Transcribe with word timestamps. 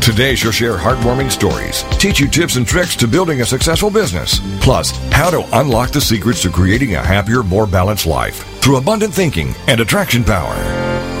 Today, 0.00 0.34
she'll 0.34 0.52
share 0.52 0.76
heartwarming 0.76 1.30
stories, 1.30 1.82
teach 1.98 2.20
you 2.20 2.28
tips 2.28 2.56
and 2.56 2.66
tricks 2.66 2.94
to 2.96 3.08
building 3.08 3.40
a 3.40 3.46
successful 3.46 3.90
business, 3.90 4.40
plus, 4.60 4.92
how 5.10 5.30
to 5.30 5.44
unlock 5.58 5.90
the 5.90 6.00
secrets 6.00 6.42
to 6.42 6.50
creating 6.50 6.94
a 6.94 7.02
happier, 7.02 7.42
more 7.42 7.66
balanced 7.66 8.06
life 8.06 8.44
through 8.60 8.76
abundant 8.76 9.12
thinking 9.12 9.54
and 9.66 9.80
attraction 9.80 10.22
power. 10.22 10.54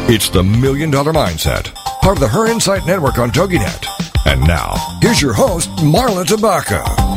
It's 0.08 0.28
the 0.28 0.42
Million 0.42 0.90
Dollar 0.90 1.12
Mindset, 1.12 1.74
part 2.00 2.16
of 2.16 2.20
the 2.20 2.28
Her 2.28 2.46
Insight 2.46 2.86
Network 2.86 3.18
on 3.18 3.30
TogiNet. 3.30 3.86
And 4.26 4.40
now, 4.46 4.74
here's 5.00 5.20
your 5.22 5.32
host, 5.32 5.70
Marla 5.76 6.24
Tabaka. 6.24 7.15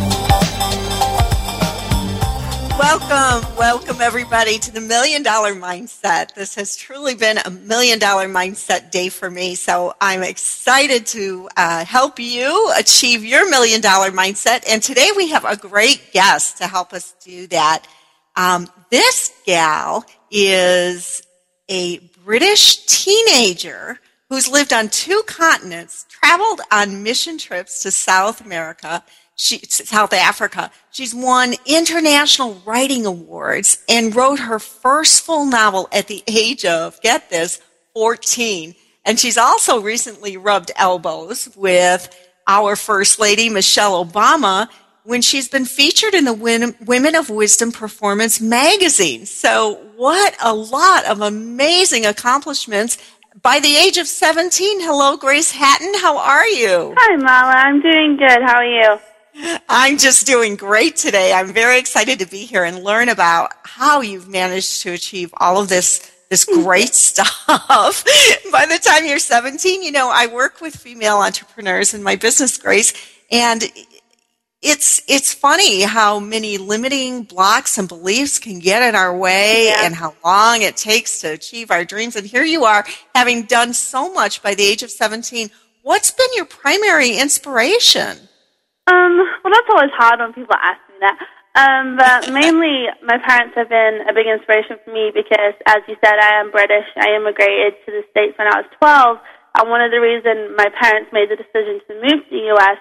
Welcome, 2.91 3.55
welcome 3.55 4.01
everybody 4.01 4.57
to 4.57 4.71
the 4.71 4.81
Million 4.81 5.21
Dollar 5.21 5.53
Mindset. 5.53 6.33
This 6.33 6.55
has 6.55 6.75
truly 6.75 7.13
been 7.13 7.37
a 7.37 7.51
Million 7.51 7.99
Dollar 7.99 8.27
Mindset 8.27 8.89
day 8.89 9.09
for 9.09 9.29
me. 9.29 9.53
So 9.53 9.93
I'm 10.01 10.23
excited 10.23 11.05
to 11.07 11.47
uh, 11.55 11.85
help 11.85 12.19
you 12.19 12.73
achieve 12.75 13.23
your 13.23 13.47
Million 13.47 13.79
Dollar 13.79 14.09
Mindset. 14.09 14.63
And 14.67 14.81
today 14.81 15.09
we 15.15 15.29
have 15.29 15.45
a 15.45 15.55
great 15.55 16.13
guest 16.13 16.57
to 16.57 16.67
help 16.67 16.91
us 16.91 17.13
do 17.23 17.45
that. 17.49 17.85
Um, 18.35 18.67
this 18.89 19.33
gal 19.45 20.03
is 20.31 21.21
a 21.69 21.99
British 22.25 22.87
teenager 22.87 23.99
who's 24.29 24.49
lived 24.49 24.73
on 24.73 24.89
two 24.89 25.21
continents, 25.27 26.07
traveled 26.09 26.61
on 26.71 27.03
mission 27.03 27.37
trips 27.37 27.83
to 27.83 27.91
South 27.91 28.43
America, 28.43 29.03
she, 29.39 29.59
South 29.69 30.11
Africa. 30.11 30.69
She's 30.91 31.15
won 31.15 31.55
international 31.65 32.61
writing 32.65 33.05
awards 33.05 33.81
and 33.87 34.13
wrote 34.13 34.39
her 34.39 34.59
first 34.59 35.23
full 35.23 35.45
novel 35.45 35.87
at 35.93 36.07
the 36.07 36.21
age 36.27 36.65
of, 36.65 37.01
get 37.01 37.29
this, 37.29 37.61
14. 37.93 38.75
And 39.05 39.17
she's 39.17 39.37
also 39.37 39.81
recently 39.81 40.35
rubbed 40.35 40.71
elbows 40.75 41.47
with 41.55 42.13
our 42.47 42.75
First 42.75 43.17
Lady, 43.19 43.49
Michelle 43.49 44.03
Obama, 44.05 44.67
when 45.03 45.21
she's 45.21 45.47
been 45.47 45.65
featured 45.65 46.13
in 46.13 46.25
the 46.25 46.33
Women 46.33 47.15
of 47.15 47.29
Wisdom 47.29 47.71
Performance 47.71 48.41
magazine. 48.41 49.25
So, 49.25 49.75
what 49.95 50.35
a 50.41 50.53
lot 50.53 51.05
of 51.05 51.21
amazing 51.21 52.05
accomplishments. 52.05 52.97
By 53.41 53.59
the 53.61 53.73
age 53.77 53.97
of 53.97 54.07
17, 54.07 54.81
hello, 54.81 55.15
Grace 55.15 55.51
Hatton. 55.51 55.93
How 56.01 56.17
are 56.17 56.47
you? 56.47 56.93
Hi, 56.97 57.15
Marla. 57.15 57.65
I'm 57.65 57.81
doing 57.81 58.17
good. 58.17 58.41
How 58.41 58.55
are 58.55 58.65
you? 58.65 58.99
I'm 59.69 59.97
just 59.97 60.27
doing 60.27 60.55
great 60.55 60.95
today. 60.95 61.33
I'm 61.33 61.53
very 61.53 61.79
excited 61.79 62.19
to 62.19 62.27
be 62.27 62.45
here 62.45 62.63
and 62.63 62.83
learn 62.83 63.09
about 63.09 63.51
how 63.63 64.01
you've 64.01 64.27
managed 64.27 64.81
to 64.81 64.91
achieve 64.91 65.33
all 65.37 65.61
of 65.61 65.69
this 65.69 66.11
this 66.29 66.45
great 66.63 66.93
stuff. 66.93 67.45
By 68.51 68.65
the 68.65 68.79
time 68.83 69.05
you're 69.05 69.19
17, 69.19 69.81
you 69.81 69.91
know, 69.91 70.11
I 70.13 70.27
work 70.27 70.61
with 70.61 70.75
female 70.75 71.17
entrepreneurs 71.17 71.93
in 71.93 72.03
my 72.03 72.15
business, 72.15 72.57
Grace, 72.57 72.93
and 73.31 73.63
it's 74.61 75.01
it's 75.07 75.33
funny 75.33 75.83
how 75.83 76.19
many 76.19 76.57
limiting 76.57 77.23
blocks 77.23 77.77
and 77.77 77.87
beliefs 77.87 78.39
can 78.39 78.59
get 78.59 78.83
in 78.87 78.93
our 78.93 79.15
way 79.15 79.67
yeah. 79.67 79.85
and 79.85 79.95
how 79.95 80.13
long 80.23 80.61
it 80.61 80.75
takes 80.75 81.21
to 81.21 81.31
achieve 81.31 81.71
our 81.71 81.85
dreams. 81.85 82.15
And 82.15 82.27
here 82.27 82.43
you 82.43 82.65
are 82.65 82.85
having 83.15 83.43
done 83.43 83.73
so 83.73 84.13
much 84.13 84.43
by 84.43 84.55
the 84.55 84.63
age 84.63 84.83
of 84.83 84.91
17. 84.91 85.49
What's 85.81 86.11
been 86.11 86.27
your 86.35 86.45
primary 86.45 87.17
inspiration? 87.17 88.28
Um, 88.89 89.21
well, 89.45 89.53
that's 89.53 89.69
always 89.69 89.93
hard 89.93 90.17
when 90.19 90.33
people 90.33 90.57
ask 90.57 90.81
me 90.89 90.97
that. 91.05 91.17
Um, 91.53 91.97
but 91.97 92.33
mainly, 92.33 92.89
my 93.05 93.21
parents 93.21 93.53
have 93.53 93.69
been 93.69 94.01
a 94.09 94.13
big 94.13 94.25
inspiration 94.25 94.81
for 94.81 94.89
me 94.89 95.13
because, 95.13 95.53
as 95.69 95.85
you 95.85 95.93
said, 96.01 96.17
I 96.17 96.41
am 96.41 96.49
British. 96.49 96.89
I 96.97 97.13
immigrated 97.13 97.77
to 97.85 97.89
the 97.93 98.03
States 98.09 98.33
when 98.37 98.49
I 98.49 98.65
was 98.65 98.69
12. 98.81 99.21
And 99.61 99.69
one 99.69 99.81
of 99.81 99.93
the 99.93 100.01
reasons 100.01 100.57
my 100.57 100.69
parents 100.73 101.13
made 101.13 101.29
the 101.29 101.37
decision 101.37 101.81
to 101.85 101.93
move 102.01 102.21
to 102.25 102.31
the 102.33 102.49
U.S. 102.57 102.79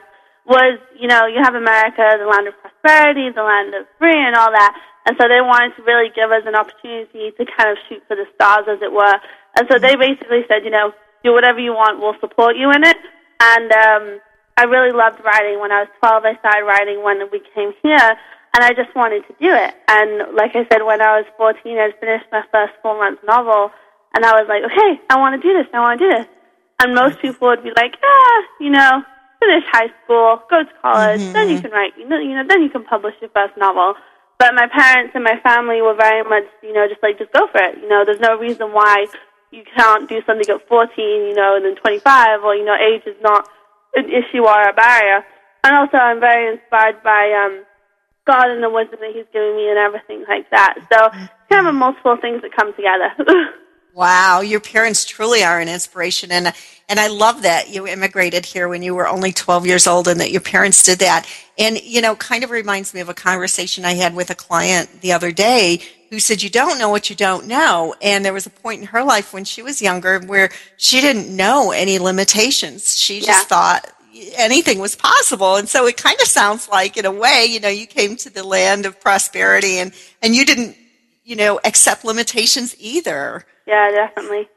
was, 0.49 0.81
you 0.97 1.09
know, 1.09 1.29
you 1.29 1.41
have 1.45 1.57
America, 1.57 2.05
the 2.17 2.29
land 2.29 2.49
of 2.49 2.57
prosperity, 2.61 3.29
the 3.33 3.45
land 3.45 3.73
of 3.77 3.85
free, 4.01 4.17
and 4.17 4.37
all 4.37 4.53
that. 4.53 4.73
And 5.09 5.17
so 5.17 5.29
they 5.29 5.41
wanted 5.41 5.77
to 5.77 5.83
really 5.89 6.13
give 6.13 6.29
us 6.29 6.45
an 6.45 6.57
opportunity 6.57 7.33
to 7.37 7.43
kind 7.57 7.73
of 7.73 7.81
shoot 7.89 8.05
for 8.09 8.17
the 8.17 8.29
stars, 8.37 8.69
as 8.69 8.81
it 8.85 8.93
were. 8.93 9.17
And 9.57 9.65
so 9.69 9.81
they 9.81 9.97
basically 9.97 10.45
said, 10.49 10.65
you 10.65 10.71
know, 10.73 10.93
do 11.25 11.33
whatever 11.33 11.59
you 11.59 11.73
want, 11.73 12.01
we'll 12.01 12.21
support 12.21 12.57
you 12.57 12.69
in 12.71 12.85
it. 12.85 12.97
And 13.41 13.73
um, 13.73 14.05
I 14.59 14.67
really 14.67 14.91
loved 14.91 15.23
writing. 15.23 15.63
When 15.63 15.71
I 15.71 15.87
was 15.87 15.93
12, 16.03 16.27
I 16.27 16.35
started 16.43 16.67
writing 16.67 17.07
when 17.07 17.23
we 17.31 17.39
came 17.55 17.71
here, 17.79 18.11
and 18.59 18.61
I 18.67 18.75
just 18.75 18.91
wanted 18.99 19.23
to 19.31 19.35
do 19.39 19.55
it. 19.55 19.71
And 19.87 20.35
like 20.35 20.59
I 20.59 20.67
said, 20.67 20.83
when 20.83 20.99
I 20.99 21.23
was 21.23 21.31
14, 21.39 21.63
I 21.79 21.95
finished 22.03 22.27
my 22.35 22.43
first 22.51 22.75
four-month 22.83 23.23
novel, 23.23 23.71
and 24.19 24.27
I 24.27 24.35
was 24.35 24.51
like, 24.51 24.67
okay, 24.67 24.99
I 25.07 25.23
want 25.23 25.39
to 25.39 25.43
do 25.47 25.55
this. 25.55 25.71
I 25.71 25.79
want 25.79 26.01
to 26.01 26.03
do 26.03 26.11
this. 26.11 26.27
And 26.83 26.91
most 26.91 27.23
people 27.23 27.47
would 27.47 27.63
be 27.63 27.71
like, 27.71 27.95
ah, 28.03 28.39
you 28.59 28.71
know, 28.75 29.07
finish 29.39 29.63
high 29.71 29.95
school, 30.03 30.43
go 30.51 30.67
to 30.67 30.75
college, 30.83 31.23
mm-hmm. 31.23 31.39
then 31.39 31.51
you 31.55 31.63
can 31.63 31.71
write, 31.71 31.95
you 31.95 32.09
know, 32.09 32.19
you 32.19 32.35
know, 32.35 32.43
then 32.43 32.63
you 32.63 32.71
can 32.71 32.83
publish 32.83 33.15
your 33.21 33.31
first 33.31 33.55
novel. 33.57 33.95
But 34.43 34.55
my 34.55 34.67
parents 34.67 35.15
and 35.15 35.23
my 35.23 35.39
family 35.43 35.83
were 35.83 35.95
very 35.95 36.27
much, 36.27 36.51
you 36.63 36.73
know, 36.73 36.87
just 36.91 37.03
like, 37.03 37.19
just 37.19 37.31
go 37.31 37.47
for 37.47 37.63
it. 37.63 37.79
You 37.79 37.89
know, 37.89 38.03
there's 38.05 38.19
no 38.19 38.39
reason 38.39 38.75
why 38.75 39.07
you 39.51 39.63
can't 39.63 40.09
do 40.09 40.19
something 40.27 40.51
at 40.51 40.67
14, 40.67 40.91
you 40.99 41.35
know, 41.35 41.55
and 41.55 41.65
then 41.65 41.77
25, 41.77 42.43
or, 42.43 42.55
you 42.55 42.65
know, 42.65 42.75
age 42.75 43.07
is 43.07 43.19
not 43.23 43.47
an 43.95 44.07
issue 44.07 44.45
or 44.45 44.61
a 44.69 44.73
barrier. 44.73 45.25
And 45.65 45.77
also, 45.77 45.97
I'm 45.97 46.21
very 46.21 46.55
inspired 46.55 47.03
by 47.03 47.33
um, 47.45 47.65
God 48.27 48.51
and 48.51 48.63
the 48.63 48.71
wisdom 48.71 49.01
that 49.01 49.13
He's 49.15 49.29
given 49.33 49.57
me 49.57 49.69
and 49.69 49.79
everything 49.79 50.25
like 50.29 50.49
that. 50.51 50.75
So, 50.93 51.11
kind 51.51 51.67
of 51.67 51.75
multiple 51.75 52.17
things 52.21 52.43
that 52.43 52.55
come 52.57 52.73
together. 52.75 53.11
wow, 53.95 54.41
your 54.41 54.61
parents 54.61 55.05
truly 55.05 55.43
are 55.43 55.61
an 55.61 55.69
inspiration, 55.69 56.31
and 56.31 56.53
and 56.89 56.99
I 56.99 57.09
love 57.09 57.43
that 57.43 57.69
you 57.69 57.87
immigrated 57.87 58.47
here 58.47 58.69
when 58.69 58.83
you 58.83 58.95
were 58.95 59.07
only 59.07 59.33
12 59.33 59.67
years 59.67 59.87
old, 59.87 60.09
and 60.09 60.21
that 60.21 60.31
your 60.31 60.41
parents 60.41 60.83
did 60.83 61.01
that. 61.01 61.29
And 61.59 61.81
you 61.83 62.01
know, 62.01 62.17
kind 62.17 62.45
of 62.45 62.51
reminds 62.51 62.95
me 62.95 63.01
of 63.01 63.09
a 63.09 63.15
conversation 63.15 63.85
I 63.85 63.95
had 63.95 64.15
with 64.15 64.31
a 64.31 64.35
client 64.35 65.01
the 65.01 65.13
other 65.13 65.33
day 65.33 65.83
who 66.11 66.19
said, 66.21 66.43
You 66.43 66.51
don't 66.51 66.79
know 66.79 66.89
what 66.89 67.11
you 67.11 67.17
don't 67.17 67.47
know. 67.47 67.95
And 68.01 68.25
there 68.25 68.33
was 68.33 68.47
a 68.47 68.51
point 68.51 68.81
in 68.81 68.87
her 68.89 69.05
life 69.05 69.33
when 69.33 69.45
she 69.45 69.63
was 69.63 69.83
younger 69.83 70.21
where 70.21 70.51
she 70.77 71.01
didn't 71.01 71.35
know 71.35 71.71
any 71.73 71.99
limitations. 71.99 72.99
She 72.99 73.21
just 73.21 73.29
yeah. 73.29 73.45
thought 73.45 73.93
anything 74.37 74.79
was 74.79 74.97
possible. 74.97 75.57
And 75.57 75.69
so 75.69 75.87
it 75.87 75.97
kind 75.97 76.17
of 76.21 76.27
sounds 76.27 76.69
like, 76.69 76.97
in 76.97 77.05
a 77.05 77.13
way, 77.13 77.47
you 77.49 77.61
know, 77.61 77.69
you 77.69 77.87
came 77.87 78.17
to 78.17 78.31
the 78.31 78.45
land 78.45 78.87
of 78.87 79.01
prosperity 79.01 79.79
and, 79.79 79.93
and 80.23 80.35
you 80.35 80.45
didn't, 80.45 80.77
you 81.25 81.37
know, 81.37 81.61
accept 81.65 82.05
limitations 82.05 82.75
either. 82.79 83.45
Yeah, 83.69 83.91
definitely. 83.91 84.49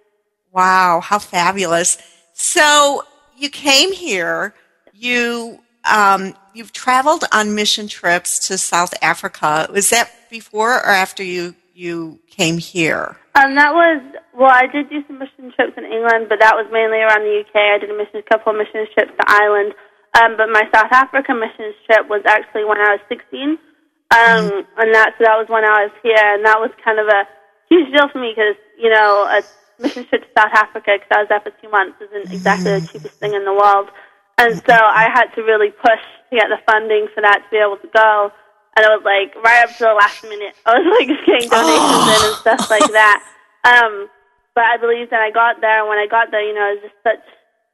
Wow, 0.54 1.02
how 1.04 1.20
fabulous. 1.20 1.98
So 2.34 3.04
you 3.38 3.50
came 3.50 3.92
here, 3.92 4.56
you 4.94 5.60
um, 5.84 6.34
you've 6.54 6.72
traveled 6.72 7.26
on 7.34 7.54
mission 7.54 7.88
trips 7.88 8.48
to 8.48 8.58
South 8.58 8.94
Africa. 9.02 9.68
Was 9.72 9.90
that 9.90 10.12
before 10.30 10.76
or 10.76 10.90
after 10.90 11.24
you 11.24 11.56
you 11.74 12.20
came 12.30 12.58
here? 12.58 13.18
Um, 13.36 13.56
that 13.56 13.74
was 13.74 14.02
well. 14.34 14.50
I 14.50 14.68
did 14.68 14.90
do 14.90 15.04
some 15.08 15.20
mission 15.20 15.52
trips 15.56 15.74
in 15.76 15.84
England, 15.84 16.28
but 16.30 16.40
that 16.40 16.56
was 16.56 16.68
mainly 16.72 17.00
around 17.00 17.28
the 17.28 17.44
UK. 17.44 17.56
I 17.56 17.78
did 17.80 17.92
a 17.92 17.98
mission, 17.98 18.24
couple 18.32 18.54
of 18.54 18.58
mission 18.58 18.88
trips 18.96 19.12
to 19.12 19.26
Ireland. 19.28 19.74
Um, 20.20 20.36
but 20.36 20.48
my 20.52 20.64
South 20.76 20.92
Africa 20.92 21.34
mission 21.34 21.74
trip 21.88 22.08
was 22.08 22.22
actually 22.28 22.64
when 22.64 22.80
I 22.80 23.00
was 23.00 23.04
16, 23.08 23.32
um, 23.32 23.58
mm-hmm. 24.12 24.80
and 24.80 24.96
that 24.96 25.16
so 25.16 25.24
that 25.24 25.40
was 25.40 25.48
when 25.48 25.64
I 25.64 25.88
was 25.88 25.96
here, 26.04 26.20
and 26.20 26.44
that 26.44 26.60
was 26.60 26.72
kind 26.84 27.00
of 27.00 27.08
a 27.08 27.24
huge 27.72 27.88
deal 27.96 28.12
for 28.12 28.20
me 28.20 28.36
because 28.36 28.60
you 28.82 28.90
know 28.90 29.30
a 29.30 29.42
mission 29.82 30.06
trip 30.10 30.22
to 30.26 30.32
South 30.38 30.54
Africa 30.54 30.98
because 30.98 31.12
I 31.14 31.20
was 31.22 31.30
there 31.30 31.42
for 31.46 31.54
two 31.62 31.70
months 31.70 31.98
isn't 32.02 32.34
exactly 32.34 32.72
the 32.74 32.86
cheapest 32.92 33.16
thing 33.22 33.34
in 33.34 33.46
the 33.46 33.54
world. 33.54 33.90
And 34.38 34.58
so 34.66 34.74
I 34.74 35.06
had 35.14 35.30
to 35.38 35.42
really 35.46 35.70
push 35.70 36.02
to 36.30 36.34
get 36.38 36.50
the 36.50 36.58
funding 36.66 37.08
for 37.14 37.22
that 37.22 37.46
to 37.46 37.50
be 37.52 37.58
able 37.62 37.78
to 37.78 37.92
go. 37.94 38.32
and 38.76 38.82
it 38.86 38.90
was 38.90 39.06
like 39.06 39.36
right 39.44 39.64
up 39.70 39.78
to 39.78 39.84
the 39.86 39.94
last 39.94 40.18
minute. 40.24 40.56
I 40.66 40.80
was 40.80 40.86
like 40.98 41.10
getting 41.30 41.50
donations 41.50 42.06
in 42.10 42.22
and 42.26 42.38
stuff 42.42 42.62
like 42.70 42.90
that. 42.94 43.20
Um, 43.64 44.10
but 44.56 44.66
I 44.66 44.78
believe 44.78 45.10
that 45.12 45.22
I 45.22 45.32
got 45.32 45.62
there, 45.62 45.80
and 45.80 45.88
when 45.88 45.98
I 46.02 46.08
got 46.10 46.32
there, 46.32 46.42
you 46.44 46.54
know, 46.54 46.74
it 46.76 46.82
was 46.82 46.92
just 46.92 47.00
such 47.04 47.24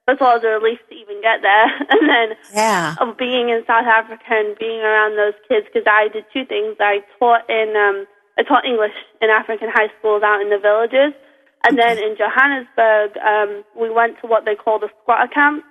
first 0.06 0.21
of 0.21 0.27
all, 0.27 0.36
it 0.36 0.44
was 0.44 0.48
a 0.48 0.56
relief 0.59 0.80
to 0.89 0.95
even 0.95 1.21
get 1.21 1.42
there, 1.44 1.68
and 1.92 2.04
then 2.07 2.27
Yeah. 2.54 2.95
of 3.00 3.18
being 3.18 3.50
in 3.50 3.63
South 3.68 3.86
Africa 3.86 4.25
and 4.31 4.57
being 4.57 4.81
around 4.81 5.15
those 5.18 5.36
kids 5.48 5.68
because 5.68 5.86
I 5.88 6.07
did 6.09 6.25
two 6.33 6.45
things. 6.45 6.75
I 6.80 7.04
taught 7.19 7.48
in 7.50 7.75
um, 7.75 8.07
I 8.38 8.44
taught 8.44 8.66
English 8.66 8.94
in 9.22 9.30
African 9.30 9.69
high 9.74 9.89
schools 9.98 10.22
out 10.24 10.42
in 10.42 10.50
the 10.50 10.62
villages, 10.62 11.18
and 11.66 11.78
then 11.78 11.98
in 11.98 12.16
Johannesburg 12.16 13.18
um, 13.18 13.66
we 13.74 13.89
went 13.89 14.22
to 14.22 14.28
what 14.28 14.45
they 14.45 14.56
call 14.56 14.80
the 14.80 14.89
squatter 15.01 15.28
camp, 15.28 15.66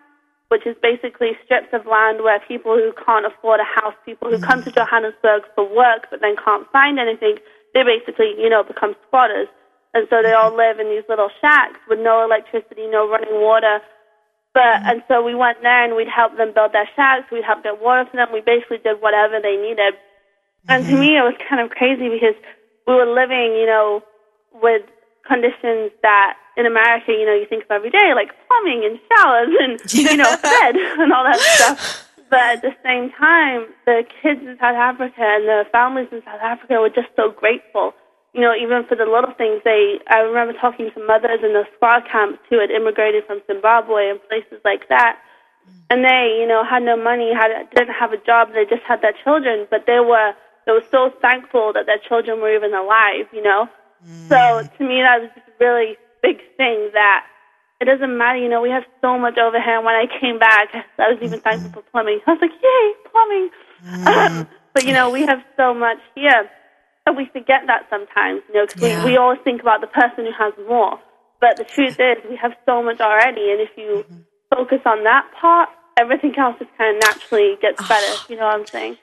which 0.48 0.66
is 0.66 0.74
basically 0.82 1.38
strips 1.44 1.70
of 1.72 1.86
land 1.86 2.22
where 2.22 2.40
people 2.46 2.74
who 2.74 2.92
can't 3.06 3.26
afford 3.26 3.60
a 3.60 3.68
house, 3.80 3.94
people 4.04 4.30
who 4.30 4.38
come 4.38 4.62
to 4.62 4.70
Johannesburg 4.70 5.42
for 5.54 5.64
work 5.64 6.10
but 6.10 6.20
then 6.20 6.34
can't 6.42 6.66
find 6.72 6.98
anything, 6.98 7.38
they 7.74 7.82
basically 7.82 8.34
you 8.36 8.50
know 8.50 8.64
become 8.64 8.96
squatters, 9.06 9.48
and 9.94 10.06
so 10.10 10.22
they 10.22 10.32
all 10.32 10.54
live 10.54 10.80
in 10.80 10.90
these 10.90 11.06
little 11.08 11.30
shacks 11.40 11.78
with 11.88 12.00
no 12.00 12.24
electricity, 12.24 12.90
no 12.90 13.08
running 13.08 13.40
water. 13.40 13.78
But 14.52 14.88
and 14.88 15.02
so 15.06 15.22
we 15.22 15.34
went 15.34 15.60
there 15.62 15.84
and 15.84 15.94
we'd 15.94 16.08
help 16.08 16.36
them 16.36 16.52
build 16.54 16.72
their 16.72 16.88
shacks. 16.96 17.30
We'd 17.30 17.44
help 17.44 17.62
get 17.62 17.80
water 17.80 18.08
for 18.10 18.16
them. 18.16 18.32
We 18.32 18.40
basically 18.40 18.78
did 18.78 19.02
whatever 19.02 19.38
they 19.38 19.54
needed. 19.56 19.94
And 20.68 20.84
to 20.86 20.96
me, 20.98 21.16
it 21.16 21.22
was 21.22 21.34
kind 21.48 21.60
of 21.60 21.70
crazy 21.70 22.08
because 22.08 22.34
we 22.86 22.94
were 22.94 23.06
living, 23.06 23.56
you 23.58 23.66
know, 23.66 24.02
with 24.62 24.82
conditions 25.26 25.90
that 26.02 26.34
in 26.56 26.66
America, 26.66 27.12
you 27.12 27.26
know, 27.26 27.34
you 27.34 27.46
think 27.48 27.64
of 27.64 27.70
every 27.70 27.90
day, 27.90 28.14
like 28.14 28.30
plumbing 28.46 28.84
and 28.86 28.98
showers 29.10 29.50
and 29.60 29.80
you 29.92 30.16
know, 30.16 30.36
bed 30.42 30.76
and 30.98 31.12
all 31.12 31.24
that 31.24 31.38
stuff. 31.38 32.02
But 32.30 32.58
at 32.58 32.62
the 32.62 32.74
same 32.82 33.10
time, 33.12 33.66
the 33.84 34.02
kids 34.22 34.40
in 34.42 34.56
South 34.58 34.74
Africa 34.74 35.22
and 35.22 35.46
the 35.46 35.64
families 35.70 36.08
in 36.10 36.22
South 36.24 36.40
Africa 36.42 36.80
were 36.80 36.90
just 36.90 37.08
so 37.14 37.30
grateful 37.30 37.94
you 38.36 38.44
know, 38.44 38.52
even 38.52 38.84
for 38.84 39.00
the 39.00 39.08
little 39.08 39.32
things, 39.32 39.64
they, 39.64 39.96
I 40.12 40.20
remember 40.20 40.52
talking 40.60 40.92
to 40.92 41.00
mothers 41.08 41.40
in 41.40 41.56
the 41.56 41.64
spa 41.74 42.04
camps 42.04 42.44
who 42.52 42.60
had 42.60 42.68
immigrated 42.70 43.24
from 43.24 43.40
Zimbabwe 43.48 44.12
and 44.12 44.20
places 44.28 44.60
like 44.62 44.92
that. 44.92 45.16
And 45.88 46.04
they, 46.04 46.36
you 46.38 46.46
know, 46.46 46.60
had 46.62 46.84
no 46.84 47.00
money, 47.00 47.32
had, 47.32 47.48
didn't 47.72 47.96
have 47.96 48.12
a 48.12 48.20
job, 48.20 48.52
they 48.52 48.68
just 48.68 48.84
had 48.86 49.00
their 49.00 49.16
children, 49.24 49.66
but 49.72 49.88
they 49.88 50.04
were, 50.04 50.36
they 50.66 50.72
were 50.72 50.84
so 50.90 51.10
thankful 51.22 51.72
that 51.72 51.86
their 51.86 51.98
children 51.98 52.40
were 52.40 52.54
even 52.54 52.74
alive, 52.74 53.26
you 53.32 53.42
know? 53.42 53.68
Mm. 54.04 54.28
So 54.28 54.38
to 54.66 54.82
me, 54.84 55.00
that 55.00 55.22
was 55.22 55.30
just 55.34 55.48
a 55.48 55.64
really 55.64 55.96
big 56.22 56.38
thing 56.56 56.90
that 56.92 57.26
it 57.80 57.84
doesn't 57.84 58.16
matter, 58.16 58.38
you 58.38 58.48
know, 58.48 58.62
we 58.62 58.70
have 58.70 58.84
so 59.00 59.18
much 59.18 59.38
over 59.38 59.60
here. 59.60 59.76
And 59.76 59.84
when 59.84 59.94
I 59.94 60.06
came 60.20 60.38
back, 60.38 60.68
I 60.98 61.12
was 61.12 61.18
even 61.22 61.38
mm-hmm. 61.38 61.48
thankful 61.48 61.82
for 61.82 61.90
plumbing. 61.90 62.20
I 62.26 62.32
was 62.32 62.40
like, 62.40 62.56
yay, 62.58 62.84
plumbing. 63.12 63.50
Um, 64.06 64.48
but, 64.74 64.84
you 64.84 64.92
know, 64.92 65.10
we 65.10 65.22
have 65.22 65.40
so 65.56 65.74
much 65.74 65.98
here. 66.14 66.50
And 67.06 67.16
we 67.16 67.26
forget 67.32 67.62
that 67.68 67.86
sometimes, 67.88 68.42
you 68.48 68.54
know, 68.54 68.66
because 68.66 68.82
Yeah. 68.82 69.04
we, 69.04 69.12
we 69.12 69.16
always 69.16 69.38
think 69.44 69.60
about 69.60 69.80
the 69.80 69.86
person 69.86 70.26
who 70.26 70.32
has 70.32 70.52
more. 70.66 70.98
But 71.40 71.56
the 71.58 71.64
truth 71.64 72.00
is, 72.00 72.16
we 72.28 72.36
have 72.36 72.56
so 72.64 72.82
much 72.82 73.00
already, 73.00 73.52
and 73.52 73.60
if 73.60 73.68
you 73.76 74.04
mm-hmm. 74.08 74.22
focus 74.50 74.80
on 74.86 75.04
that 75.04 75.30
part, 75.38 75.68
everything 75.96 76.34
else 76.38 76.56
just 76.58 76.70
kind 76.76 76.96
of 76.96 77.02
naturally 77.02 77.56
gets 77.60 77.80
better. 77.86 78.12
Ah. 78.16 78.26
You 78.28 78.36
know 78.36 78.46
what 78.46 78.54
I'm 78.54 78.66
saying? 78.66 78.96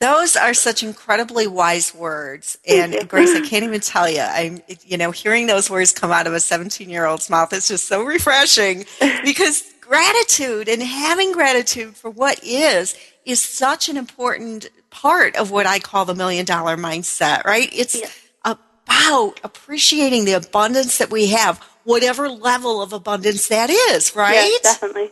Those 0.00 0.34
are 0.34 0.54
such 0.54 0.82
incredibly 0.82 1.46
wise 1.46 1.94
words. 1.94 2.56
And 2.66 2.96
Grace, 3.08 3.34
I 3.36 3.40
can't 3.46 3.64
even 3.64 3.80
tell 3.80 4.08
you. 4.08 4.20
I'm, 4.20 4.60
you 4.86 4.96
know, 4.96 5.10
hearing 5.10 5.46
those 5.46 5.68
words 5.68 5.92
come 5.92 6.10
out 6.10 6.26
of 6.26 6.32
a 6.32 6.40
17 6.40 6.88
year 6.88 7.04
old's 7.06 7.28
mouth 7.28 7.52
is 7.52 7.68
just 7.68 7.84
so 7.84 8.02
refreshing 8.04 8.86
because 9.24 9.62
gratitude 9.80 10.68
and 10.68 10.82
having 10.82 11.32
gratitude 11.32 11.96
for 11.96 12.10
what 12.10 12.40
is 12.42 12.96
is 13.26 13.42
such 13.42 13.88
an 13.88 13.96
important 13.96 14.68
part 14.88 15.36
of 15.36 15.50
what 15.50 15.66
I 15.66 15.78
call 15.78 16.04
the 16.06 16.14
million 16.14 16.46
dollar 16.46 16.76
mindset, 16.76 17.44
right? 17.44 17.68
It's 17.72 17.96
Yeah. 17.96 18.08
about 18.86 19.40
appreciating 19.44 20.24
the 20.24 20.32
abundance 20.32 20.98
that 20.98 21.10
we 21.10 21.26
have, 21.28 21.58
whatever 21.84 22.28
level 22.28 22.80
of 22.80 22.92
abundance 22.94 23.48
that 23.48 23.68
is, 23.68 24.16
right? 24.16 24.34
Yes, 24.34 24.62
definitely. 24.62 25.10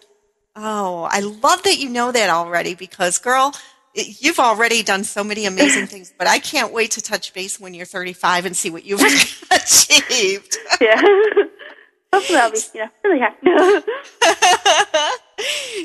Oh, 0.56 1.08
I 1.10 1.20
love 1.20 1.62
that 1.64 1.78
you 1.78 1.88
know 1.90 2.10
that 2.10 2.30
already 2.30 2.74
because, 2.74 3.18
girl, 3.18 3.54
it- 3.98 4.22
you've 4.22 4.38
already 4.38 4.82
done 4.82 5.04
so 5.04 5.22
many 5.24 5.44
amazing 5.46 5.86
things, 5.92 6.12
but 6.16 6.26
I 6.26 6.38
can't 6.38 6.72
wait 6.72 6.92
to 6.92 7.00
touch 7.02 7.32
base 7.34 7.58
when 7.60 7.74
you're 7.74 7.86
35 7.86 8.46
and 8.46 8.56
see 8.56 8.70
what 8.70 8.84
you've 8.84 9.00
achieved. 9.50 10.56
Yeah. 10.80 11.00
Hopefully, 12.12 12.38
I'll 12.38 12.50
be 12.50 12.58
yeah 12.74 12.88
really 13.04 13.20
happy. 13.20 13.46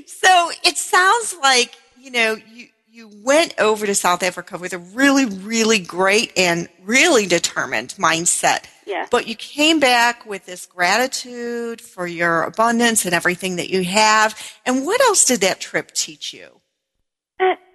so 0.05 0.51
it 0.63 0.77
sounds 0.77 1.35
like, 1.41 1.75
you 1.99 2.11
know, 2.11 2.37
you, 2.53 2.67
you 2.89 3.09
went 3.23 3.53
over 3.59 3.85
to 3.85 3.93
South 3.95 4.23
Africa 4.23 4.57
with 4.57 4.71
a 4.73 4.77
really, 4.77 5.25
really 5.25 5.79
great 5.79 6.31
and 6.37 6.69
really 6.83 7.25
determined 7.25 7.89
mindset. 7.97 8.65
Yeah. 8.85 9.07
But 9.11 9.27
you 9.27 9.35
came 9.35 9.79
back 9.79 10.25
with 10.25 10.45
this 10.45 10.65
gratitude 10.65 11.81
for 11.81 12.07
your 12.07 12.43
abundance 12.43 13.05
and 13.05 13.13
everything 13.13 13.57
that 13.57 13.69
you 13.69 13.83
have. 13.83 14.39
And 14.65 14.85
what 14.85 15.01
else 15.01 15.25
did 15.25 15.41
that 15.41 15.59
trip 15.59 15.91
teach 15.91 16.33
you? 16.33 16.61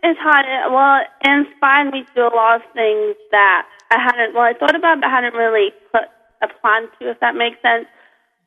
It, 0.02 0.06
it's 0.06 0.20
hard. 0.20 0.46
Well, 0.72 1.02
it 1.22 1.46
inspired 1.46 1.92
me 1.92 2.04
to 2.04 2.14
do 2.14 2.22
a 2.22 2.34
lot 2.34 2.56
of 2.56 2.62
things 2.74 3.16
that 3.30 3.66
I 3.90 3.98
hadn't. 3.98 4.34
Well, 4.34 4.44
I 4.44 4.54
thought 4.54 4.76
about, 4.76 5.00
but 5.00 5.10
hadn't 5.10 5.34
really 5.34 5.70
put 5.92 6.02
a 6.42 6.48
plan 6.60 6.88
to. 6.98 7.10
If 7.10 7.20
that 7.20 7.34
makes 7.34 7.60
sense. 7.62 7.86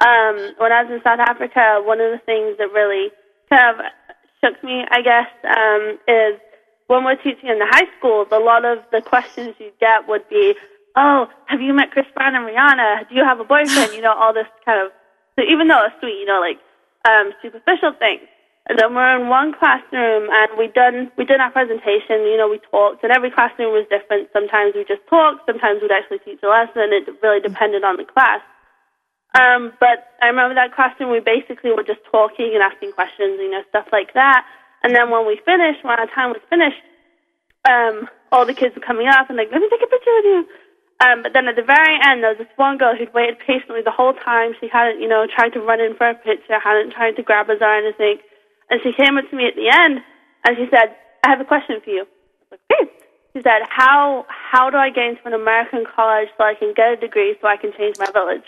Um, 0.01 0.55
when 0.57 0.71
I 0.71 0.83
was 0.83 0.91
in 0.91 1.01
South 1.03 1.19
Africa, 1.19 1.81
one 1.83 2.01
of 2.01 2.11
the 2.11 2.21
things 2.25 2.57
that 2.57 2.73
really 2.73 3.11
kind 3.49 3.79
of 3.79 3.85
shook 4.41 4.63
me, 4.63 4.83
I 4.89 5.01
guess, 5.01 5.29
um, 5.45 5.99
is 6.07 6.39
when 6.87 7.03
we're 7.03 7.21
teaching 7.21 7.49
in 7.49 7.59
the 7.59 7.69
high 7.69 7.85
schools. 7.99 8.27
A 8.31 8.39
lot 8.39 8.65
of 8.65 8.79
the 8.91 9.01
questions 9.01 9.55
you 9.59 9.71
get 9.79 10.07
would 10.07 10.27
be, 10.29 10.55
"Oh, 10.95 11.27
have 11.45 11.61
you 11.61 11.73
met 11.73 11.91
Chris 11.91 12.07
Brown 12.15 12.35
and 12.35 12.45
Rihanna? 12.47 13.09
Do 13.09 13.15
you 13.15 13.23
have 13.23 13.39
a 13.39 13.45
boyfriend?" 13.45 13.93
You 13.93 14.01
know, 14.01 14.13
all 14.13 14.33
this 14.33 14.47
kind 14.65 14.81
of. 14.81 14.91
So 15.37 15.45
even 15.45 15.67
though 15.67 15.85
it's 15.85 15.95
sweet, 15.99 16.19
you 16.19 16.25
know, 16.25 16.39
like 16.41 16.59
um, 17.07 17.33
superficial 17.41 17.93
things. 17.97 18.27
And 18.69 18.77
then 18.77 18.93
we're 18.93 19.17
in 19.17 19.27
one 19.27 19.53
classroom, 19.57 20.29
and 20.29 20.49
we 20.57 20.67
done 20.69 21.11
we 21.17 21.25
did 21.25 21.41
our 21.41 21.51
presentation. 21.51 22.29
You 22.29 22.37
know, 22.37 22.47
we 22.47 22.61
talked, 22.69 23.03
and 23.03 23.11
every 23.11 23.31
classroom 23.31 23.73
was 23.73 23.89
different. 23.89 24.29
Sometimes 24.31 24.77
we 24.77 24.85
just 24.85 25.01
talked, 25.09 25.49
sometimes 25.49 25.81
we'd 25.81 25.91
actually 25.91 26.21
teach 26.21 26.39
a 26.45 26.47
lesson. 26.47 26.93
It 26.93 27.09
really 27.25 27.41
depended 27.41 27.83
on 27.83 27.97
the 27.97 28.05
class. 28.05 28.39
Um, 29.33 29.73
but 29.79 30.13
I 30.21 30.27
remember 30.27 30.55
that 30.55 30.75
classroom. 30.75 31.09
We 31.09 31.25
basically 31.25 31.71
were 31.71 31.87
just 31.87 32.05
talking 32.11 32.51
and 32.53 32.61
asking 32.61 32.93
questions, 32.93 33.41
you 33.41 33.49
know, 33.49 33.63
stuff 33.69 33.87
like 33.91 34.13
that. 34.13 34.45
And 34.83 34.95
then 34.95 35.09
when 35.09 35.25
we 35.25 35.39
finished, 35.45 35.83
when 35.83 35.97
our 35.97 36.09
time 36.13 36.29
was 36.29 36.41
finished, 36.49 36.81
um, 37.65 38.09
all 38.31 38.45
the 38.45 38.53
kids 38.53 38.75
were 38.75 38.85
coming 38.85 39.07
up 39.07 39.29
and 39.29 39.37
like, 39.37 39.49
let 39.51 39.61
me 39.61 39.69
take 39.69 39.83
a 39.83 39.89
picture 39.89 40.15
with 40.21 40.25
you. 40.25 40.41
Um, 41.01 41.23
but 41.23 41.33
then 41.33 41.47
at 41.47 41.55
the 41.55 41.65
very 41.65 41.97
end, 41.97 42.21
there 42.21 42.29
was 42.29 42.37
this 42.37 42.57
one 42.57 42.77
girl 42.77 42.95
who'd 42.95 43.13
waited 43.13 43.39
patiently 43.39 43.81
the 43.81 43.93
whole 43.93 44.13
time. 44.13 44.53
She 44.59 44.69
hadn't, 44.69 45.01
you 45.01 45.07
know, 45.07 45.25
tried 45.25 45.53
to 45.53 45.61
run 45.61 45.81
in 45.81 45.95
for 45.95 46.09
a 46.09 46.15
picture, 46.15 46.59
hadn't 46.59 46.93
tried 46.93 47.15
to 47.17 47.23
grab 47.23 47.49
us 47.49 47.57
or 47.61 47.73
anything. 47.73 48.21
And 48.71 48.79
she 48.81 48.93
came 48.95 49.17
up 49.17 49.29
to 49.29 49.35
me 49.35 49.45
at 49.45 49.55
the 49.55 49.67
end 49.67 49.99
and 50.47 50.55
she 50.55 50.65
said, 50.71 50.95
I 51.23 51.29
have 51.29 51.41
a 51.41 51.45
question 51.45 51.81
for 51.83 51.89
you. 51.91 52.07
I 52.07 52.07
was 52.39 52.51
like, 52.51 52.61
okay. 52.71 52.91
She 53.35 53.41
said, 53.43 53.67
how, 53.67 54.25
how 54.27 54.69
do 54.69 54.77
I 54.77 54.89
get 54.89 55.05
into 55.05 55.21
an 55.25 55.33
American 55.33 55.83
college 55.85 56.29
so 56.37 56.43
I 56.43 56.55
can 56.55 56.73
get 56.73 56.93
a 56.93 56.95
degree 56.95 57.35
so 57.41 57.47
I 57.47 57.57
can 57.57 57.71
change 57.77 57.99
my 57.99 58.07
village? 58.11 58.47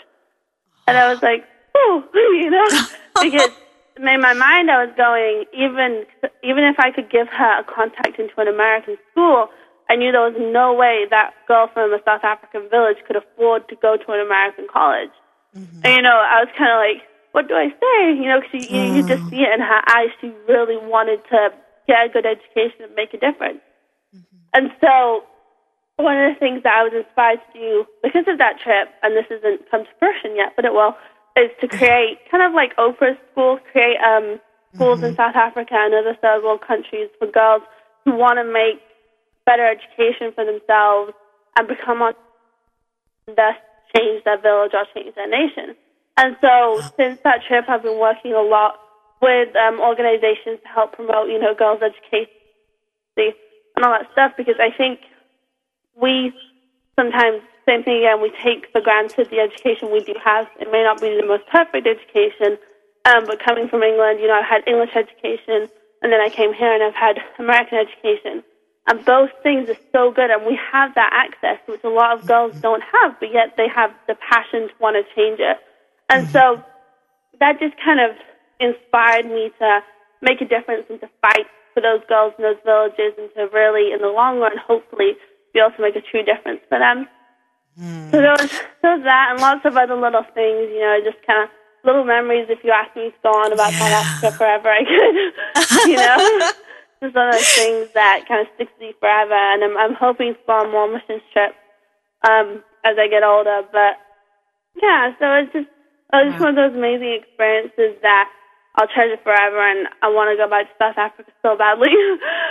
And 0.88 0.96
I 0.96 1.12
was 1.12 1.22
like, 1.22 1.44
oh, 1.76 2.02
you 2.14 2.50
know, 2.50 2.64
because 3.22 3.52
in 3.96 4.20
my 4.20 4.32
mind 4.32 4.70
I 4.70 4.84
was 4.84 4.92
going, 4.96 5.44
even, 5.52 6.04
even 6.42 6.64
if 6.64 6.80
I 6.80 6.90
could 6.90 7.10
give 7.10 7.28
her 7.28 7.60
a 7.60 7.64
contact 7.64 8.18
into 8.18 8.32
an 8.38 8.48
American 8.48 8.96
school, 9.12 9.48
I 9.88 9.96
knew 9.96 10.10
there 10.12 10.24
was 10.24 10.36
no 10.40 10.72
way 10.72 11.04
that 11.10 11.32
girl 11.46 11.68
from 11.72 11.92
a 11.92 12.00
South 12.04 12.24
African 12.24 12.68
village 12.70 12.96
could 13.06 13.16
afford 13.16 13.68
to 13.68 13.76
go 13.76 13.96
to 13.96 14.12
an 14.12 14.20
American 14.20 14.66
college. 14.72 15.12
Mm-hmm. 15.54 15.80
And, 15.84 15.96
you 15.96 16.02
know, 16.02 16.16
I 16.16 16.40
was 16.40 16.48
kind 16.56 16.72
of 16.72 16.80
like, 16.80 17.04
what 17.34 17.50
do 17.50 17.54
I 17.58 17.66
say? 17.66 18.14
You 18.14 18.30
know, 18.30 18.38
because 18.38 18.70
you, 18.70 18.80
you 18.94 19.02
just 19.02 19.26
mm. 19.26 19.30
see 19.30 19.42
it 19.42 19.50
in 19.50 19.58
her 19.58 19.82
eyes. 19.90 20.14
She 20.22 20.30
really 20.46 20.78
wanted 20.78 21.18
to 21.34 21.50
get 21.90 22.06
a 22.06 22.08
good 22.08 22.22
education 22.22 22.86
and 22.86 22.94
make 22.94 23.10
a 23.10 23.18
difference. 23.18 23.58
Mm-hmm. 24.14 24.38
And 24.54 24.70
so 24.78 25.26
one 25.98 26.14
of 26.14 26.30
the 26.30 26.38
things 26.38 26.62
that 26.62 26.78
I 26.78 26.86
was 26.86 26.94
inspired 26.94 27.42
to 27.42 27.58
do 27.58 27.84
because 28.06 28.30
of 28.30 28.38
that 28.38 28.62
trip, 28.62 28.86
and 29.02 29.18
this 29.18 29.26
hasn't 29.26 29.66
come 29.66 29.82
to 29.82 29.90
fruition 29.98 30.38
yet, 30.38 30.54
but 30.54 30.64
it 30.64 30.70
will, 30.70 30.94
is 31.34 31.50
to 31.58 31.66
create 31.66 32.22
kind 32.30 32.46
of 32.46 32.54
like 32.54 32.70
Oprah's 32.78 33.18
schools, 33.34 33.58
create 33.74 33.98
um, 33.98 34.38
schools 34.70 35.02
in 35.02 35.10
mm-hmm. 35.10 35.18
South 35.18 35.34
Africa 35.34 35.74
and 35.74 35.90
other 35.90 36.14
third 36.14 36.46
world 36.46 36.62
countries 36.62 37.10
for 37.18 37.26
girls 37.26 37.66
who 38.06 38.14
want 38.14 38.38
to 38.38 38.46
make 38.46 38.78
better 39.42 39.66
education 39.66 40.30
for 40.38 40.46
themselves 40.46 41.18
and 41.58 41.66
become 41.66 41.98
on 41.98 42.14
thus 43.26 43.58
change 43.90 44.22
their 44.22 44.38
village 44.38 44.70
or 44.70 44.86
change 44.94 45.18
their 45.18 45.26
nation. 45.26 45.74
And 46.16 46.36
so 46.40 46.80
since 46.96 47.18
that 47.24 47.42
trip, 47.46 47.64
I've 47.68 47.82
been 47.82 47.98
working 47.98 48.32
a 48.32 48.42
lot 48.42 48.78
with 49.20 49.54
um, 49.56 49.80
organizations 49.80 50.60
to 50.62 50.68
help 50.68 50.92
promote, 50.92 51.28
you 51.28 51.38
know, 51.38 51.54
girls' 51.54 51.82
education 51.82 52.30
and 53.16 53.84
all 53.84 53.92
that 53.92 54.10
stuff 54.12 54.32
because 54.36 54.56
I 54.60 54.70
think 54.76 55.00
we 56.00 56.32
sometimes, 56.96 57.42
same 57.66 57.82
thing 57.82 57.98
again, 57.98 58.20
we 58.20 58.30
take 58.42 58.70
for 58.72 58.80
granted 58.80 59.30
the 59.30 59.40
education 59.40 59.90
we 59.90 60.00
do 60.00 60.14
have. 60.24 60.46
It 60.60 60.70
may 60.70 60.82
not 60.82 61.00
be 61.00 61.16
the 61.16 61.26
most 61.26 61.46
perfect 61.50 61.86
education, 61.86 62.58
um, 63.04 63.26
but 63.26 63.42
coming 63.42 63.68
from 63.68 63.82
England, 63.82 64.20
you 64.20 64.28
know, 64.28 64.34
I've 64.34 64.48
had 64.48 64.62
English 64.66 64.94
education, 64.94 65.68
and 66.02 66.12
then 66.12 66.20
I 66.20 66.28
came 66.28 66.52
here 66.52 66.72
and 66.72 66.82
I've 66.82 66.94
had 66.94 67.18
American 67.38 67.78
education. 67.78 68.44
And 68.86 69.02
both 69.04 69.30
things 69.42 69.70
are 69.70 69.80
so 69.92 70.12
good, 70.12 70.30
and 70.30 70.44
we 70.44 70.58
have 70.72 70.94
that 70.94 71.10
access, 71.12 71.58
which 71.66 71.82
a 71.84 71.88
lot 71.88 72.18
of 72.18 72.26
girls 72.26 72.60
don't 72.60 72.82
have, 72.82 73.18
but 73.18 73.32
yet 73.32 73.56
they 73.56 73.66
have 73.68 73.90
the 74.06 74.14
passion 74.14 74.68
to 74.68 74.74
want 74.78 74.96
to 74.96 75.14
change 75.14 75.40
it. 75.40 75.56
And 76.08 76.28
so 76.28 76.62
that 77.40 77.58
just 77.58 77.74
kind 77.84 78.00
of 78.00 78.16
inspired 78.60 79.26
me 79.26 79.50
to 79.58 79.80
make 80.22 80.40
a 80.40 80.44
difference 80.44 80.86
and 80.88 81.00
to 81.00 81.08
fight 81.20 81.46
for 81.72 81.80
those 81.80 82.00
girls 82.08 82.32
in 82.38 82.44
those 82.44 82.60
villages 82.64 83.18
and 83.18 83.28
to 83.34 83.48
really, 83.52 83.92
in 83.92 84.00
the 84.00 84.08
long 84.08 84.38
run, 84.38 84.56
hopefully, 84.56 85.12
be 85.52 85.60
able 85.60 85.74
to 85.76 85.82
make 85.82 85.96
a 85.96 86.00
true 86.00 86.22
difference 86.22 86.60
for 86.68 86.78
them. 86.78 87.08
So 87.76 88.22
there 88.22 88.36
was, 88.38 88.50
there 88.82 88.94
was 88.94 89.02
that 89.02 89.32
and 89.32 89.40
lots 89.40 89.66
of 89.66 89.76
other 89.76 89.96
little 89.96 90.22
things, 90.34 90.70
you 90.70 90.78
know, 90.78 91.00
just 91.02 91.18
kind 91.26 91.42
of 91.42 91.50
little 91.84 92.04
memories. 92.04 92.46
If 92.48 92.62
you 92.62 92.70
ask 92.70 92.94
me 92.94 93.10
to 93.10 93.16
go 93.22 93.30
on 93.30 93.52
about 93.52 93.72
South 93.72 93.90
Africa 93.90 94.30
forever, 94.38 94.68
I 94.70 94.84
could, 94.86 95.88
you 95.90 95.96
know. 95.96 96.50
just 97.04 97.14
one 97.14 97.28
of 97.28 97.34
those 97.34 97.54
things 97.54 97.92
that 97.92 98.24
kind 98.26 98.40
of 98.40 98.48
sticks 98.54 98.72
with 98.78 98.88
you 98.88 98.94
forever. 99.00 99.34
And 99.34 99.64
I'm, 99.64 99.76
I'm 99.76 99.94
hoping 99.94 100.34
for 100.46 100.54
on 100.54 100.72
more 100.72 100.88
mission 100.88 101.20
trips 101.32 101.58
um, 102.24 102.62
as 102.84 102.96
I 102.96 103.08
get 103.08 103.22
older. 103.22 103.62
But 103.70 104.00
yeah, 104.80 105.12
so 105.18 105.24
it's 105.44 105.52
just, 105.52 105.73
it's 106.20 106.32
just 106.32 106.40
one 106.40 106.56
of 106.58 106.70
those 106.72 106.76
amazing 106.78 107.20
experiences 107.22 107.98
that 108.02 108.30
I'll 108.76 108.88
treasure 108.88 109.16
forever, 109.22 109.60
and 109.60 109.86
I 110.02 110.08
want 110.08 110.36
to 110.36 110.42
go 110.42 110.50
back 110.50 110.66
to 110.66 110.74
South 110.78 110.98
Africa 110.98 111.30
so 111.42 111.56
badly. 111.56 111.88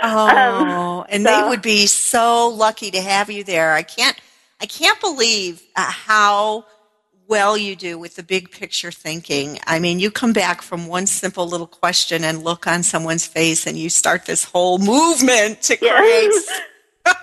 Oh, 0.06 1.00
Um, 1.00 1.06
and 1.08 1.22
so- 1.24 1.30
they 1.42 1.48
would 1.48 1.62
be 1.62 1.86
so 1.86 2.48
lucky 2.48 2.90
to 2.90 3.00
have 3.00 3.30
you 3.30 3.44
there. 3.44 3.72
I 3.72 3.82
can't, 3.82 4.18
I 4.60 4.66
can't 4.66 5.00
believe 5.00 5.62
uh, 5.76 5.82
how 5.90 6.66
well 7.26 7.56
you 7.56 7.74
do 7.74 7.98
with 7.98 8.16
the 8.16 8.22
big 8.22 8.50
picture 8.50 8.92
thinking. 8.92 9.58
I 9.66 9.78
mean, 9.78 9.98
you 9.98 10.10
come 10.10 10.34
back 10.34 10.60
from 10.60 10.86
one 10.88 11.06
simple 11.06 11.46
little 11.46 11.66
question 11.66 12.22
and 12.22 12.42
look 12.44 12.66
on 12.66 12.82
someone's 12.82 13.26
face, 13.26 13.66
and 13.66 13.78
you 13.78 13.88
start 13.88 14.26
this 14.26 14.44
whole 14.44 14.78
movement 14.78 15.62
to 15.62 15.76
create 15.78 16.32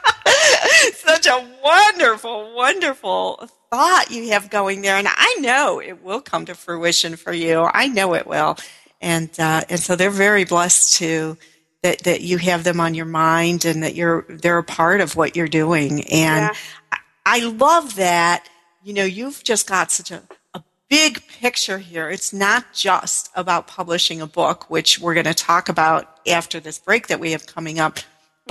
such 0.94 1.28
a 1.28 1.48
wonderful, 1.64 2.54
wonderful 2.56 3.48
thought 3.70 4.06
you 4.12 4.30
have 4.32 4.50
going 4.50 4.82
there, 4.82 4.98
and 4.98 5.08
I 5.10 5.38
know 5.40 5.80
it 5.80 6.04
will 6.04 6.22
come 6.22 6.46
to 6.46 6.56
fruition 6.56 7.16
for 7.16 7.34
you. 7.34 7.70
I 7.74 7.88
know 7.88 8.14
it 8.16 8.28
will, 8.28 8.58
and 9.00 9.30
uh, 9.40 9.62
and 9.70 9.80
so 9.80 9.96
they're 9.96 10.10
very 10.10 10.44
blessed 10.46 10.98
to 10.98 11.38
that 11.84 12.00
that 12.04 12.22
you 12.22 12.38
have 12.38 12.64
them 12.64 12.80
on 12.80 12.94
your 12.94 13.06
mind 13.06 13.66
and 13.66 13.84
that 13.84 13.96
you're 13.96 14.26
they're 14.30 14.58
a 14.60 14.64
part 14.64 15.02
of 15.02 15.16
what 15.16 15.36
you're 15.36 15.48
doing. 15.48 16.04
And 16.12 16.54
Yeah. 16.54 16.54
I, 16.92 16.98
I 17.26 17.40
love 17.46 17.96
that. 17.96 18.48
You 18.84 18.94
know, 18.94 19.04
you've 19.04 19.44
just 19.44 19.68
got 19.68 19.92
such 19.92 20.12
a, 20.12 20.24
a 20.54 20.64
big 20.90 21.26
picture 21.28 21.78
here. 21.78 22.10
It's 22.10 22.34
not 22.34 22.74
just 22.74 23.30
about 23.36 23.68
publishing 23.68 24.22
a 24.22 24.28
book, 24.28 24.70
which 24.70 25.00
we're 25.00 25.14
going 25.14 25.26
to 25.26 25.34
talk 25.34 25.70
about 25.70 26.20
after 26.28 26.60
this 26.60 26.80
break 26.80 27.08
that 27.08 27.20
we 27.20 27.32
have 27.32 27.46
coming 27.46 27.80
up, 27.80 28.00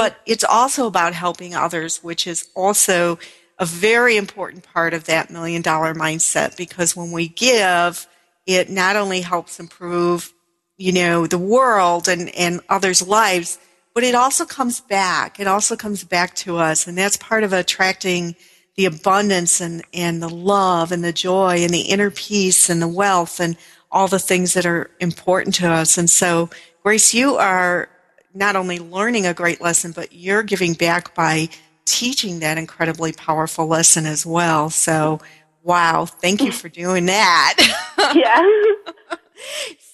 but 0.00 0.18
it's 0.24 0.44
also 0.44 0.86
about 0.86 1.12
helping 1.12 1.54
others, 1.54 2.02
which 2.02 2.26
is 2.26 2.48
also 2.54 3.18
a 3.58 3.66
very 3.66 4.16
important 4.16 4.64
part 4.64 4.94
of 4.94 5.04
that 5.04 5.28
million 5.28 5.60
dollar 5.60 5.92
mindset 5.92 6.56
because 6.56 6.96
when 6.96 7.12
we 7.12 7.28
give, 7.28 8.06
it 8.46 8.70
not 8.70 8.96
only 8.96 9.20
helps 9.20 9.60
improve, 9.60 10.32
you 10.78 10.90
know, 10.90 11.26
the 11.26 11.36
world 11.36 12.08
and, 12.08 12.34
and 12.34 12.62
others' 12.70 13.06
lives, 13.06 13.58
but 13.92 14.02
it 14.02 14.14
also 14.14 14.46
comes 14.46 14.80
back. 14.80 15.38
It 15.38 15.46
also 15.46 15.76
comes 15.76 16.02
back 16.02 16.34
to 16.36 16.56
us. 16.56 16.86
And 16.86 16.96
that's 16.96 17.18
part 17.18 17.44
of 17.44 17.52
attracting 17.52 18.36
the 18.76 18.86
abundance 18.86 19.60
and, 19.60 19.84
and 19.92 20.22
the 20.22 20.30
love 20.30 20.92
and 20.92 21.04
the 21.04 21.12
joy 21.12 21.58
and 21.58 21.74
the 21.74 21.82
inner 21.82 22.10
peace 22.10 22.70
and 22.70 22.80
the 22.80 22.88
wealth 22.88 23.38
and 23.38 23.54
all 23.92 24.08
the 24.08 24.18
things 24.18 24.54
that 24.54 24.64
are 24.64 24.90
important 24.98 25.56
to 25.56 25.70
us. 25.70 25.98
And 25.98 26.08
so, 26.08 26.48
Grace, 26.82 27.12
you 27.12 27.36
are 27.36 27.89
not 28.34 28.56
only 28.56 28.78
learning 28.78 29.26
a 29.26 29.34
great 29.34 29.60
lesson, 29.60 29.92
but 29.92 30.12
you're 30.12 30.42
giving 30.42 30.74
back 30.74 31.14
by 31.14 31.48
teaching 31.84 32.40
that 32.40 32.58
incredibly 32.58 33.12
powerful 33.12 33.66
lesson 33.66 34.06
as 34.06 34.24
well. 34.24 34.70
So, 34.70 35.20
wow, 35.62 36.06
thank 36.06 36.40
you 36.42 36.52
for 36.52 36.68
doing 36.68 37.06
that. 37.06 37.56
yeah. 38.14 38.42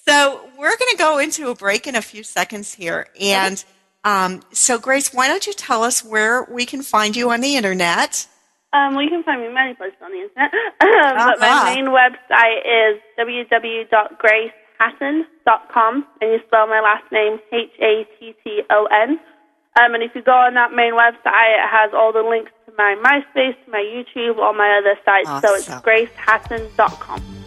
So 0.07 0.49
we're 0.57 0.77
going 0.77 0.91
to 0.91 0.97
go 0.97 1.17
into 1.19 1.49
a 1.49 1.55
break 1.55 1.87
in 1.87 1.95
a 1.95 2.01
few 2.01 2.23
seconds 2.23 2.73
here. 2.73 3.07
And 3.19 3.63
um, 4.03 4.41
so, 4.53 4.77
Grace, 4.79 5.13
why 5.13 5.27
don't 5.27 5.45
you 5.47 5.53
tell 5.53 5.83
us 5.83 6.03
where 6.03 6.43
we 6.49 6.65
can 6.65 6.81
find 6.81 7.15
you 7.15 7.31
on 7.31 7.41
the 7.41 7.55
internet? 7.55 8.27
Um, 8.73 8.93
well, 8.95 9.03
you 9.03 9.09
can 9.09 9.23
find 9.23 9.41
me 9.41 9.47
many 9.49 9.73
places 9.73 9.97
on 10.03 10.11
the 10.11 10.19
internet, 10.19 10.51
but 10.79 11.39
my 11.39 11.47
Uh-huh. 11.49 11.75
main 11.75 11.85
website 11.87 12.59
is 12.67 13.01
www.gracehatton.com, 14.79 16.05
and 16.21 16.31
you 16.31 16.39
spell 16.47 16.67
my 16.67 16.81
last 16.81 17.11
name 17.11 17.39
H-A-T-T-O-N. 17.51 19.19
Um, 19.79 19.93
and 19.93 20.01
if 20.03 20.15
you 20.15 20.23
go 20.23 20.31
on 20.31 20.55
that 20.55 20.73
main 20.73 20.93
website, 20.93 21.23
it 21.25 21.69
has 21.69 21.91
all 21.93 22.11
the 22.11 22.23
links 22.23 22.51
to 22.65 22.73
my 22.77 22.95
MySpace, 23.03 23.53
to 23.65 23.71
my 23.71 23.83
YouTube, 23.83 24.37
all 24.37 24.53
my 24.53 24.79
other 24.81 24.97
sites. 25.05 25.29
So 25.47 25.53
it's 25.55 25.69
Awesome. 25.69 27.46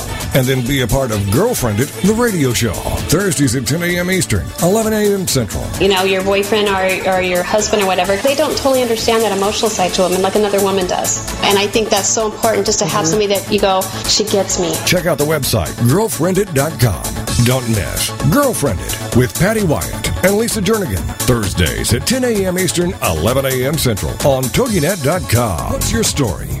and 0.35 0.45
then 0.45 0.65
be 0.65 0.81
a 0.81 0.87
part 0.87 1.11
of 1.11 1.31
Girlfriend 1.31 1.79
It, 1.79 1.89
the 2.03 2.13
radio 2.13 2.53
show. 2.53 2.73
Thursdays 3.11 3.55
at 3.55 3.65
10 3.67 3.83
a.m. 3.83 4.11
Eastern, 4.11 4.45
11 4.61 4.93
a.m. 4.93 5.27
Central. 5.27 5.65
You 5.79 5.89
know, 5.89 6.03
your 6.03 6.23
boyfriend 6.23 6.69
or, 6.69 7.13
or 7.13 7.21
your 7.21 7.43
husband 7.43 7.81
or 7.81 7.85
whatever, 7.85 8.15
they 8.17 8.35
don't 8.35 8.55
totally 8.57 8.81
understand 8.81 9.23
that 9.23 9.35
emotional 9.35 9.69
side 9.69 9.93
to 9.93 10.03
them 10.03 10.21
like 10.21 10.35
another 10.35 10.61
woman 10.63 10.87
does. 10.87 11.19
And 11.43 11.57
I 11.57 11.67
think 11.67 11.89
that's 11.89 12.09
so 12.09 12.31
important 12.31 12.65
just 12.65 12.79
to 12.79 12.85
have 12.85 13.05
mhm. 13.05 13.09
somebody 13.09 13.27
that 13.33 13.51
you 13.51 13.59
go, 13.59 13.81
she 14.07 14.23
gets 14.25 14.59
me. 14.59 14.73
Check 14.85 15.05
out 15.05 15.17
the 15.17 15.25
website, 15.25 15.73
girlfriendit.com. 15.87 17.21
Don't 17.45 17.67
miss 17.69 18.11
Girlfriend 18.31 18.79
It 18.81 19.15
with 19.15 19.33
Patty 19.37 19.63
Wyatt 19.63 20.23
and 20.23 20.35
Lisa 20.35 20.61
Jernigan. 20.61 21.03
Thursdays 21.25 21.93
at 21.93 22.05
10 22.05 22.23
a.m. 22.23 22.59
Eastern, 22.59 22.93
11 23.03 23.45
a.m. 23.45 23.77
Central 23.77 24.11
on 24.25 24.43
TogiNet.com. 24.43 25.73
What's 25.73 25.91
your 25.91 26.03
story? 26.03 26.60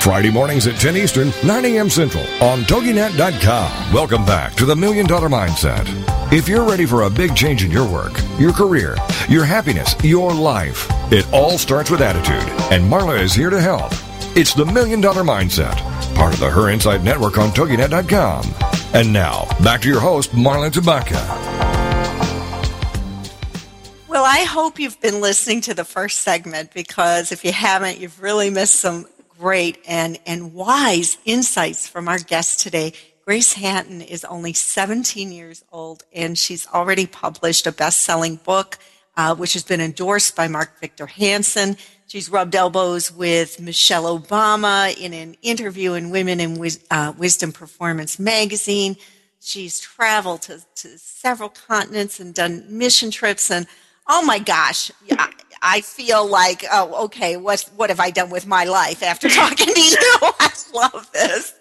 Friday 0.00 0.30
mornings 0.30 0.66
at 0.66 0.80
10 0.80 0.96
Eastern, 0.96 1.32
9 1.44 1.64
a.m. 1.64 1.90
Central 1.90 2.22
on 2.42 2.60
TogiNet.com. 2.62 3.92
Welcome 3.92 4.24
back 4.24 4.54
to 4.54 4.64
the 4.64 4.76
Million 4.76 5.06
Dollar 5.06 5.28
Mindset. 5.28 5.86
If 6.32 6.48
you're 6.48 6.68
ready 6.68 6.86
for 6.86 7.02
a 7.02 7.10
big 7.10 7.34
change 7.34 7.64
in 7.64 7.70
your 7.70 7.90
work, 7.90 8.12
your 8.38 8.52
career, 8.52 8.96
your 9.28 9.44
happiness, 9.44 9.94
your 10.04 10.32
life, 10.32 10.86
it 11.12 11.26
all 11.32 11.58
starts 11.58 11.90
with 11.90 12.00
attitude, 12.00 12.48
and 12.72 12.90
Marla 12.90 13.20
is 13.20 13.34
here 13.34 13.50
to 13.50 13.60
help. 13.60 13.92
It's 14.36 14.54
the 14.54 14.64
Million 14.64 15.00
Dollar 15.00 15.22
Mindset, 15.22 15.76
part 16.14 16.34
of 16.34 16.40
the 16.40 16.50
Her 16.50 16.70
Insight 16.70 17.02
Network 17.02 17.38
on 17.38 17.50
TogiNet.com. 17.50 18.44
And 18.94 19.12
now, 19.12 19.46
back 19.62 19.82
to 19.82 19.88
your 19.88 20.00
host, 20.00 20.30
Marla 20.32 20.70
Tabaka. 20.70 21.48
Well, 24.08 24.24
I 24.24 24.44
hope 24.44 24.78
you've 24.78 25.00
been 25.00 25.20
listening 25.20 25.60
to 25.62 25.74
the 25.74 25.84
first 25.84 26.20
segment 26.20 26.72
because 26.72 27.32
if 27.32 27.44
you 27.44 27.52
haven't, 27.52 27.98
you've 27.98 28.20
really 28.20 28.50
missed 28.50 28.76
some 28.76 29.06
great 29.38 29.78
and, 29.86 30.18
and 30.26 30.52
wise 30.52 31.16
insights 31.24 31.88
from 31.88 32.08
our 32.08 32.18
guest 32.18 32.60
today. 32.60 32.92
Grace 33.24 33.52
Hatton 33.52 34.00
is 34.00 34.24
only 34.24 34.52
17 34.52 35.30
years 35.30 35.64
old 35.70 36.02
and 36.12 36.36
she's 36.36 36.66
already 36.68 37.06
published 37.06 37.66
a 37.66 37.72
best 37.72 38.00
selling 38.00 38.36
book, 38.36 38.78
uh, 39.16 39.34
which 39.34 39.52
has 39.52 39.62
been 39.62 39.80
endorsed 39.80 40.34
by 40.34 40.48
Mark 40.48 40.80
Victor 40.80 41.06
Hansen. 41.06 41.76
She's 42.08 42.30
rubbed 42.30 42.56
elbows 42.56 43.12
with 43.12 43.60
Michelle 43.60 44.18
Obama 44.18 44.96
in 44.96 45.12
an 45.12 45.36
interview 45.42 45.92
in 45.92 46.10
Women 46.10 46.40
in 46.40 46.58
Wis- 46.58 46.80
uh, 46.90 47.12
Wisdom 47.16 47.52
Performance 47.52 48.18
magazine. 48.18 48.96
She's 49.40 49.78
traveled 49.78 50.42
to, 50.42 50.60
to 50.76 50.98
several 50.98 51.50
continents 51.50 52.18
and 52.18 52.34
done 52.34 52.64
mission 52.68 53.10
trips 53.10 53.50
and 53.50 53.66
oh 54.08 54.24
my 54.24 54.38
gosh, 54.38 54.90
I, 55.12 55.32
I 55.62 55.80
feel 55.80 56.26
like, 56.26 56.64
oh, 56.72 57.04
okay, 57.06 57.36
what, 57.36 57.68
what 57.76 57.90
have 57.90 58.00
I 58.00 58.10
done 58.10 58.30
with 58.30 58.46
my 58.46 58.64
life 58.64 59.02
after 59.02 59.28
talking 59.28 59.72
to 59.72 59.80
you? 59.80 59.98
I 60.22 60.50
love 60.74 61.10
this 61.12 61.54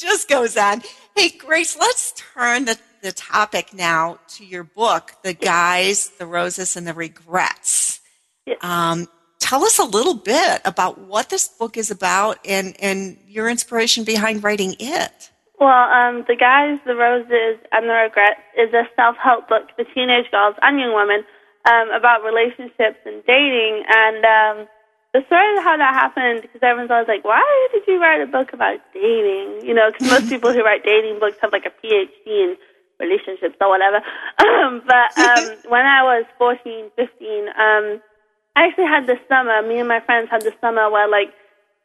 just 0.00 0.28
goes 0.28 0.56
on. 0.56 0.82
Hey, 1.14 1.28
Grace, 1.28 1.76
let's 1.78 2.12
turn 2.12 2.64
the, 2.64 2.78
the 3.02 3.12
topic 3.12 3.74
now 3.74 4.18
to 4.28 4.44
your 4.44 4.64
book, 4.64 5.12
The 5.22 5.34
Guys, 5.34 6.10
the 6.18 6.26
Roses, 6.26 6.76
and 6.76 6.86
the 6.86 6.94
Regrets. 6.94 8.00
Um, 8.62 9.06
tell 9.38 9.64
us 9.64 9.78
a 9.78 9.84
little 9.84 10.14
bit 10.14 10.62
about 10.64 10.98
what 10.98 11.28
this 11.28 11.48
book 11.48 11.76
is 11.76 11.90
about 11.90 12.38
and, 12.46 12.74
and 12.80 13.18
your 13.26 13.48
inspiration 13.48 14.04
behind 14.04 14.42
writing 14.42 14.74
it. 14.80 15.30
Well, 15.58 15.68
um, 15.68 16.24
The 16.26 16.36
Guys, 16.36 16.78
the 16.86 16.96
Roses, 16.96 17.60
and 17.70 17.88
the 17.88 17.92
Regrets 17.92 18.40
is 18.58 18.72
a 18.72 18.84
self 18.96 19.16
help 19.22 19.48
book 19.48 19.68
for 19.76 19.84
teenage 19.94 20.30
girls 20.30 20.56
and 20.62 20.80
young 20.80 20.94
women 20.94 21.24
um, 21.64 21.90
about 21.90 22.24
relationships 22.24 23.00
and 23.04 23.24
dating. 23.26 23.84
And 23.88 24.24
um, 24.24 24.56
the 25.12 25.22
story 25.26 25.56
of 25.56 25.64
how 25.64 25.76
that 25.76 25.94
happened, 25.94 26.42
because 26.42 26.62
everyone's 26.62 26.90
always 26.90 27.08
like, 27.08 27.24
why 27.24 27.68
did 27.72 27.82
you 27.86 28.00
write 28.00 28.20
a 28.20 28.26
book 28.26 28.52
about 28.52 28.78
dating? 28.94 29.66
You 29.66 29.74
know, 29.74 29.90
because 29.90 30.08
most 30.08 30.28
people 30.28 30.52
who 30.52 30.62
write 30.62 30.84
dating 30.84 31.18
books 31.18 31.38
have 31.42 31.52
like 31.52 31.66
a 31.66 31.74
PhD 31.84 32.26
in 32.26 32.56
relationships 33.00 33.56
or 33.60 33.68
whatever. 33.68 34.00
Um, 34.40 34.82
but 34.86 35.16
um, 35.18 35.56
when 35.68 35.84
I 35.86 36.02
was 36.02 36.24
14, 36.38 36.90
15, 36.96 37.48
um, 37.48 38.00
I 38.56 38.66
actually 38.66 38.86
had 38.86 39.06
this 39.06 39.18
summer, 39.28 39.62
me 39.62 39.78
and 39.78 39.88
my 39.88 40.00
friends 40.00 40.28
had 40.30 40.42
this 40.42 40.54
summer 40.60 40.90
where 40.90 41.08
like 41.08 41.32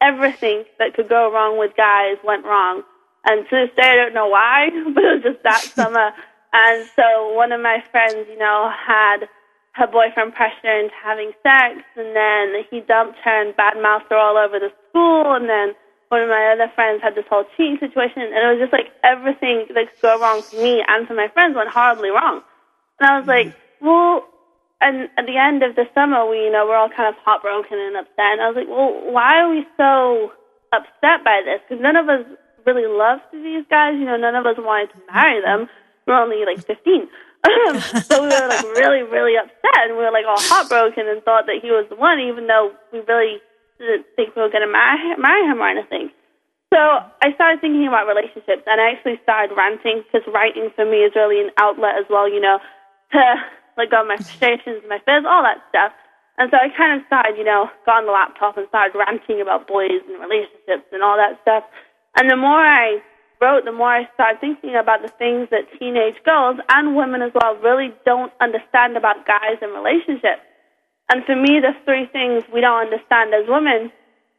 everything 0.02 0.64
that 0.80 0.94
could 0.94 1.10
go 1.10 1.32
wrong 1.32 1.58
with 1.58 1.76
guys 1.76 2.18
went 2.24 2.46
wrong. 2.46 2.84
And 3.26 3.48
to 3.50 3.56
this 3.56 3.76
day, 3.76 3.90
I 3.92 3.96
don't 3.96 4.14
know 4.14 4.28
why, 4.28 4.70
but 4.94 5.04
it 5.04 5.14
was 5.16 5.24
just 5.24 5.44
that 5.44 5.62
summer. 5.62 6.12
And 6.54 6.88
so 6.96 7.34
one 7.34 7.52
of 7.52 7.62
my 7.62 7.84
friends, 7.92 8.28
you 8.30 8.38
know, 8.38 8.72
had 8.72 9.28
her 9.76 9.88
boyfriend 9.88 10.34
pressured 10.34 10.64
her 10.64 10.80
into 10.80 10.96
having 11.04 11.32
sex, 11.44 11.84
and 12.00 12.16
then 12.16 12.64
he 12.72 12.80
dumped 12.80 13.20
her 13.24 13.36
and 13.44 13.52
badmouthed 13.60 14.08
her 14.10 14.16
all 14.16 14.40
over 14.40 14.58
the 14.58 14.72
school, 14.90 15.36
and 15.36 15.50
then 15.52 15.76
one 16.08 16.22
of 16.24 16.30
my 16.30 16.56
other 16.56 16.72
friends 16.76 17.04
had 17.04 17.16
this 17.16 17.28
whole 17.30 17.44
cheating 17.56 17.78
situation, 17.84 18.24
and 18.24 18.40
it 18.40 18.52
was 18.56 18.64
just 18.64 18.72
like 18.72 18.88
everything 19.04 19.68
that 19.76 19.92
could 19.92 20.02
go 20.02 20.20
wrong 20.20 20.42
for 20.42 20.56
me 20.56 20.80
and 20.88 21.08
for 21.08 21.14
my 21.14 21.28
friends 21.36 21.56
went 21.60 21.68
horribly 21.70 22.10
wrong. 22.10 22.40
And 23.00 23.10
I 23.10 23.20
was 23.20 23.28
like, 23.28 23.52
well, 23.82 24.24
and 24.80 25.12
at 25.20 25.28
the 25.28 25.36
end 25.36 25.60
of 25.60 25.76
the 25.76 25.84
summer, 25.92 26.24
we, 26.24 26.48
you 26.48 26.52
know, 26.52 26.64
we're 26.64 26.80
all 26.80 26.88
kind 26.88 27.12
of 27.12 27.20
heartbroken 27.20 27.76
and 27.76 27.98
upset, 28.00 28.40
and 28.40 28.42
I 28.42 28.48
was 28.48 28.56
like, 28.56 28.72
well, 28.72 28.96
why 29.12 29.44
are 29.44 29.52
we 29.52 29.68
so 29.76 30.32
upset 30.72 31.28
by 31.28 31.44
this? 31.44 31.60
Because 31.68 31.84
none 31.84 32.00
of 32.00 32.08
us 32.08 32.24
really 32.64 32.88
loved 32.88 33.28
these 33.34 33.68
guys, 33.70 34.00
you 34.00 34.08
know, 34.08 34.16
none 34.16 34.40
of 34.40 34.46
us 34.46 34.56
wanted 34.56 34.96
to 34.96 35.04
marry 35.12 35.44
them. 35.44 35.68
We're 36.08 36.16
only 36.16 36.46
like 36.46 36.64
15. 36.64 37.12
so 38.10 38.24
we 38.24 38.30
were 38.30 38.50
like 38.50 38.66
really, 38.76 39.04
really 39.04 39.38
upset, 39.38 39.86
and 39.86 39.98
we 39.98 40.04
were 40.04 40.12
like 40.12 40.26
all 40.26 40.40
heartbroken 40.40 41.08
and 41.08 41.22
thought 41.24 41.46
that 41.46 41.62
he 41.62 41.70
was 41.70 41.86
the 41.90 41.96
one, 41.96 42.20
even 42.20 42.48
though 42.48 42.74
we 42.92 43.00
really 43.06 43.42
didn't 43.78 44.06
think 44.16 44.36
we 44.36 44.42
were 44.42 44.50
going 44.50 44.66
to 44.66 44.72
marry, 44.72 45.16
marry 45.18 45.44
him 45.46 45.62
or 45.62 45.70
anything. 45.70 46.10
So 46.74 46.80
I 46.80 47.32
started 47.36 47.62
thinking 47.62 47.88
about 47.88 48.10
relationships, 48.10 48.66
and 48.66 48.82
I 48.82 48.92
actually 48.98 49.20
started 49.24 49.56
ranting 49.56 50.04
because 50.04 50.26
writing 50.28 50.72
for 50.76 50.84
me 50.84 51.06
is 51.06 51.14
really 51.16 51.40
an 51.40 51.52
outlet 51.58 51.96
as 52.00 52.08
well, 52.10 52.28
you 52.28 52.42
know, 52.42 52.60
to 53.14 53.22
let 53.78 53.92
go 53.92 54.04
my 54.04 54.18
frustrations, 54.18 54.84
my 54.90 55.00
fears, 55.06 55.24
all 55.28 55.44
that 55.44 55.62
stuff. 55.70 55.94
And 56.38 56.52
so 56.52 56.58
I 56.60 56.68
kind 56.76 57.00
of 57.00 57.06
started, 57.08 57.38
you 57.38 57.48
know, 57.48 57.72
got 57.86 58.04
on 58.04 58.06
the 58.08 58.12
laptop 58.12 58.58
and 58.58 58.68
started 58.68 58.98
ranting 58.98 59.40
about 59.40 59.68
boys 59.72 60.04
and 60.04 60.20
relationships 60.20 60.92
and 60.92 61.00
all 61.00 61.16
that 61.16 61.40
stuff. 61.44 61.64
And 62.20 62.28
the 62.28 62.36
more 62.36 62.60
I 62.60 63.00
wrote, 63.42 63.66
the 63.66 63.72
more 63.72 63.90
I 63.90 64.10
started 64.14 64.40
thinking 64.40 64.76
about 64.76 65.02
the 65.02 65.12
things 65.20 65.50
that 65.52 65.68
teenage 65.80 66.22
girls 66.24 66.60
and 66.70 66.96
women 66.96 67.22
as 67.22 67.32
well 67.34 67.56
really 67.58 67.94
don't 68.06 68.32
understand 68.40 68.98
about 68.98 69.26
guys 69.26 69.58
and 69.62 69.74
relationships. 69.74 70.44
And 71.10 71.24
for 71.26 71.36
me, 71.36 71.60
the 71.60 71.74
three 71.86 72.08
things 72.12 72.44
we 72.52 72.62
don't 72.62 72.88
understand 72.88 73.34
as 73.34 73.48
women 73.48 73.92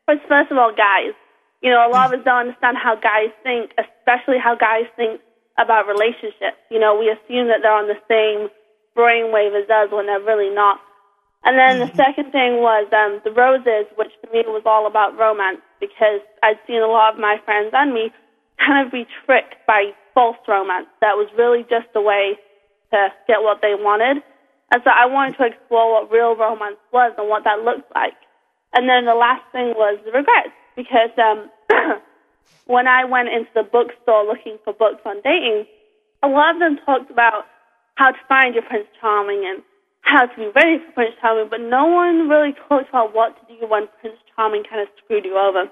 is 0.09 0.21
first 0.29 0.51
of 0.51 0.59
all, 0.59 0.73
guys. 0.75 1.15
You 1.63 1.71
know, 1.71 1.89
a 1.89 1.91
lot 1.91 2.13
of 2.13 2.21
us 2.21 2.25
don't 2.25 2.49
understand 2.49 2.77
how 2.77 2.97
guys 2.97 3.33
think, 3.43 3.73
especially 3.79 4.39
how 4.39 4.55
guys 4.55 4.85
think 4.95 5.21
about 5.59 5.89
relationships. 5.89 6.61
You 6.71 6.79
know, 6.79 6.99
we 6.99 7.09
assume 7.09 7.49
that 7.49 7.63
they're 7.63 7.73
on 7.73 7.89
the 7.89 7.99
same 8.07 8.51
brainwave 8.97 9.57
as 9.57 9.69
us 9.69 9.91
when 9.91 10.07
they're 10.07 10.21
really 10.21 10.55
not. 10.55 10.81
And 11.45 11.59
then 11.59 11.79
the 11.79 11.95
second 11.95 12.33
thing 12.33 12.59
was 12.59 12.91
um, 12.93 13.21
the 13.25 13.31
roses, 13.31 13.87
which 13.97 14.11
for 14.21 14.33
me 14.33 14.43
was 14.47 14.63
all 14.67 14.87
about 14.87 15.17
romance 15.19 15.63
because 15.81 16.21
I'd 16.43 16.59
seen 16.67 16.83
a 16.83 16.91
lot 16.91 17.15
of 17.15 17.21
my 17.21 17.39
friends 17.45 17.71
and 17.73 17.95
me 17.95 18.11
kind 18.59 18.87
of 18.87 18.93
be 18.93 19.07
tricked 19.25 19.55
by 19.67 19.93
false 20.15 20.37
romance 20.49 20.87
that 21.01 21.17
was 21.17 21.29
really 21.37 21.63
just 21.69 21.89
a 21.95 22.01
way 22.01 22.39
to 22.93 23.09
get 23.29 23.43
what 23.43 23.61
they 23.63 23.75
wanted. 23.75 24.23
And 24.73 24.83
so 24.83 24.91
I 24.91 25.07
wanted 25.07 25.37
to 25.39 25.47
explore 25.47 25.93
what 25.93 26.11
real 26.11 26.35
romance 26.35 26.81
was 26.93 27.13
and 27.19 27.29
what 27.29 27.45
that 27.45 27.61
looked 27.63 27.93
like. 27.95 28.17
And 28.75 28.89
then 28.89 29.05
the 29.05 29.15
last 29.15 29.43
thing 29.53 29.75
was 29.77 29.99
the 30.05 30.13
regrets, 30.13 30.57
because 30.75 31.13
um, 31.21 31.51
when 32.67 32.89
I 32.89 33.05
went 33.05 33.29
into 33.29 33.51
the 33.55 33.63
bookstore 33.63 34.27
looking 34.27 34.59
for 34.65 34.73
books 34.73 35.01
on 35.05 35.23
dating, 35.23 35.67
a 36.23 36.29
lot 36.29 36.55
of 36.55 36.61
them 36.61 36.79
talked 36.85 37.11
about 37.11 37.47
how 37.95 38.11
to 38.11 38.19
find 38.29 38.55
your 38.55 38.65
Prince 38.65 38.89
Charming 39.01 39.45
and 39.47 39.63
how 40.03 40.27
to 40.27 40.37
be 40.37 40.51
ready 40.55 40.79
for 40.85 40.93
Prince 40.93 41.15
Charming, 41.21 41.49
but 41.49 41.61
no 41.61 41.87
one 41.87 42.29
really 42.29 42.55
talked 42.69 42.89
about 42.89 43.15
what 43.15 43.35
to 43.41 43.43
do 43.55 43.67
when 43.67 43.89
Prince 44.01 44.19
Charming 44.35 44.65
kind 44.69 44.83
of 44.83 44.89
screwed 45.03 45.25
you 45.25 45.39
over. 45.39 45.71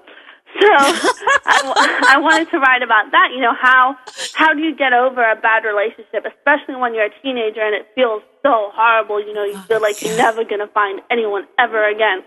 So 0.53 0.71
I, 1.45 2.15
I 2.15 2.17
wanted 2.19 2.49
to 2.51 2.59
write 2.59 2.83
about 2.83 3.11
that. 3.11 3.29
You 3.33 3.41
know, 3.41 3.53
how 3.53 3.97
how 4.33 4.53
do 4.53 4.61
you 4.61 4.75
get 4.75 4.93
over 4.93 5.21
a 5.21 5.35
bad 5.35 5.63
relationship, 5.65 6.25
especially 6.25 6.75
when 6.75 6.93
you're 6.93 7.05
a 7.11 7.21
teenager 7.21 7.61
and 7.61 7.75
it 7.75 7.87
feels 7.95 8.21
so 8.41 8.71
horrible. 8.73 9.19
You 9.19 9.33
know, 9.33 9.43
you 9.43 9.59
feel 9.67 9.81
like 9.81 10.01
you're 10.01 10.17
never 10.17 10.43
gonna 10.43 10.67
find 10.67 11.01
anyone 11.09 11.45
ever 11.59 11.87
again. 11.89 12.23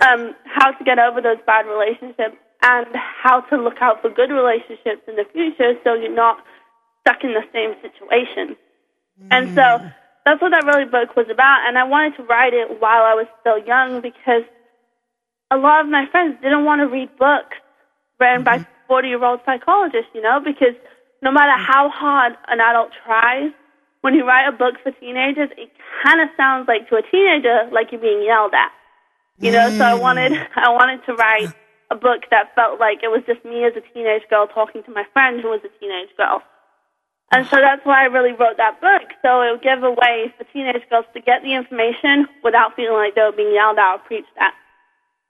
Um, 0.00 0.34
how 0.44 0.72
to 0.72 0.84
get 0.84 0.98
over 0.98 1.20
those 1.20 1.36
bad 1.46 1.66
relationships 1.66 2.36
and 2.62 2.86
how 2.94 3.40
to 3.40 3.56
look 3.56 3.80
out 3.80 4.00
for 4.00 4.10
good 4.10 4.30
relationships 4.30 5.02
in 5.06 5.16
the 5.16 5.24
future, 5.32 5.74
so 5.84 5.94
you're 5.94 6.14
not 6.14 6.38
stuck 7.02 7.22
in 7.24 7.34
the 7.34 7.44
same 7.52 7.74
situation. 7.82 8.56
And 9.30 9.54
so 9.54 9.62
mm. 9.62 9.94
that's 10.24 10.40
what 10.40 10.50
that 10.50 10.64
really 10.64 10.84
book 10.84 11.14
was 11.16 11.26
about. 11.30 11.66
And 11.66 11.76
I 11.76 11.84
wanted 11.84 12.16
to 12.16 12.22
write 12.24 12.54
it 12.54 12.80
while 12.80 13.02
I 13.02 13.14
was 13.14 13.26
still 13.40 13.58
young 13.58 14.00
because 14.00 14.42
a 15.52 15.56
lot 15.56 15.84
of 15.84 15.90
my 15.90 16.06
friends 16.10 16.40
didn't 16.40 16.64
want 16.64 16.80
to 16.80 16.88
read 16.88 17.10
books 17.18 17.60
written 18.18 18.42
mm-hmm. 18.42 18.64
by 18.64 18.66
40 18.88 19.08
year 19.08 19.24
old 19.24 19.40
psychologists, 19.44 20.10
you 20.14 20.22
know, 20.22 20.40
because 20.40 20.74
no 21.20 21.30
matter 21.30 21.52
mm. 21.52 21.66
how 21.66 21.88
hard 21.92 22.32
an 22.48 22.60
adult 22.60 22.90
tries, 23.04 23.52
when 24.00 24.14
you 24.14 24.26
write 24.26 24.48
a 24.48 24.52
book 24.52 24.74
for 24.82 24.90
teenagers, 24.92 25.50
it 25.56 25.70
kind 26.02 26.20
of 26.20 26.28
sounds 26.36 26.66
like 26.66 26.88
to 26.88 26.96
a 26.96 27.02
teenager 27.10 27.68
like 27.70 27.92
you're 27.92 28.00
being 28.00 28.24
yelled 28.24 28.52
at, 28.54 28.72
you 29.38 29.52
know. 29.52 29.70
Mm. 29.70 29.78
So 29.78 29.84
I 29.84 29.94
wanted 29.94 30.32
mm. 30.32 30.46
I 30.56 30.70
wanted 30.70 31.04
to 31.06 31.14
write 31.14 31.52
a 31.90 31.94
book 31.94 32.24
that 32.30 32.54
felt 32.56 32.80
like 32.80 33.04
it 33.04 33.12
was 33.12 33.22
just 33.26 33.44
me 33.44 33.64
as 33.64 33.76
a 33.76 33.84
teenage 33.92 34.24
girl 34.30 34.46
talking 34.48 34.82
to 34.84 34.90
my 34.90 35.04
friend 35.12 35.40
who 35.40 35.48
was 35.48 35.60
a 35.60 35.72
teenage 35.78 36.10
girl. 36.16 36.42
And 37.32 37.46
so 37.48 37.56
that's 37.56 37.80
why 37.84 38.02
I 38.02 38.12
really 38.12 38.32
wrote 38.32 38.58
that 38.58 38.80
book. 38.80 39.08
So 39.22 39.40
it 39.40 39.52
would 39.52 39.62
give 39.62 39.82
a 39.82 39.90
way 39.90 40.34
for 40.36 40.44
teenage 40.52 40.84
girls 40.90 41.06
to 41.14 41.20
get 41.20 41.40
the 41.42 41.54
information 41.54 42.28
without 42.44 42.76
feeling 42.76 42.96
like 42.96 43.14
they 43.14 43.22
were 43.22 43.32
being 43.32 43.54
yelled 43.54 43.78
at 43.78 43.94
or 43.94 43.98
preached 44.04 44.36
at. 44.36 44.52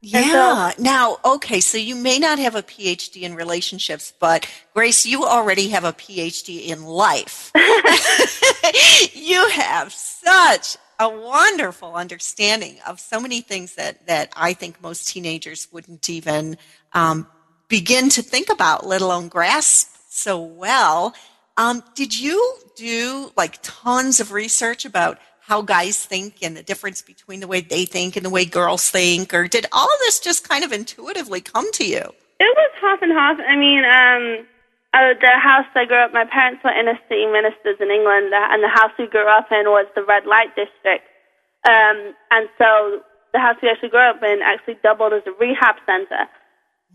Yeah. 0.04 0.72
So, 0.72 0.82
now, 0.82 1.18
okay, 1.24 1.60
so 1.60 1.78
you 1.78 1.94
may 1.94 2.18
not 2.18 2.40
have 2.40 2.56
a 2.56 2.62
PhD 2.62 3.22
in 3.22 3.36
relationships, 3.36 4.12
but 4.18 4.48
Grace, 4.74 5.06
you 5.06 5.24
already 5.24 5.68
have 5.68 5.84
a 5.84 5.92
PhD 5.92 6.66
in 6.66 6.82
life. 6.84 7.52
you 9.14 9.48
have 9.50 9.92
such 9.92 10.76
a 10.98 11.08
wonderful 11.08 11.94
understanding 11.94 12.78
of 12.84 12.98
so 12.98 13.20
many 13.20 13.42
things 13.42 13.76
that, 13.76 14.04
that 14.08 14.32
I 14.36 14.54
think 14.54 14.82
most 14.82 15.06
teenagers 15.06 15.68
wouldn't 15.70 16.10
even 16.10 16.58
um, 16.92 17.28
begin 17.68 18.08
to 18.10 18.22
think 18.22 18.50
about, 18.50 18.84
let 18.84 19.02
alone 19.02 19.28
grasp 19.28 19.88
so 20.08 20.40
well. 20.40 21.14
Um, 21.56 21.84
did 21.94 22.18
you 22.18 22.56
do 22.74 23.30
like 23.36 23.58
tons 23.62 24.18
of 24.18 24.32
research 24.32 24.84
about 24.84 25.18
how 25.52 25.60
guys 25.60 26.02
think 26.02 26.40
and 26.40 26.56
the 26.56 26.62
difference 26.62 27.02
between 27.02 27.40
the 27.40 27.46
way 27.46 27.60
they 27.60 27.84
think 27.84 28.16
and 28.16 28.24
the 28.24 28.30
way 28.30 28.42
girls 28.46 28.88
think, 28.88 29.34
or 29.34 29.46
did 29.46 29.66
all 29.70 29.84
of 29.84 29.98
this 30.00 30.18
just 30.18 30.48
kind 30.48 30.64
of 30.64 30.72
intuitively 30.72 31.42
come 31.42 31.70
to 31.72 31.84
you? 31.84 32.00
It 32.40 32.52
was 32.56 32.72
half 32.80 33.02
and 33.02 33.12
half. 33.12 33.36
I 33.38 33.54
mean, 33.54 33.84
um, 33.84 34.46
uh, 34.96 35.12
the 35.20 35.36
house 35.36 35.68
I 35.74 35.84
grew 35.84 35.98
up, 35.98 36.10
my 36.14 36.24
parents 36.24 36.64
were 36.64 36.72
inner 36.72 36.98
city 37.06 37.26
ministers 37.26 37.76
in 37.84 37.90
England, 37.90 38.32
and 38.32 38.64
the 38.64 38.72
house 38.72 38.92
we 38.98 39.06
grew 39.08 39.28
up 39.28 39.52
in 39.52 39.68
was 39.68 39.84
the 39.94 40.02
red 40.08 40.24
light 40.24 40.56
district. 40.56 41.04
Um, 41.68 42.16
and 42.30 42.48
so 42.56 43.02
the 43.34 43.38
house 43.38 43.56
we 43.62 43.68
actually 43.68 43.90
grew 43.90 44.08
up 44.08 44.22
in 44.22 44.40
actually 44.42 44.78
doubled 44.82 45.12
as 45.12 45.22
a 45.26 45.32
rehab 45.38 45.76
center. 45.84 46.32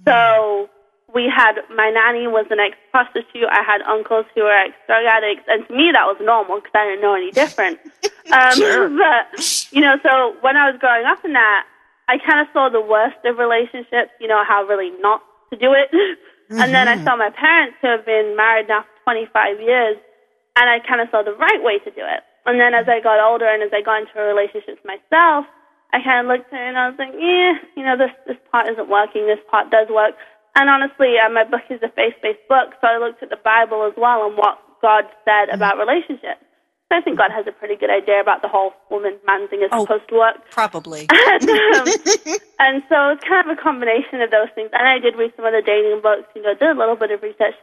So 0.07 0.67
we 1.13 1.31
had 1.31 1.55
my 1.73 1.89
nanny 1.89 2.27
was 2.27 2.45
an 2.51 2.59
ex 2.59 2.75
prostitute. 2.91 3.47
I 3.49 3.63
had 3.63 3.81
uncles 3.83 4.25
who 4.35 4.43
were 4.43 4.51
ex 4.51 4.75
drug 4.87 5.05
addicts, 5.05 5.47
and 5.47 5.65
to 5.67 5.73
me 5.73 5.91
that 5.93 6.05
was 6.05 6.17
normal 6.19 6.59
because 6.59 6.75
I 6.75 6.85
didn't 6.85 7.01
know 7.01 7.15
any 7.15 7.31
different. 7.31 7.79
um, 8.31 8.55
sure. 8.55 8.89
But 8.89 9.71
you 9.71 9.81
know, 9.81 9.95
so 10.03 10.35
when 10.41 10.57
I 10.57 10.69
was 10.69 10.79
growing 10.79 11.05
up 11.05 11.23
in 11.23 11.33
that, 11.33 11.65
I 12.07 12.17
kind 12.19 12.41
of 12.41 12.47
saw 12.51 12.67
the 12.67 12.81
worst 12.81 13.23
of 13.23 13.37
relationships. 13.37 14.11
You 14.19 14.27
know 14.27 14.43
how 14.43 14.63
really 14.67 14.91
not 14.99 15.23
to 15.51 15.55
do 15.55 15.71
it, 15.71 15.87
mm-hmm. 15.95 16.59
and 16.61 16.73
then 16.73 16.87
I 16.87 16.95
mm-hmm. 16.95 17.05
saw 17.05 17.15
my 17.15 17.31
parents 17.31 17.77
who 17.81 17.87
have 17.87 18.05
been 18.05 18.35
married 18.35 18.67
now 18.67 18.83
for 18.83 19.15
25 19.15 19.61
years, 19.61 19.95
and 20.59 20.69
I 20.69 20.79
kind 20.83 20.99
of 20.99 21.07
saw 21.09 21.23
the 21.23 21.35
right 21.39 21.63
way 21.63 21.79
to 21.79 21.91
do 21.91 22.03
it. 22.03 22.23
And 22.47 22.59
then 22.59 22.73
as 22.73 22.87
I 22.87 22.99
got 22.99 23.19
older 23.19 23.47
and 23.47 23.61
as 23.63 23.71
I 23.75 23.83
got 23.83 24.03
into 24.03 24.19
relationships 24.19 24.79
myself, 24.83 25.45
I 25.91 25.99
kind 26.03 26.23
of 26.23 26.31
looked 26.31 26.51
at 26.51 26.59
it 26.59 26.67
and 26.67 26.77
I 26.77 26.87
was 26.89 26.99
like, 26.99 27.15
yeah, 27.15 27.59
you 27.75 27.83
know, 27.83 27.95
this 27.95 28.11
this 28.27 28.39
part 28.51 28.67
isn't 28.71 28.89
working. 28.89 29.27
This 29.27 29.43
part 29.51 29.71
does 29.71 29.87
work. 29.89 30.15
And 30.57 30.73
honestly, 30.73 31.21
uh, 31.21 31.29
my 31.29 31.45
book 31.45 31.69
is 31.69 31.77
a 31.85 31.93
faith-based 31.93 32.49
book, 32.49 32.73
so 32.81 32.89
I 32.89 32.97
looked 32.97 33.21
at 33.21 33.29
the 33.29 33.37
Bible 33.37 33.85
as 33.85 33.93
well 33.93 34.25
and 34.25 34.33
what 34.33 34.57
God 34.81 35.05
said 35.21 35.53
about 35.53 35.77
relationships. 35.77 36.41
So 36.89 36.97
I 36.97 37.01
think 37.05 37.21
God 37.21 37.29
has 37.29 37.45
a 37.45 37.53
pretty 37.53 37.77
good 37.77 37.93
idea 37.93 38.17
about 38.17 38.41
the 38.41 38.49
whole 38.49 38.73
woman-man 38.89 39.53
thing 39.53 39.61
is 39.61 39.69
oh, 39.69 39.85
supposed 39.85 40.09
to 40.09 40.17
work. 40.17 40.41
Probably. 40.49 41.05
and, 41.13 41.45
um, 41.45 41.85
and 42.65 42.75
so 42.89 43.13
it's 43.13 43.21
kind 43.21 43.45
of 43.45 43.53
a 43.53 43.59
combination 43.61 44.25
of 44.25 44.33
those 44.33 44.49
things. 44.57 44.73
And 44.73 44.81
I 44.81 44.97
did 44.97 45.13
read 45.13 45.29
some 45.37 45.45
other 45.45 45.61
dating 45.61 46.01
books, 46.01 46.25
you 46.33 46.41
know, 46.41 46.57
did 46.57 46.73
a 46.73 46.79
little 46.79 46.97
bit 46.97 47.13
of 47.13 47.21
research. 47.21 47.53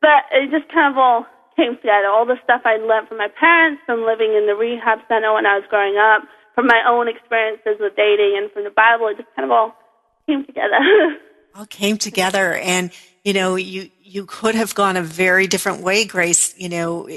But 0.00 0.24
it 0.32 0.48
just 0.48 0.72
kind 0.72 0.88
of 0.88 0.96
all 0.96 1.28
came 1.52 1.76
together. 1.76 2.08
All 2.08 2.24
the 2.24 2.40
stuff 2.40 2.64
I 2.64 2.80
learned 2.80 3.12
from 3.12 3.20
my 3.20 3.28
parents, 3.28 3.84
from 3.84 4.08
living 4.08 4.32
in 4.32 4.48
the 4.48 4.56
rehab 4.56 5.04
center 5.04 5.36
when 5.36 5.44
I 5.44 5.60
was 5.60 5.68
growing 5.68 6.00
up, 6.00 6.24
from 6.56 6.64
my 6.64 6.80
own 6.88 7.12
experiences 7.12 7.76
with 7.76 7.92
dating, 7.92 8.40
and 8.40 8.48
from 8.56 8.64
the 8.64 8.72
Bible, 8.72 9.12
it 9.12 9.20
just 9.20 9.28
kind 9.36 9.44
of 9.44 9.52
all 9.52 9.76
came 10.24 10.48
together. 10.48 10.80
all 11.54 11.66
came 11.66 11.98
together 11.98 12.54
and 12.54 12.90
you 13.24 13.32
know 13.32 13.56
you 13.56 13.90
you 14.02 14.24
could 14.26 14.54
have 14.54 14.74
gone 14.74 14.96
a 14.96 15.02
very 15.02 15.46
different 15.46 15.82
way 15.82 16.04
grace 16.04 16.54
you 16.56 16.68
know 16.68 17.08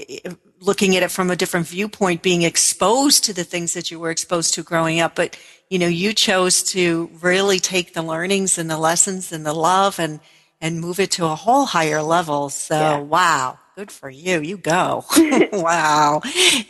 looking 0.62 0.96
at 0.96 1.04
it 1.04 1.12
from 1.12 1.32
a 1.32 1.36
different 1.36 1.68
viewpoint 1.68 2.22
being 2.22 2.44
exposed 2.44 3.24
to 3.26 3.34
the 3.34 3.44
things 3.44 3.74
that 3.74 3.90
you 3.90 4.00
were 4.00 4.12
exposed 4.12 4.54
to 4.54 4.64
growing 4.64 5.00
up. 5.00 5.16
But 5.16 5.38
you 5.70 5.80
know 5.80 5.88
you 5.88 6.14
chose 6.14 6.64
to 6.72 7.10
really 7.22 7.60
take 7.60 7.94
the 7.94 8.04
learnings 8.04 8.58
and 8.58 8.70
the 8.70 8.78
lessons 8.78 9.32
and 9.32 9.46
the 9.46 9.54
love 9.54 10.00
and 10.00 10.20
and 10.62 10.80
move 10.80 11.00
it 11.00 11.12
to 11.12 11.26
a 11.26 11.36
whole 11.36 11.66
higher 11.66 12.02
level. 12.02 12.50
So 12.50 12.76
yeah. 12.76 13.00
wow 13.00 13.58
good 13.76 13.92
for 13.92 14.10
you. 14.10 14.42
You 14.42 14.58
go. 14.58 15.06
Wow. 15.54 16.22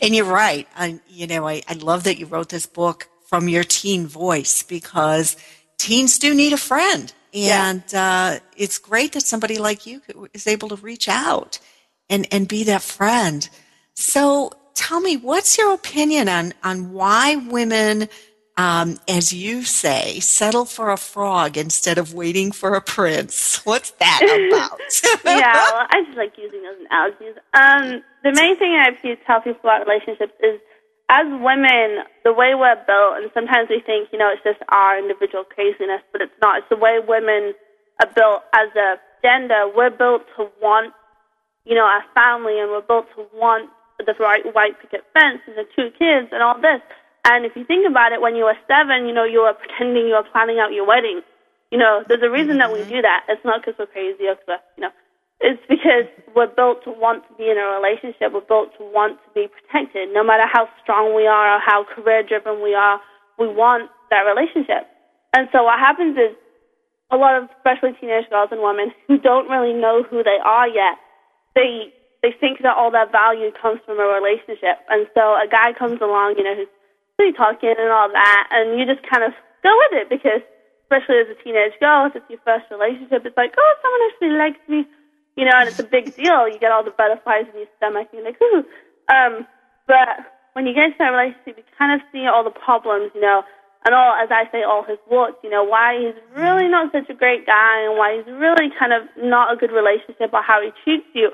And 0.02 0.16
you're 0.16 0.26
right. 0.26 0.68
I, 0.76 1.00
you 1.10 1.28
know 1.28 1.48
I, 1.48 1.62
I 1.68 1.74
love 1.74 2.06
that 2.06 2.18
you 2.18 2.26
wrote 2.26 2.50
this 2.50 2.66
book 2.66 3.10
from 3.26 3.50
your 3.50 3.64
teen 3.64 4.08
voice 4.08 4.64
because 4.64 5.36
teens 5.78 6.20
do 6.20 6.34
need 6.34 6.54
a 6.54 6.58
friend 6.58 7.14
and 7.34 7.84
yeah. 7.92 8.38
uh, 8.38 8.40
it's 8.58 8.78
great 8.78 9.14
that 9.14 9.24
somebody 9.24 9.58
like 9.58 9.86
you 9.86 10.02
is 10.34 10.48
able 10.48 10.70
to 10.70 10.76
reach 10.76 11.08
out 11.08 11.60
and, 12.10 12.28
and 12.32 12.48
be 12.48 12.64
that 12.66 12.82
friend. 12.82 13.48
So 13.94 14.52
tell 14.74 15.00
me, 15.00 15.18
what's 15.18 15.58
your 15.58 15.74
opinion 15.74 16.28
on, 16.28 16.54
on 16.64 16.92
why 16.92 17.36
women, 17.36 18.10
um, 18.58 19.00
as 19.08 19.32
you 19.32 19.64
say, 19.64 20.20
settle 20.20 20.66
for 20.66 20.92
a 20.92 20.98
frog 20.98 21.58
instead 21.58 21.98
of 21.98 22.14
waiting 22.14 22.52
for 22.52 22.76
a 22.76 22.82
prince? 22.82 23.62
What's 23.66 23.92
that 23.92 24.22
about? 24.52 24.80
yeah, 25.24 25.54
well, 25.72 25.88
I 25.90 26.04
just 26.04 26.18
like 26.18 26.38
using 26.38 26.64
those 26.64 26.86
analogies. 26.86 27.36
Um, 27.54 28.04
the 28.24 28.34
main 28.34 28.58
thing 28.58 28.74
I 28.74 28.92
tell 29.26 29.42
people 29.42 29.62
about 29.62 29.88
relationships 29.88 30.34
is 30.42 30.60
as 31.12 31.28
women, 31.28 32.08
the 32.24 32.32
way 32.32 32.56
we're 32.56 32.80
built, 32.88 33.20
and 33.20 33.28
sometimes 33.36 33.68
we 33.68 33.84
think, 33.84 34.08
you 34.16 34.18
know, 34.18 34.32
it's 34.32 34.44
just 34.48 34.64
our 34.72 34.96
individual 34.96 35.44
craziness, 35.44 36.00
but 36.16 36.24
it's 36.24 36.40
not. 36.42 36.64
It's 36.64 36.72
the 36.72 36.80
way 36.80 37.04
women 37.04 37.52
are 38.00 38.08
built 38.16 38.48
as 38.56 38.72
a 38.80 38.96
gender. 39.20 39.68
We're 39.68 39.92
built 39.92 40.24
to 40.40 40.48
want, 40.64 40.96
you 41.68 41.76
know, 41.76 41.84
our 41.84 42.08
family, 42.16 42.64
and 42.64 42.72
we're 42.72 42.88
built 42.88 43.12
to 43.20 43.28
want 43.36 43.70
the 44.00 44.16
right 44.24 44.42
white 44.56 44.80
picket 44.80 45.04
fence 45.14 45.44
and 45.46 45.60
the 45.60 45.68
two 45.76 45.92
kids 46.00 46.32
and 46.32 46.42
all 46.42 46.56
this. 46.56 46.80
And 47.28 47.46
if 47.46 47.60
you 47.60 47.68
think 47.68 47.86
about 47.86 48.16
it, 48.16 48.22
when 48.24 48.40
you 48.40 48.46
were 48.48 48.58
seven, 48.66 49.06
you 49.06 49.14
know, 49.14 49.28
you 49.28 49.44
were 49.44 49.54
pretending 49.54 50.08
you 50.08 50.16
were 50.16 50.26
planning 50.32 50.58
out 50.64 50.72
your 50.72 50.88
wedding. 50.88 51.22
You 51.70 51.78
know, 51.78 52.04
there's 52.08 52.24
a 52.24 52.32
reason 52.32 52.58
that 52.58 52.72
we 52.72 52.80
mm-hmm. 52.80 52.98
do 52.98 53.02
that. 53.04 53.28
It's 53.28 53.44
not 53.46 53.62
because 53.62 53.78
we're 53.78 53.92
crazy 53.92 54.32
or 54.32 54.36
because 54.36 54.64
you 54.80 54.88
know, 54.88 54.96
it's 55.42 55.62
because 55.68 56.06
we're 56.38 56.54
built 56.54 56.86
to 56.86 56.94
want 56.94 57.26
to 57.28 57.34
be 57.34 57.50
in 57.50 57.58
a 57.58 57.68
relationship. 57.74 58.30
We're 58.30 58.46
built 58.46 58.78
to 58.78 58.86
want 58.86 59.18
to 59.26 59.30
be 59.34 59.50
protected. 59.50 60.14
No 60.14 60.24
matter 60.24 60.46
how 60.46 60.70
strong 60.82 61.18
we 61.18 61.26
are 61.26 61.58
or 61.58 61.60
how 61.60 61.84
career 61.84 62.22
driven 62.22 62.62
we 62.62 62.74
are, 62.78 63.02
we 63.42 63.50
want 63.50 63.90
that 64.14 64.30
relationship. 64.30 64.86
And 65.34 65.50
so 65.52 65.66
what 65.66 65.82
happens 65.82 66.14
is 66.16 66.38
a 67.10 67.18
lot 67.18 67.36
of, 67.36 67.50
especially 67.58 67.98
teenage 68.00 68.30
girls 68.30 68.54
and 68.54 68.62
women 68.62 68.94
who 69.08 69.18
don't 69.18 69.50
really 69.50 69.74
know 69.74 70.06
who 70.06 70.22
they 70.24 70.38
are 70.46 70.70
yet, 70.70 71.02
they 71.58 71.92
they 72.22 72.30
think 72.38 72.62
that 72.62 72.78
all 72.78 72.94
that 72.94 73.12
value 73.12 73.50
comes 73.58 73.82
from 73.82 73.98
a 73.98 74.06
relationship. 74.06 74.78
And 74.94 75.10
so 75.18 75.34
a 75.34 75.50
guy 75.50 75.74
comes 75.74 75.98
along, 76.06 76.38
you 76.38 76.46
know, 76.46 76.54
who's 76.54 76.70
pretty 77.18 77.34
talking 77.34 77.74
and 77.74 77.90
all 77.90 78.14
that, 78.14 78.46
and 78.54 78.78
you 78.78 78.86
just 78.86 79.02
kind 79.10 79.26
of 79.26 79.34
go 79.66 79.74
with 79.90 80.06
it 80.06 80.08
because, 80.10 80.46
especially 80.86 81.18
as 81.18 81.34
a 81.34 81.38
teenage 81.42 81.74
girl, 81.82 82.06
if 82.06 82.14
it's 82.14 82.30
your 82.30 82.38
first 82.46 82.70
relationship, 82.70 83.26
it's 83.26 83.38
like, 83.38 83.58
oh, 83.58 83.74
someone 83.82 84.06
actually 84.06 84.38
likes 84.38 84.62
me 84.70 84.86
you 85.42 85.50
know, 85.50 85.58
and 85.58 85.68
it's 85.68 85.82
a 85.82 85.90
big 85.90 86.14
deal. 86.14 86.46
You 86.46 86.62
get 86.62 86.70
all 86.70 86.86
the 86.86 86.94
butterflies 86.94 87.50
in 87.50 87.66
your 87.66 87.72
stomach, 87.82 88.14
and 88.14 88.22
you're 88.22 88.30
like, 88.30 88.38
ooh. 88.38 88.62
Um, 89.10 89.48
but 89.90 90.22
when 90.54 90.68
you 90.70 90.74
get 90.78 90.94
into 90.94 91.02
that 91.02 91.10
relationship, 91.10 91.58
you 91.58 91.66
kind 91.74 91.98
of 91.98 92.06
see 92.14 92.30
all 92.30 92.46
the 92.46 92.54
problems, 92.54 93.10
you 93.16 93.22
know, 93.22 93.42
and 93.82 93.96
all, 93.96 94.14
as 94.22 94.30
I 94.30 94.46
say, 94.54 94.62
all 94.62 94.86
his 94.86 95.02
warts, 95.10 95.42
you 95.44 95.50
know, 95.50 95.64
why 95.64 95.98
he's 95.98 96.14
really 96.38 96.70
not 96.70 96.92
such 96.94 97.10
a 97.10 97.18
great 97.18 97.48
guy 97.48 97.82
and 97.90 97.98
why 97.98 98.22
he's 98.22 98.30
really 98.38 98.70
kind 98.78 98.94
of 98.94 99.10
not 99.18 99.52
a 99.52 99.58
good 99.58 99.74
relationship 99.74 100.30
or 100.30 100.46
how 100.46 100.62
he 100.62 100.70
treats 100.86 101.10
you. 101.18 101.32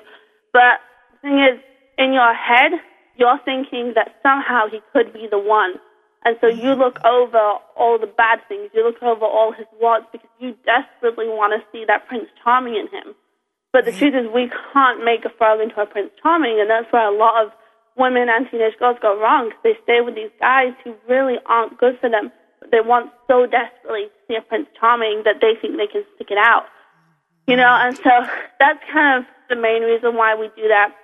But 0.54 0.80
the 1.12 1.28
thing 1.28 1.40
is, 1.44 1.60
in 2.00 2.14
your 2.14 2.34
head, 2.34 2.80
you're 3.18 3.44
thinking 3.44 3.92
that 4.00 4.16
somehow 4.24 4.72
he 4.72 4.80
could 4.94 5.12
be 5.12 5.28
the 5.30 5.38
one. 5.40 5.76
And 6.24 6.38
so 6.40 6.48
you 6.48 6.72
look 6.80 7.04
over 7.04 7.60
all 7.76 8.00
the 8.00 8.08
bad 8.08 8.40
things, 8.48 8.72
you 8.74 8.88
look 8.88 9.04
over 9.04 9.26
all 9.26 9.52
his 9.52 9.68
warts 9.82 10.06
because 10.14 10.30
you 10.40 10.56
desperately 10.64 11.28
want 11.28 11.52
to 11.52 11.60
see 11.76 11.84
that 11.88 12.08
Prince 12.08 12.32
Charming 12.42 12.76
in 12.76 12.88
him. 12.88 13.16
But 13.78 13.86
the 13.86 13.92
truth 13.92 14.16
is, 14.18 14.26
we 14.34 14.50
can't 14.74 15.06
make 15.06 15.22
a 15.24 15.30
frog 15.38 15.62
into 15.62 15.80
a 15.80 15.86
Prince 15.86 16.10
Charming, 16.24 16.58
and 16.60 16.68
that's 16.68 16.92
where 16.92 17.06
a 17.06 17.16
lot 17.16 17.46
of 17.46 17.52
women 17.96 18.26
and 18.28 18.50
teenage 18.50 18.74
girls 18.80 18.98
go 19.04 19.14
wrong. 19.22 19.52
They 19.64 19.78
stay 19.84 20.02
with 20.02 20.16
these 20.16 20.34
guys 20.42 20.74
who 20.84 20.96
really 21.08 21.36
aren't 21.46 21.78
good 21.78 21.94
for 22.02 22.10
them, 22.10 22.32
but 22.60 22.72
they 22.72 22.82
want 22.82 23.14
so 23.28 23.46
desperately 23.46 24.10
to 24.10 24.18
see 24.28 24.34
a 24.34 24.42
Prince 24.42 24.66
Charming 24.80 25.22
that 25.26 25.46
they 25.46 25.54
think 25.62 25.78
they 25.78 25.86
can 25.86 26.02
stick 26.16 26.32
it 26.32 26.40
out. 26.42 26.66
You 27.46 27.56
know, 27.56 27.70
and 27.70 27.96
so 27.96 28.10
that's 28.58 28.82
kind 28.92 29.22
of 29.22 29.30
the 29.48 29.56
main 29.56 29.84
reason 29.84 30.16
why 30.16 30.34
we 30.34 30.50
do 30.58 30.68
that. 30.70 30.98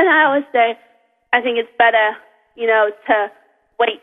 And 0.00 0.08
I 0.08 0.26
always 0.26 0.50
say, 0.50 0.76
I 1.32 1.40
think 1.40 1.58
it's 1.62 1.70
better, 1.78 2.18
you 2.56 2.66
know, 2.66 2.90
to 3.06 3.30
wait 3.78 4.02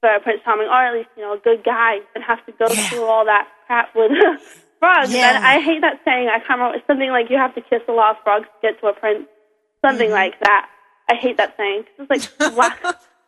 for 0.00 0.10
a 0.10 0.18
Prince 0.18 0.42
Charming, 0.42 0.66
or 0.66 0.82
at 0.82 0.94
least, 0.94 1.10
you 1.14 1.22
know, 1.22 1.34
a 1.34 1.38
good 1.38 1.62
guy, 1.62 2.02
than 2.12 2.24
have 2.24 2.44
to 2.46 2.52
go 2.58 2.66
yeah. 2.66 2.88
through 2.90 3.04
all 3.04 3.24
that 3.24 3.46
crap 3.68 3.94
with 3.94 4.10
frogs. 4.78 5.12
Yeah. 5.12 5.36
And 5.36 5.44
I 5.44 5.60
hate 5.60 5.80
that 5.80 6.00
saying. 6.04 6.28
I 6.28 6.38
can't 6.38 6.58
remember. 6.58 6.76
It's 6.76 6.86
something 6.86 7.10
like 7.10 7.30
you 7.30 7.36
have 7.36 7.54
to 7.54 7.60
kiss 7.60 7.82
a 7.88 7.92
lot 7.92 8.16
of 8.16 8.22
frogs 8.22 8.46
to 8.46 8.68
get 8.68 8.80
to 8.80 8.88
a 8.88 8.92
prince. 8.92 9.26
Something 9.84 10.08
mm-hmm. 10.08 10.14
like 10.14 10.38
that. 10.40 10.68
I 11.08 11.14
hate 11.14 11.36
that 11.36 11.54
saying. 11.56 11.84
Cause 11.96 12.06
it's 12.10 12.40
like, 12.40 12.54
why, 12.56 12.68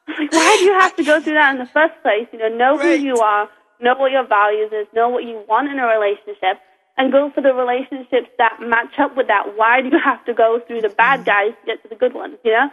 like, 0.08 0.32
why 0.32 0.56
do 0.58 0.64
you 0.64 0.78
have 0.78 0.96
to 0.96 1.04
go 1.04 1.20
through 1.20 1.34
that 1.34 1.52
in 1.52 1.58
the 1.58 1.70
first 1.70 1.94
place? 2.02 2.26
You 2.32 2.38
know, 2.38 2.48
know 2.48 2.78
right. 2.78 2.98
who 2.98 3.04
you 3.04 3.16
are, 3.18 3.48
know 3.80 3.94
what 3.96 4.11
your 4.11 4.26
values 4.26 4.72
is, 4.72 4.87
know 4.94 5.08
what 5.08 5.24
you 5.24 5.44
want 5.48 5.68
in 5.68 5.78
a 5.78 5.87
relationship, 5.87 6.61
and 6.96 7.12
go 7.12 7.30
for 7.34 7.40
the 7.40 7.54
relationships 7.54 8.28
that 8.38 8.58
match 8.61 8.98
up 8.98 9.16
with 9.16 9.28
that. 9.28 9.56
Why 9.56 9.80
do 9.82 9.88
you 9.88 10.00
have 10.02 10.24
to 10.24 10.34
go 10.34 10.61
through 10.66 10.80
the 10.80 10.88
bad 10.88 11.24
guys 11.24 11.52
to 11.61 11.66
get 11.66 11.82
to 11.82 11.88
the 11.88 11.96
good 11.96 12.14
ones? 12.14 12.37
You 12.44 12.52
know. 12.52 12.70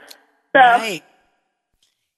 So. 0.55 0.61
Right. 0.61 1.03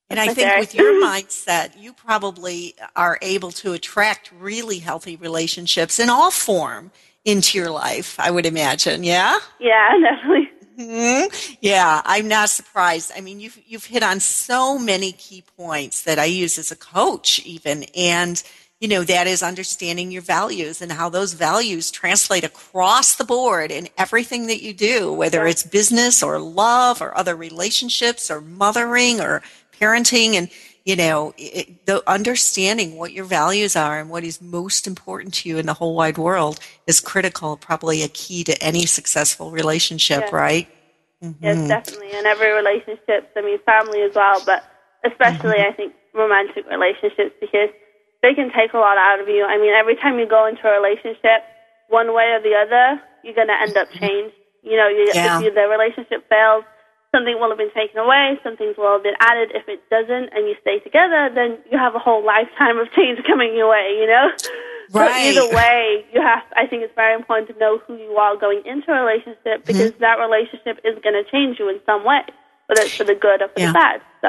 And 0.10 0.20
I 0.20 0.34
think 0.34 0.58
with 0.58 0.74
your 0.74 1.04
mindset, 1.04 1.72
you 1.78 1.92
probably 1.92 2.76
are 2.96 3.20
able 3.22 3.52
to 3.52 3.74
attract 3.74 4.32
really 4.40 4.80
healthy 4.80 5.18
relationships 5.18 6.00
in 6.00 6.10
all 6.10 6.32
form 6.32 6.92
into 7.26 7.58
your 7.58 7.70
life, 7.70 8.18
I 8.20 8.32
would 8.32 8.46
imagine. 8.46 9.04
Yeah? 9.04 9.38
Yeah, 9.60 9.90
definitely. 10.02 10.50
Mm-hmm. 10.78 11.56
Yeah, 11.60 12.02
I'm 12.06 12.28
not 12.28 12.50
surprised. 12.50 13.12
I 13.16 13.22
mean, 13.22 13.40
you've 13.40 13.60
you've 13.66 13.86
hit 13.86 14.04
on 14.04 14.20
so 14.20 14.78
many 14.78 15.12
key 15.12 15.44
points 15.58 16.04
that 16.04 16.20
I 16.20 16.26
use 16.26 16.60
as 16.60 16.72
a 16.72 16.76
coach, 16.76 17.40
even, 17.46 17.84
and 17.96 18.42
you 18.80 18.88
know 18.88 19.04
that 19.04 19.26
is 19.26 19.42
understanding 19.42 20.12
your 20.12 20.22
values 20.22 20.80
and 20.80 20.92
how 20.92 21.10
those 21.10 21.34
values 21.34 21.90
translate 21.90 22.44
across 22.44 23.16
the 23.16 23.24
board 23.24 23.72
in 23.72 23.90
everything 23.98 24.46
that 24.48 24.62
you 24.62 24.72
do, 24.72 25.12
whether 25.12 25.48
it's 25.48 25.64
business 25.64 26.22
or 26.22 26.38
love 26.38 27.02
or 27.02 27.18
other 27.18 27.36
relationships 27.36 28.30
or 28.30 28.40
mothering 28.40 29.20
or 29.20 29.42
parenting, 29.80 30.34
and 30.34 30.50
you 30.86 30.96
know, 30.96 31.34
it, 31.38 31.86
the 31.86 32.02
understanding 32.10 32.96
what 32.96 33.12
your 33.12 33.26
values 33.26 33.76
are 33.76 34.00
and 34.00 34.10
what 34.10 34.24
is 34.24 34.42
most 34.42 34.88
important 34.88 35.34
to 35.34 35.50
you 35.50 35.58
in 35.58 35.66
the 35.66 35.74
whole 35.74 35.96
wide 35.96 36.18
world 36.18 36.60
is 36.88 37.02
critical, 37.02 37.58
probably 37.58 38.04
a 38.04 38.08
key 38.08 38.44
to 38.46 38.64
any 38.64 38.86
successful 38.86 39.52
relationship, 39.52 40.22
yes. 40.22 40.32
right? 40.32 40.68
Mm-hmm. 41.22 41.44
Yes, 41.44 41.68
definitely. 41.68 42.18
In 42.18 42.26
every 42.26 42.52
relationship, 42.54 43.32
I 43.36 43.42
mean, 43.42 43.60
family 43.66 44.02
as 44.04 44.16
well, 44.16 44.42
but 44.46 44.64
especially, 45.04 45.58
mm-hmm. 45.58 45.74
I 45.74 45.76
think, 45.76 45.94
romantic 46.14 46.66
relationships 46.70 47.36
because 47.42 47.70
they 48.22 48.34
can 48.34 48.50
take 48.56 48.74
a 48.74 48.78
lot 48.78 48.98
out 48.98 49.20
of 49.20 49.28
you. 49.28 49.44
I 49.44 49.58
mean, 49.58 49.74
every 49.74 49.96
time 49.96 50.20
you 50.20 50.28
go 50.28 50.48
into 50.48 50.68
a 50.68 50.72
relationship, 50.72 51.44
one 51.90 52.14
way 52.14 52.32
or 52.32 52.42
the 52.42 52.56
other, 52.56 53.02
you're 53.24 53.36
going 53.36 53.48
to 53.48 53.60
end 53.60 53.76
up 53.76 53.90
mm-hmm. 53.90 54.00
changed. 54.00 54.36
You 54.64 54.78
know, 54.78 54.88
you, 54.88 55.12
yeah. 55.14 55.38
if 55.38 55.44
you, 55.44 55.54
the 55.54 55.68
relationship 55.68 56.28
fails, 56.30 56.64
something 57.18 57.40
will 57.42 57.50
have 57.50 57.58
been 57.58 57.74
taken 57.74 57.98
away, 57.98 58.38
some 58.44 58.56
things 58.58 58.78
will 58.78 58.94
have 58.94 59.02
been 59.02 59.18
added. 59.20 59.50
If 59.58 59.66
it 59.68 59.82
doesn't 59.90 60.30
and 60.30 60.46
you 60.46 60.54
stay 60.62 60.78
together, 60.80 61.34
then 61.34 61.58
you 61.72 61.78
have 61.78 61.96
a 61.96 62.00
whole 62.00 62.24
lifetime 62.24 62.78
of 62.78 62.94
change 62.94 63.18
coming 63.28 63.58
your 63.58 63.70
way, 63.70 63.98
you 63.98 64.06
know? 64.06 64.30
Right. 64.94 65.34
Either 65.34 65.50
way, 65.54 66.06
you 66.14 66.22
have, 66.22 66.44
I 66.56 66.68
think 66.68 66.84
it's 66.84 66.94
very 66.96 67.16
important 67.16 67.50
to 67.50 67.58
know 67.58 67.80
who 67.88 67.98
you 67.98 68.16
are 68.16 68.38
going 68.38 68.62
into 68.66 68.92
a 68.92 69.02
relationship 69.02 69.66
because 69.66 69.92
mm-hmm. 69.92 70.06
that 70.06 70.22
relationship 70.22 70.80
is 70.86 70.96
going 71.04 71.18
to 71.18 71.26
change 71.30 71.58
you 71.60 71.68
in 71.70 71.82
some 71.86 72.06
way, 72.06 72.22
whether 72.68 72.84
it's 72.84 72.96
for 72.96 73.04
the 73.04 73.16
good 73.16 73.42
or 73.42 73.50
for 73.50 73.60
yeah. 73.60 73.68
the 73.68 73.74
bad. 73.74 74.02
So. 74.22 74.28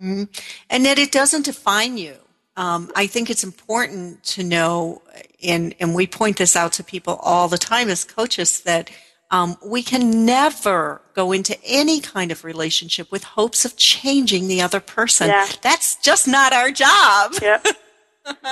Mm-hmm. 0.00 0.22
And 0.70 0.86
that 0.86 0.98
it 0.98 1.12
doesn't 1.12 1.44
define 1.44 1.98
you. 1.98 2.14
Um, 2.56 2.90
I 2.96 3.06
think 3.06 3.30
it's 3.30 3.44
important 3.44 4.22
to 4.34 4.44
know, 4.44 5.02
and, 5.42 5.74
and 5.80 5.94
we 5.94 6.06
point 6.06 6.38
this 6.38 6.56
out 6.56 6.72
to 6.74 6.84
people 6.84 7.18
all 7.22 7.48
the 7.48 7.58
time 7.58 7.88
as 7.88 8.04
coaches, 8.04 8.60
that 8.60 8.90
um, 9.30 9.56
we 9.64 9.82
can 9.82 10.24
never 10.24 11.00
go 11.14 11.32
into 11.32 11.56
any 11.64 12.00
kind 12.00 12.32
of 12.32 12.44
relationship 12.44 13.12
with 13.12 13.22
hopes 13.22 13.64
of 13.64 13.76
changing 13.76 14.48
the 14.48 14.62
other 14.62 14.80
person. 14.80 15.28
Yeah. 15.28 15.46
That's 15.62 15.96
just 15.96 16.26
not 16.26 16.52
our 16.52 16.70
job. 16.70 17.34
Yep. 17.40 17.66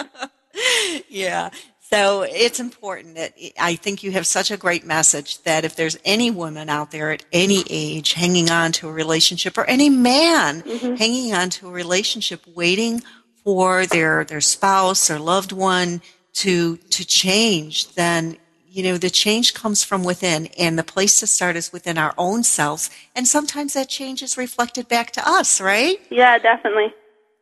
yeah. 1.08 1.50
So 1.90 2.22
it's 2.22 2.60
important 2.60 3.16
that 3.16 3.32
I 3.58 3.74
think 3.74 4.02
you 4.02 4.12
have 4.12 4.26
such 4.26 4.50
a 4.50 4.58
great 4.58 4.84
message 4.84 5.42
that 5.44 5.64
if 5.64 5.74
there's 5.74 5.96
any 6.04 6.30
woman 6.30 6.68
out 6.68 6.90
there 6.90 7.12
at 7.12 7.24
any 7.32 7.64
age 7.70 8.12
hanging 8.12 8.50
on 8.50 8.72
to 8.72 8.88
a 8.88 8.92
relationship 8.92 9.56
or 9.56 9.64
any 9.64 9.88
man 9.88 10.62
mm-hmm. 10.62 10.96
hanging 10.96 11.32
on 11.32 11.48
to 11.50 11.68
a 11.68 11.72
relationship 11.72 12.42
waiting 12.54 13.02
for 13.42 13.86
their, 13.86 14.24
their 14.24 14.42
spouse 14.42 15.10
or 15.10 15.18
loved 15.18 15.50
one 15.50 16.02
to, 16.34 16.76
to 16.76 17.06
change, 17.06 17.94
then 17.94 18.36
you 18.78 18.84
know, 18.84 18.96
the 18.96 19.10
change 19.10 19.54
comes 19.54 19.82
from 19.82 20.04
within, 20.04 20.46
and 20.56 20.78
the 20.78 20.84
place 20.84 21.18
to 21.18 21.26
start 21.26 21.56
is 21.56 21.72
within 21.72 21.98
our 21.98 22.14
own 22.16 22.44
selves. 22.44 22.90
And 23.16 23.26
sometimes 23.26 23.74
that 23.74 23.88
change 23.88 24.22
is 24.22 24.36
reflected 24.36 24.86
back 24.86 25.10
to 25.14 25.28
us, 25.28 25.60
right? 25.60 26.00
Yeah, 26.10 26.38
definitely. 26.38 26.94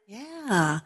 Yeah. 0.07 0.79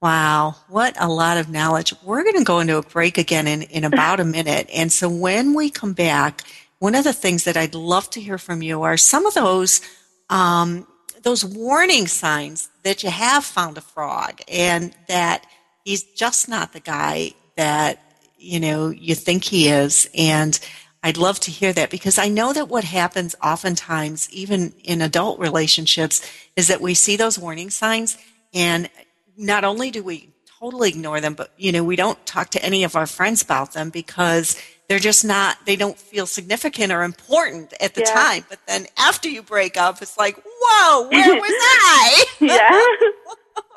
Wow, 0.00 0.56
what 0.66 0.96
a 0.98 1.06
lot 1.06 1.38
of 1.38 1.48
knowledge. 1.48 1.94
We're 2.02 2.24
going 2.24 2.38
to 2.38 2.42
go 2.42 2.58
into 2.58 2.78
a 2.78 2.82
break 2.82 3.16
again 3.16 3.46
in, 3.46 3.62
in 3.62 3.84
about 3.84 4.18
a 4.18 4.24
minute. 4.24 4.68
And 4.74 4.90
so 4.90 5.08
when 5.08 5.54
we 5.54 5.70
come 5.70 5.92
back, 5.92 6.42
one 6.80 6.96
of 6.96 7.04
the 7.04 7.12
things 7.12 7.44
that 7.44 7.56
I'd 7.56 7.76
love 7.76 8.10
to 8.10 8.20
hear 8.20 8.38
from 8.38 8.60
you 8.60 8.82
are 8.82 8.96
some 8.96 9.24
of 9.24 9.34
those 9.34 9.82
um, 10.30 10.84
those 11.22 11.44
warning 11.44 12.08
signs 12.08 12.70
that 12.82 13.04
you 13.04 13.10
have 13.10 13.44
found 13.44 13.78
a 13.78 13.80
frog 13.80 14.40
and 14.48 14.96
that 15.06 15.46
he's 15.84 16.02
just 16.02 16.48
not 16.48 16.72
the 16.72 16.80
guy 16.80 17.34
that 17.56 18.11
you 18.42 18.60
know, 18.60 18.90
you 18.90 19.14
think 19.14 19.44
he 19.44 19.68
is. 19.68 20.08
And 20.16 20.58
I'd 21.02 21.16
love 21.16 21.40
to 21.40 21.50
hear 21.50 21.72
that 21.72 21.90
because 21.90 22.18
I 22.18 22.28
know 22.28 22.52
that 22.52 22.68
what 22.68 22.84
happens 22.84 23.34
oftentimes, 23.42 24.28
even 24.30 24.72
in 24.84 25.00
adult 25.00 25.38
relationships, 25.38 26.28
is 26.56 26.68
that 26.68 26.80
we 26.80 26.94
see 26.94 27.16
those 27.16 27.38
warning 27.38 27.70
signs 27.70 28.18
and 28.54 28.88
not 29.36 29.64
only 29.64 29.90
do 29.90 30.02
we 30.02 30.32
totally 30.60 30.90
ignore 30.90 31.20
them, 31.20 31.34
but 31.34 31.52
you 31.56 31.72
know, 31.72 31.82
we 31.82 31.96
don't 31.96 32.24
talk 32.26 32.50
to 32.50 32.64
any 32.64 32.84
of 32.84 32.94
our 32.94 33.06
friends 33.06 33.42
about 33.42 33.72
them 33.72 33.90
because 33.90 34.60
they're 34.88 34.98
just 34.98 35.24
not 35.24 35.56
they 35.64 35.74
don't 35.74 35.98
feel 35.98 36.26
significant 36.26 36.92
or 36.92 37.02
important 37.02 37.72
at 37.80 37.94
the 37.94 38.02
yeah. 38.02 38.12
time. 38.12 38.44
But 38.48 38.60
then 38.66 38.86
after 38.98 39.28
you 39.28 39.42
break 39.42 39.76
up, 39.76 40.02
it's 40.02 40.16
like, 40.16 40.36
whoa, 40.44 41.08
where 41.08 41.34
was 41.34 41.50
I? 41.50 42.24
yeah. 42.40 42.82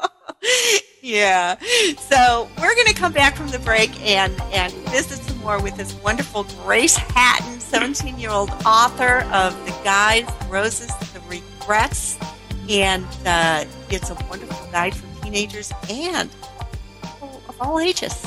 yeah. 1.02 1.58
So 1.98 2.50
we're 2.58 2.76
going 2.76 2.88
to 2.88 2.94
come 2.94 3.12
back 3.12 3.36
from 3.36 3.48
the 3.48 3.60
break 3.60 4.00
and, 4.02 4.40
and 4.54 4.74
visit 4.90 5.20
some 5.20 5.38
more 5.40 5.62
with 5.62 5.78
this 5.78 5.94
wonderful 6.02 6.44
Grace 6.64 6.96
Hatton, 6.96 7.60
17 7.60 8.20
year 8.20 8.32
old 8.32 8.50
author 8.66 9.20
of 9.34 9.54
The 9.66 9.72
Guys, 9.84 10.30
Roses, 10.50 10.92
The 11.14 11.22
Regrets. 11.28 12.18
And 12.70 13.06
uh, 13.26 13.66
it's 13.90 14.10
a 14.10 14.16
wonderful 14.30 14.68
guide 14.72 14.96
for 14.96 15.24
teenagers 15.24 15.72
and 15.90 16.30
people 17.02 17.42
of 17.48 17.62
all 17.62 17.80
ages. 17.80 18.26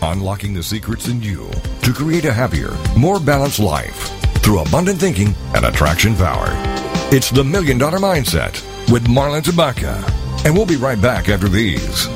Unlocking 0.00 0.52
the 0.52 0.62
secrets 0.62 1.08
in 1.08 1.22
you 1.22 1.50
to 1.82 1.92
create 1.92 2.26
a 2.26 2.32
happier, 2.32 2.76
more 2.96 3.18
balanced 3.18 3.58
life 3.58 4.10
through 4.42 4.60
abundant 4.60 5.00
thinking 5.00 5.34
and 5.54 5.64
attraction 5.64 6.14
power. 6.14 6.83
It's 7.16 7.30
the 7.30 7.44
Million 7.44 7.78
Dollar 7.78 8.00
Mindset 8.00 8.60
with 8.90 9.06
Marla 9.06 9.40
Tabaka. 9.40 10.02
And 10.44 10.52
we'll 10.52 10.66
be 10.66 10.74
right 10.74 11.00
back 11.00 11.28
after 11.28 11.48
these. 11.48 12.08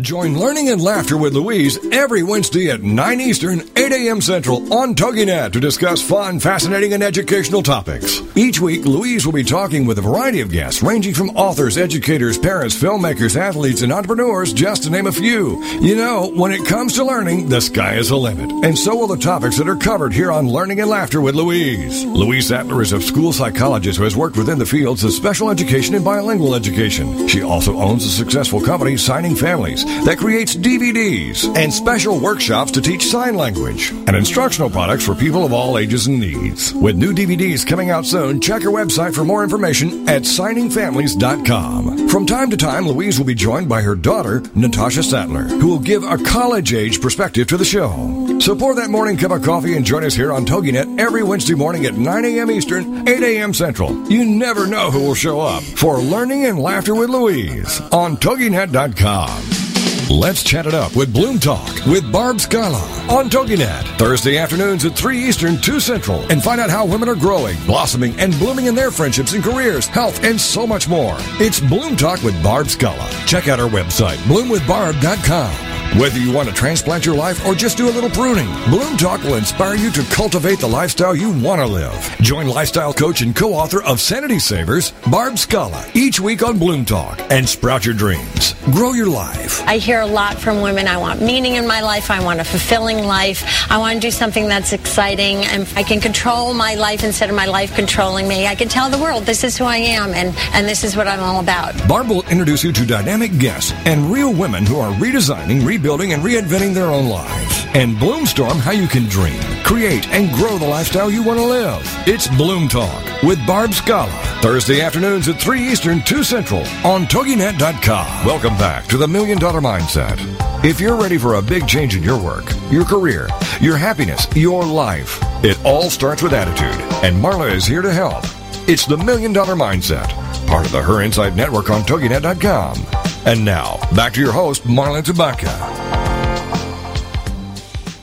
Join 0.00 0.38
Learning 0.38 0.70
and 0.70 0.80
Laughter 0.80 1.18
with 1.18 1.34
Louise 1.34 1.78
every 1.92 2.22
Wednesday 2.22 2.70
at 2.70 2.82
9 2.82 3.20
Eastern, 3.20 3.60
8 3.76 3.92
a.m. 3.92 4.20
Central 4.20 4.72
on 4.72 4.94
TogiNet 4.94 5.52
to 5.52 5.60
discuss 5.60 6.00
fun, 6.00 6.40
fascinating, 6.40 6.94
and 6.94 7.02
educational 7.02 7.62
topics. 7.62 8.22
Each 8.34 8.60
week, 8.60 8.84
Louise 8.84 9.26
will 9.26 9.32
be 9.32 9.44
talking 9.44 9.84
with 9.84 9.98
a 9.98 10.02
variety 10.02 10.40
of 10.40 10.52
guests 10.52 10.82
ranging 10.82 11.12
from 11.12 11.30
authors, 11.30 11.76
educators, 11.76 12.38
parents, 12.38 12.80
filmmakers, 12.80 13.36
athletes, 13.36 13.82
and 13.82 13.92
entrepreneurs, 13.92 14.52
just 14.52 14.84
to 14.84 14.90
name 14.90 15.06
a 15.06 15.12
few. 15.12 15.62
You 15.80 15.96
know, 15.96 16.30
when 16.30 16.52
it 16.52 16.66
comes 16.66 16.94
to 16.94 17.04
learning, 17.04 17.48
the 17.48 17.60
sky 17.60 17.96
is 17.96 18.08
the 18.08 18.16
limit. 18.16 18.50
And 18.64 18.78
so 18.78 18.96
will 18.96 19.06
the 19.06 19.16
topics 19.16 19.58
that 19.58 19.68
are 19.68 19.76
covered 19.76 20.14
here 20.14 20.32
on 20.32 20.48
Learning 20.48 20.80
and 20.80 20.88
Laughter 20.88 21.20
with 21.20 21.34
Louise. 21.34 22.04
Louise 22.04 22.48
Sattler 22.48 22.80
is 22.80 22.92
a 22.92 23.02
school 23.02 23.32
psychologist 23.32 23.98
who 23.98 24.04
has 24.04 24.16
worked 24.16 24.38
within 24.38 24.58
the 24.58 24.66
fields 24.66 25.04
of 25.04 25.12
special 25.12 25.50
education 25.50 25.94
and 25.94 26.04
bilingual 26.04 26.54
education. 26.54 27.28
She 27.28 27.42
also 27.42 27.76
owns 27.76 28.04
a 28.04 28.10
successful 28.10 28.60
company, 28.60 28.96
Signing 28.96 29.36
Families 29.36 29.84
that 30.04 30.18
creates 30.18 30.56
DVDs 30.56 31.56
and 31.56 31.72
special 31.72 32.18
workshops 32.18 32.70
to 32.72 32.80
teach 32.80 33.06
sign 33.06 33.36
language 33.36 33.90
and 33.90 34.16
instructional 34.16 34.70
products 34.70 35.04
for 35.04 35.14
people 35.14 35.44
of 35.44 35.52
all 35.52 35.78
ages 35.78 36.06
and 36.06 36.18
needs. 36.20 36.72
With 36.74 36.96
new 36.96 37.12
DVDs 37.12 37.66
coming 37.66 37.90
out 37.90 38.06
soon, 38.06 38.40
check 38.40 38.62
her 38.62 38.70
website 38.70 39.14
for 39.14 39.24
more 39.24 39.42
information 39.42 40.08
at 40.08 40.22
signingfamilies.com. 40.22 42.08
From 42.08 42.26
time 42.26 42.50
to 42.50 42.56
time, 42.56 42.86
Louise 42.86 43.18
will 43.18 43.26
be 43.26 43.34
joined 43.34 43.68
by 43.68 43.82
her 43.82 43.94
daughter, 43.94 44.42
Natasha 44.54 45.02
Sattler, 45.02 45.44
who 45.44 45.68
will 45.68 45.78
give 45.78 46.02
a 46.02 46.18
college 46.18 46.72
age 46.72 47.00
perspective 47.00 47.46
to 47.48 47.56
the 47.56 47.64
show. 47.64 48.38
So 48.40 48.56
pour 48.56 48.74
that 48.76 48.90
morning 48.90 49.16
cup 49.16 49.32
of 49.32 49.42
coffee 49.42 49.76
and 49.76 49.84
join 49.84 50.04
us 50.04 50.14
here 50.14 50.32
on 50.32 50.46
TogiNet 50.46 50.98
every 50.98 51.22
Wednesday 51.22 51.54
morning 51.54 51.86
at 51.86 51.94
9 51.94 52.24
a.m. 52.24 52.50
Eastern, 52.50 53.06
8 53.08 53.22
a.m. 53.22 53.52
Central. 53.52 54.10
You 54.10 54.24
never 54.24 54.66
know 54.66 54.90
who 54.90 55.00
will 55.00 55.14
show 55.14 55.40
up 55.40 55.62
for 55.62 55.98
Learning 55.98 56.46
and 56.46 56.58
Laughter 56.58 56.94
with 56.94 57.10
Louise 57.10 57.80
on 57.92 58.16
TogiNet.com. 58.16 59.69
Let's 60.10 60.42
chat 60.42 60.66
it 60.66 60.74
up 60.74 60.96
with 60.96 61.12
Bloom 61.12 61.38
Talk 61.38 61.86
with 61.86 62.10
Barb 62.10 62.40
Scala 62.40 62.80
on 63.08 63.30
TogiNet. 63.30 63.96
Thursday 63.96 64.38
afternoons 64.38 64.84
at 64.84 64.96
3 64.96 65.16
Eastern, 65.16 65.56
2 65.60 65.78
Central. 65.78 66.20
And 66.32 66.42
find 66.42 66.60
out 66.60 66.68
how 66.68 66.84
women 66.84 67.08
are 67.08 67.14
growing, 67.14 67.56
blossoming, 67.64 68.18
and 68.18 68.36
blooming 68.40 68.66
in 68.66 68.74
their 68.74 68.90
friendships 68.90 69.34
and 69.34 69.44
careers, 69.44 69.86
health, 69.86 70.24
and 70.24 70.40
so 70.40 70.66
much 70.66 70.88
more. 70.88 71.14
It's 71.38 71.60
Bloom 71.60 71.94
Talk 71.94 72.24
with 72.24 72.42
Barb 72.42 72.66
Scala. 72.66 73.08
Check 73.26 73.46
out 73.46 73.60
our 73.60 73.70
website, 73.70 74.16
bloomwithbarb.com. 74.26 75.79
Whether 75.98 76.20
you 76.20 76.32
want 76.32 76.48
to 76.48 76.54
transplant 76.54 77.04
your 77.04 77.16
life 77.16 77.44
or 77.44 77.52
just 77.52 77.76
do 77.76 77.88
a 77.88 77.90
little 77.90 78.08
pruning, 78.10 78.46
Bloom 78.70 78.96
Talk 78.96 79.24
will 79.24 79.34
inspire 79.34 79.74
you 79.74 79.90
to 79.90 80.02
cultivate 80.04 80.60
the 80.60 80.68
lifestyle 80.68 81.16
you 81.16 81.30
want 81.40 81.60
to 81.60 81.66
live. 81.66 82.16
Join 82.20 82.46
lifestyle 82.46 82.94
coach 82.94 83.22
and 83.22 83.34
co-author 83.34 83.82
of 83.82 84.00
Sanity 84.00 84.38
Savers, 84.38 84.92
Barb 85.10 85.36
Scala, 85.36 85.84
each 85.92 86.20
week 86.20 86.44
on 86.44 86.60
Bloom 86.60 86.84
Talk 86.84 87.20
and 87.30 87.46
sprout 87.46 87.84
your 87.84 87.94
dreams. 87.96 88.54
Grow 88.66 88.92
your 88.92 89.08
life. 89.08 89.66
I 89.66 89.78
hear 89.78 90.00
a 90.00 90.06
lot 90.06 90.38
from 90.38 90.60
women. 90.60 90.86
I 90.86 90.96
want 90.96 91.22
meaning 91.22 91.56
in 91.56 91.66
my 91.66 91.80
life. 91.80 92.08
I 92.08 92.22
want 92.22 92.38
a 92.38 92.44
fulfilling 92.44 93.04
life. 93.04 93.68
I 93.68 93.78
want 93.78 93.94
to 93.94 94.00
do 94.00 94.12
something 94.12 94.46
that's 94.46 94.72
exciting 94.72 95.38
and 95.44 95.68
I 95.74 95.82
can 95.82 96.00
control 96.00 96.54
my 96.54 96.76
life 96.76 97.02
instead 97.02 97.30
of 97.30 97.36
my 97.36 97.46
life 97.46 97.74
controlling 97.74 98.28
me. 98.28 98.46
I 98.46 98.54
can 98.54 98.68
tell 98.68 98.90
the 98.90 98.98
world 98.98 99.24
this 99.24 99.42
is 99.42 99.58
who 99.58 99.64
I 99.64 99.78
am 99.78 100.14
and, 100.14 100.36
and 100.52 100.68
this 100.68 100.84
is 100.84 100.96
what 100.96 101.08
I'm 101.08 101.20
all 101.20 101.40
about. 101.40 101.76
Barb 101.88 102.08
will 102.08 102.22
introduce 102.28 102.62
you 102.62 102.72
to 102.72 102.86
dynamic 102.86 103.36
guests 103.38 103.72
and 103.86 104.12
real 104.12 104.32
women 104.32 104.64
who 104.64 104.78
are 104.78 104.92
redesigning, 104.92 105.66
rebuilding, 105.80 106.12
and 106.12 106.22
reinventing 106.22 106.74
their 106.74 106.90
own 106.90 107.08
lives. 107.08 107.64
And 107.72 107.96
Bloomstorm 107.96 108.58
how 108.58 108.72
you 108.72 108.86
can 108.86 109.04
dream, 109.04 109.40
create, 109.64 110.06
and 110.08 110.30
grow 110.34 110.58
the 110.58 110.66
lifestyle 110.66 111.10
you 111.10 111.22
want 111.22 111.38
to 111.38 111.46
live. 111.46 111.80
It's 112.06 112.28
Bloom 112.28 112.68
Talk 112.68 113.22
with 113.22 113.44
Barb 113.46 113.72
Scala. 113.72 114.10
Thursday 114.42 114.82
afternoons 114.82 115.26
at 115.28 115.40
3 115.40 115.62
Eastern, 115.62 116.02
2 116.02 116.22
Central 116.22 116.60
on 116.84 117.04
TogiNet.com. 117.06 118.26
Welcome 118.26 118.58
back 118.58 118.86
to 118.88 118.98
the 118.98 119.08
Million 119.08 119.38
Dollar 119.38 119.62
Mindset. 119.62 120.18
If 120.62 120.80
you're 120.80 121.00
ready 121.00 121.16
for 121.16 121.36
a 121.36 121.42
big 121.42 121.66
change 121.66 121.96
in 121.96 122.02
your 122.02 122.22
work, 122.22 122.44
your 122.70 122.84
career, 122.84 123.28
your 123.62 123.78
happiness, 123.78 124.26
your 124.36 124.66
life, 124.66 125.18
it 125.42 125.58
all 125.64 125.88
starts 125.88 126.22
with 126.22 126.34
attitude. 126.34 126.78
And 127.02 127.16
Marla 127.16 127.54
is 127.54 127.64
here 127.64 127.82
to 127.82 127.92
help. 127.92 128.24
It's 128.68 128.84
the 128.84 128.98
Million 128.98 129.32
Dollar 129.32 129.54
Mindset, 129.54 130.10
part 130.46 130.66
of 130.66 130.72
the 130.72 130.82
Her 130.82 131.00
Insight 131.00 131.36
Network 131.36 131.70
on 131.70 131.82
TogiNet.com. 131.82 132.99
And 133.26 133.44
now, 133.44 133.78
back 133.94 134.14
to 134.14 134.20
your 134.20 134.32
host, 134.32 134.62
Marla 134.64 135.02
Tabaka. 135.02 135.50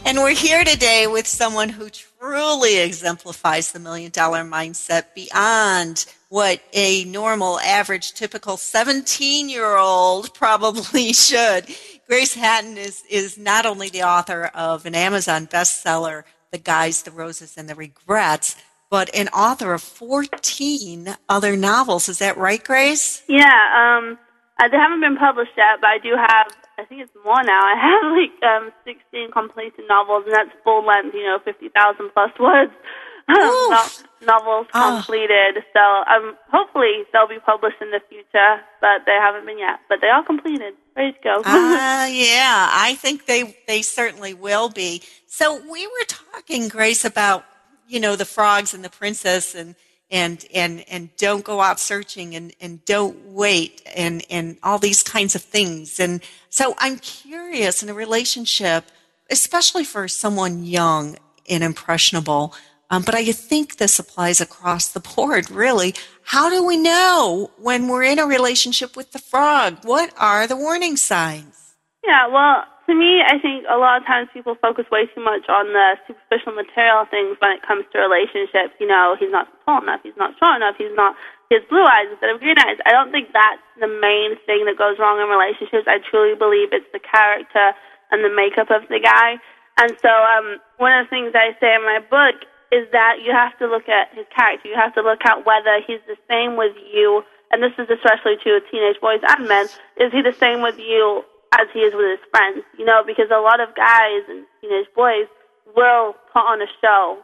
And 0.06 0.20
we're 0.20 0.30
here 0.36 0.64
today 0.64 1.08
with 1.08 1.26
someone 1.26 1.70
who 1.70 1.90
truly 1.90 2.78
exemplifies 2.78 3.72
the 3.72 3.80
million 3.80 4.12
dollar 4.12 4.44
mindset 4.44 5.16
beyond 5.16 6.06
what 6.30 6.62
a 6.72 7.04
normal, 7.06 7.60
average, 7.62 8.14
typical 8.14 8.58
17 8.58 9.50
year 9.50 9.76
old 9.76 10.36
probably 10.36 11.14
should. 11.14 11.66
Grace 12.08 12.36
Hatton 12.36 12.78
is, 12.78 13.04
is 13.10 13.40
not 13.40 13.66
only 13.66 13.90
the 13.90 14.04
author 14.04 14.46
of 14.54 14.86
an 14.86 14.94
Amazon 14.94 15.48
bestseller, 15.48 16.24
The 16.52 16.60
Guys, 16.60 17.02
the 17.02 17.12
Roses, 17.12 17.58
and 17.58 17.68
the 17.68 17.76
Regrets, 17.76 18.56
but 18.90 19.14
an 19.16 19.30
author 19.30 19.74
of 19.74 19.82
14 19.82 21.18
other 21.28 21.58
novels. 21.58 22.08
Is 22.08 22.20
that 22.20 22.38
right, 22.38 22.64
Grace? 22.64 23.24
Yeah, 23.28 23.98
um, 24.00 24.18
uh, 24.60 24.68
they 24.70 24.78
haven't 24.78 25.02
been 25.02 25.18
published 25.18 25.54
yet, 25.58 25.80
but 25.82 25.88
I 25.88 25.98
do 26.00 26.16
have 26.16 26.48
I 26.80 26.86
think 26.86 27.02
it's 27.02 27.12
more 27.26 27.42
now. 27.44 27.62
I 27.66 27.76
have 27.76 28.04
like 28.20 28.38
um, 28.44 28.72
16 28.86 29.32
completed 29.32 29.86
novels, 29.90 30.24
and 30.26 30.34
that's 30.34 30.54
full 30.64 30.86
length, 30.86 31.14
you 31.16 31.24
know, 31.24 31.40
50,000 31.44 31.74
plus 32.14 32.32
words 32.40 32.72
no- 33.30 33.86
novels 34.26 34.68
Oh. 34.74 35.02
completed. 35.04 35.64
So 35.74 35.80
um, 35.80 36.38
hopefully 36.52 37.04
they'll 37.12 37.28
be 37.28 37.40
published 37.46 37.78
in 37.82 37.92
the 37.92 38.00
future, 38.10 38.62
but 38.80 39.06
they 39.06 39.18
haven't 39.20 39.46
been 39.46 39.58
yet. 39.60 39.80
But 39.90 40.00
they 40.02 40.08
are 40.08 40.24
completed, 40.24 40.74
ready 40.96 41.14
to 41.14 41.20
go. 41.24 41.42
Ah, 41.46 42.06
yeah, 42.12 42.70
I 42.72 42.96
think 42.96 43.26
they 43.26 43.58
they 43.68 43.82
certainly 43.82 44.34
will 44.34 44.70
be. 44.70 45.02
So 45.26 45.56
we 45.72 45.86
were 45.88 46.06
talking, 46.08 46.68
Grace, 46.68 47.04
about 47.04 47.44
you 47.88 48.00
know 48.00 48.16
the 48.16 48.26
frogs 48.26 48.74
and 48.74 48.84
the 48.84 48.90
princess 48.90 49.56
and 49.56 49.76
and 50.10 50.46
and 50.54 50.84
and 50.90 51.16
don't 51.18 51.44
go 51.44 51.62
out 51.62 51.80
searching 51.80 52.36
and 52.36 52.54
and 52.62 52.84
don't 52.86 53.18
wait 53.26 53.82
and 53.96 54.24
and 54.30 54.58
all 54.64 54.80
these 54.80 55.04
kinds 55.04 55.36
of 55.36 55.42
things. 55.42 56.00
And 56.00 56.22
so 56.50 56.76
I'm 56.78 56.98
curious 57.00 57.84
in 57.84 57.90
a 57.90 57.94
relationship, 57.94 58.86
especially 59.30 59.84
for 59.84 60.08
someone 60.08 60.64
young 60.64 61.18
and 61.50 61.64
impressionable. 61.64 62.54
Um, 62.90 63.04
but 63.04 63.16
I 63.16 63.26
think 63.34 63.78
this 63.78 64.00
applies 64.00 64.40
across 64.40 64.88
the 64.88 65.02
board, 65.02 65.52
really. 65.52 65.94
How 66.24 66.50
do 66.50 66.66
we 66.66 66.78
know 66.78 67.52
when 67.58 67.90
we're 67.90 68.04
in 68.04 68.20
a 68.20 68.26
relationship 68.26 68.96
with 68.96 69.12
the 69.12 69.20
frog? 69.20 69.80
What 69.84 70.14
are 70.18 70.48
the 70.48 70.56
warning 70.56 70.96
signs? 70.96 71.76
Yeah, 72.06 72.28
well, 72.28 72.64
to 72.88 72.96
me, 72.96 73.20
I 73.20 73.36
think 73.44 73.68
a 73.68 73.76
lot 73.76 74.00
of 74.00 74.08
times 74.08 74.32
people 74.32 74.56
focus 74.64 74.88
way 74.88 75.12
too 75.12 75.20
much 75.20 75.44
on 75.52 75.76
the 75.76 76.00
superficial 76.08 76.56
material 76.56 77.04
things 77.12 77.36
when 77.44 77.52
it 77.52 77.62
comes 77.68 77.84
to 77.92 78.00
relationships. 78.00 78.80
You 78.80 78.88
know, 78.88 79.20
he's 79.20 79.32
not 79.32 79.52
tall 79.68 79.84
enough, 79.84 80.00
he's 80.08 80.16
not 80.16 80.40
strong 80.40 80.64
enough, 80.64 80.80
he's 80.80 80.96
not, 80.96 81.12
has 81.52 81.68
blue 81.68 81.84
eyes 81.84 82.08
instead 82.08 82.32
of 82.32 82.40
green 82.40 82.56
eyes. 82.56 82.80
I 82.88 82.96
don't 82.96 83.12
think 83.12 83.36
that's 83.36 83.60
the 83.76 83.92
main 83.92 84.40
thing 84.48 84.64
that 84.72 84.80
goes 84.80 84.96
wrong 85.04 85.20
in 85.20 85.28
relationships. 85.28 85.84
I 85.84 86.00
truly 86.00 86.40
believe 86.40 86.72
it's 86.72 86.88
the 86.96 87.04
character 87.04 87.76
and 88.16 88.24
the 88.24 88.32
makeup 88.32 88.72
of 88.72 88.88
the 88.88 89.04
guy. 89.04 89.36
And 89.84 89.92
so, 90.00 90.08
um, 90.08 90.64
one 90.80 90.96
of 90.96 91.06
the 91.06 91.12
things 91.12 91.36
I 91.36 91.60
say 91.60 91.76
in 91.76 91.84
my 91.84 92.00
book 92.00 92.40
is 92.72 92.88
that 92.96 93.20
you 93.20 93.36
have 93.36 93.52
to 93.60 93.68
look 93.68 93.92
at 93.92 94.16
his 94.16 94.26
character. 94.32 94.72
You 94.72 94.80
have 94.80 94.96
to 94.96 95.04
look 95.04 95.20
at 95.28 95.44
whether 95.44 95.84
he's 95.84 96.04
the 96.08 96.16
same 96.32 96.56
with 96.56 96.76
you, 96.80 97.24
and 97.52 97.60
this 97.60 97.76
is 97.76 97.92
especially 97.92 98.40
true 98.40 98.56
with 98.56 98.68
teenage 98.72 99.00
boys 99.04 99.20
and 99.28 99.44
men. 99.44 99.68
Is 100.00 100.16
he 100.16 100.24
the 100.24 100.36
same 100.36 100.64
with 100.64 100.80
you 100.80 101.28
as 101.54 101.68
he 101.74 101.80
is 101.80 101.94
with 101.94 102.08
his 102.18 102.24
friends? 102.32 102.64
You 102.78 102.86
know, 102.86 103.04
because 103.06 103.28
a 103.32 103.40
lot 103.40 103.60
of 103.60 103.76
guys 103.76 104.24
and 104.28 104.46
teenage 104.62 104.88
boys 104.96 105.28
will 105.76 106.16
put 106.34 106.44
on 106.44 106.62
a 106.62 106.70
show 106.82 107.20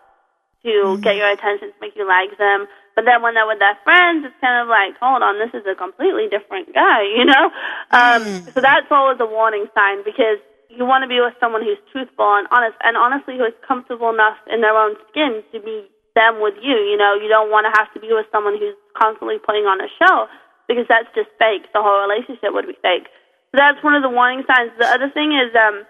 to 0.63 0.97
get 1.03 1.15
your 1.19 1.29
attention, 1.31 1.75
to 1.75 1.79
make 1.81 1.95
you 1.95 2.07
like 2.07 2.37
them. 2.39 2.67
But 2.95 3.03
then 3.03 3.21
when 3.21 3.33
they're 3.33 3.47
with 3.47 3.59
their 3.59 3.75
friends, 3.83 4.23
it's 4.23 4.37
kind 4.39 4.61
of 4.63 4.69
like, 4.71 4.95
hold 5.01 5.19
on, 5.19 5.35
this 5.41 5.51
is 5.51 5.65
a 5.67 5.75
completely 5.75 6.29
different 6.31 6.71
guy, 6.71 7.03
you 7.17 7.25
know? 7.25 7.51
Um, 7.91 8.23
So 8.53 8.61
that's 8.61 8.87
always 8.91 9.19
a 9.19 9.27
warning 9.27 9.67
sign 9.75 10.05
because 10.05 10.39
you 10.69 10.85
want 10.85 11.03
to 11.03 11.09
be 11.11 11.19
with 11.19 11.35
someone 11.39 11.61
who's 11.61 11.81
truthful 11.91 12.25
and 12.39 12.47
honest, 12.49 12.77
and 12.81 12.95
honestly 12.95 13.37
who 13.37 13.45
is 13.45 13.53
comfortable 13.67 14.09
enough 14.09 14.37
in 14.47 14.61
their 14.61 14.73
own 14.73 14.95
skin 15.11 15.43
to 15.51 15.59
be 15.59 15.85
them 16.15 16.41
with 16.41 16.55
you. 16.61 16.73
You 16.73 16.97
know, 16.97 17.17
you 17.17 17.27
don't 17.27 17.49
want 17.49 17.65
to 17.67 17.73
have 17.75 17.91
to 17.93 17.99
be 17.99 18.13
with 18.13 18.25
someone 18.31 18.55
who's 18.57 18.77
constantly 18.95 19.37
putting 19.41 19.65
on 19.65 19.81
a 19.81 19.89
show 19.99 20.29
because 20.69 20.85
that's 20.87 21.09
just 21.13 21.29
fake. 21.41 21.67
The 21.73 21.81
whole 21.81 22.01
relationship 22.07 22.53
would 22.53 22.69
be 22.69 22.77
fake. 22.81 23.09
That's 23.53 23.81
one 23.83 23.93
of 23.93 24.01
the 24.01 24.09
warning 24.09 24.43
signs. 24.49 24.71
The 24.79 24.89
other 24.89 25.09
thing 25.13 25.31
is 25.37 25.53
um, 25.53 25.85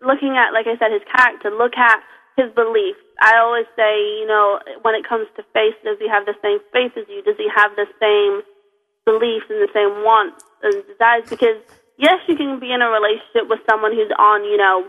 looking 0.00 0.36
at, 0.36 0.56
like 0.56 0.66
I 0.66 0.76
said, 0.80 0.90
his 0.90 1.04
character. 1.04 1.52
Look 1.52 1.76
at 1.76 2.00
his 2.36 2.50
beliefs. 2.56 3.00
I 3.20 3.38
always 3.38 3.68
say, 3.76 4.18
you 4.18 4.26
know, 4.26 4.58
when 4.82 4.94
it 4.94 5.06
comes 5.06 5.28
to 5.36 5.44
faith, 5.52 5.76
does 5.84 5.98
he 6.00 6.08
have 6.08 6.26
the 6.26 6.34
same 6.42 6.58
faith 6.72 6.96
as 6.96 7.04
you? 7.08 7.22
Does 7.22 7.36
he 7.36 7.46
have 7.54 7.76
the 7.76 7.86
same 8.00 8.42
beliefs 9.04 9.46
and 9.52 9.60
the 9.60 9.70
same 9.76 10.02
wants 10.02 10.42
and 10.64 10.82
desires? 10.88 11.28
Because 11.28 11.60
yes, 11.98 12.18
you 12.26 12.36
can 12.36 12.58
be 12.58 12.72
in 12.72 12.82
a 12.82 12.88
relationship 12.90 13.46
with 13.48 13.60
someone 13.68 13.92
who's 13.92 14.10
on, 14.18 14.44
you 14.44 14.56
know, 14.56 14.88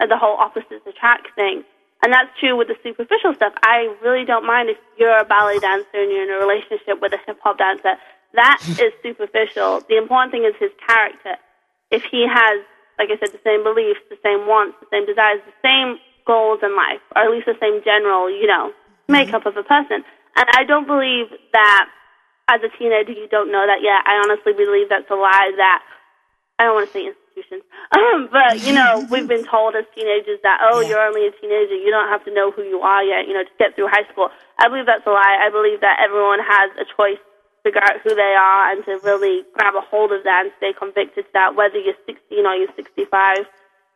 the 0.00 0.16
whole 0.16 0.36
opposites 0.38 0.86
attract 0.86 1.28
thing. 1.34 1.64
And 2.02 2.12
that's 2.12 2.28
true 2.38 2.56
with 2.56 2.68
the 2.68 2.76
superficial 2.82 3.34
stuff. 3.34 3.54
I 3.64 3.92
really 4.02 4.24
don't 4.24 4.46
mind 4.46 4.68
if 4.68 4.76
you're 4.98 5.18
a 5.18 5.24
ballet 5.24 5.58
dancer 5.58 5.96
and 5.96 6.12
you're 6.12 6.24
in 6.24 6.30
a 6.30 6.38
relationship 6.38 7.00
with 7.00 7.12
a 7.12 7.18
hip 7.26 7.38
hop 7.42 7.58
dancer. 7.58 7.96
That 8.34 8.60
is 8.68 8.92
superficial. 9.02 9.80
The 9.88 9.96
important 9.96 10.32
thing 10.32 10.44
is 10.44 10.54
his 10.60 10.70
character. 10.86 11.40
If 11.90 12.02
he 12.10 12.26
has, 12.26 12.64
like 12.98 13.08
I 13.10 13.18
said, 13.18 13.32
the 13.32 13.42
same 13.44 13.62
beliefs, 13.62 14.00
the 14.10 14.18
same 14.22 14.46
wants, 14.46 14.76
the 14.80 14.90
same 14.90 15.06
desires, 15.06 15.40
the 15.46 15.58
same 15.62 15.98
goals 16.26 16.60
in 16.62 16.74
life, 16.74 17.00
or 17.14 17.22
at 17.22 17.30
least 17.30 17.46
the 17.46 17.58
same 17.60 17.82
general, 17.84 18.28
you 18.28 18.46
know, 18.46 18.72
makeup 19.08 19.46
of 19.46 19.56
a 19.56 19.62
person. 19.62 20.02
And 20.36 20.46
I 20.52 20.64
don't 20.64 20.86
believe 20.86 21.30
that 21.52 21.88
as 22.48 22.60
a 22.62 22.70
teenager 22.78 23.12
you 23.12 23.28
don't 23.28 23.50
know 23.50 23.66
that 23.66 23.82
yet. 23.82 24.02
I 24.06 24.22
honestly 24.22 24.52
believe 24.52 24.88
that's 24.88 25.10
a 25.10 25.18
lie 25.18 25.50
that 25.56 25.82
I 26.58 26.64
don't 26.64 26.74
want 26.74 26.88
to 26.88 26.92
say 26.92 27.04
institutions, 27.06 27.62
um, 27.92 28.28
but 28.32 28.64
you 28.64 28.72
know, 28.72 29.04
we've 29.10 29.28
been 29.28 29.44
told 29.44 29.76
as 29.76 29.84
teenagers 29.92 30.40
that 30.42 30.64
oh, 30.64 30.80
you're 30.80 31.02
only 31.02 31.28
a 31.28 31.32
teenager, 31.36 31.76
you 31.76 31.90
don't 31.90 32.08
have 32.08 32.24
to 32.24 32.32
know 32.32 32.50
who 32.50 32.62
you 32.62 32.80
are 32.80 33.04
yet, 33.04 33.28
you 33.28 33.34
know, 33.34 33.44
to 33.44 33.54
get 33.58 33.74
through 33.76 33.88
high 33.88 34.08
school. 34.10 34.30
I 34.58 34.68
believe 34.68 34.86
that's 34.86 35.04
a 35.06 35.12
lie. 35.12 35.36
I 35.42 35.50
believe 35.50 35.80
that 35.84 36.00
everyone 36.00 36.40
has 36.40 36.72
a 36.80 36.86
choice 36.96 37.20
figure 37.66 37.82
out 37.82 37.98
who 38.06 38.14
they 38.14 38.34
are 38.38 38.70
and 38.70 38.86
to 38.86 39.02
really 39.02 39.42
grab 39.58 39.74
a 39.74 39.82
hold 39.82 40.14
of 40.14 40.22
that 40.22 40.46
and 40.46 40.54
stay 40.62 40.70
convicted 40.70 41.26
to 41.26 41.32
that, 41.34 41.58
whether 41.58 41.82
you're 41.82 41.98
16 42.06 42.14
or 42.46 42.54
you're 42.54 42.70
65, 42.78 43.42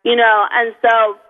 you 0.02 0.18
know. 0.18 0.36
And 0.50 0.74
so, 0.82 1.22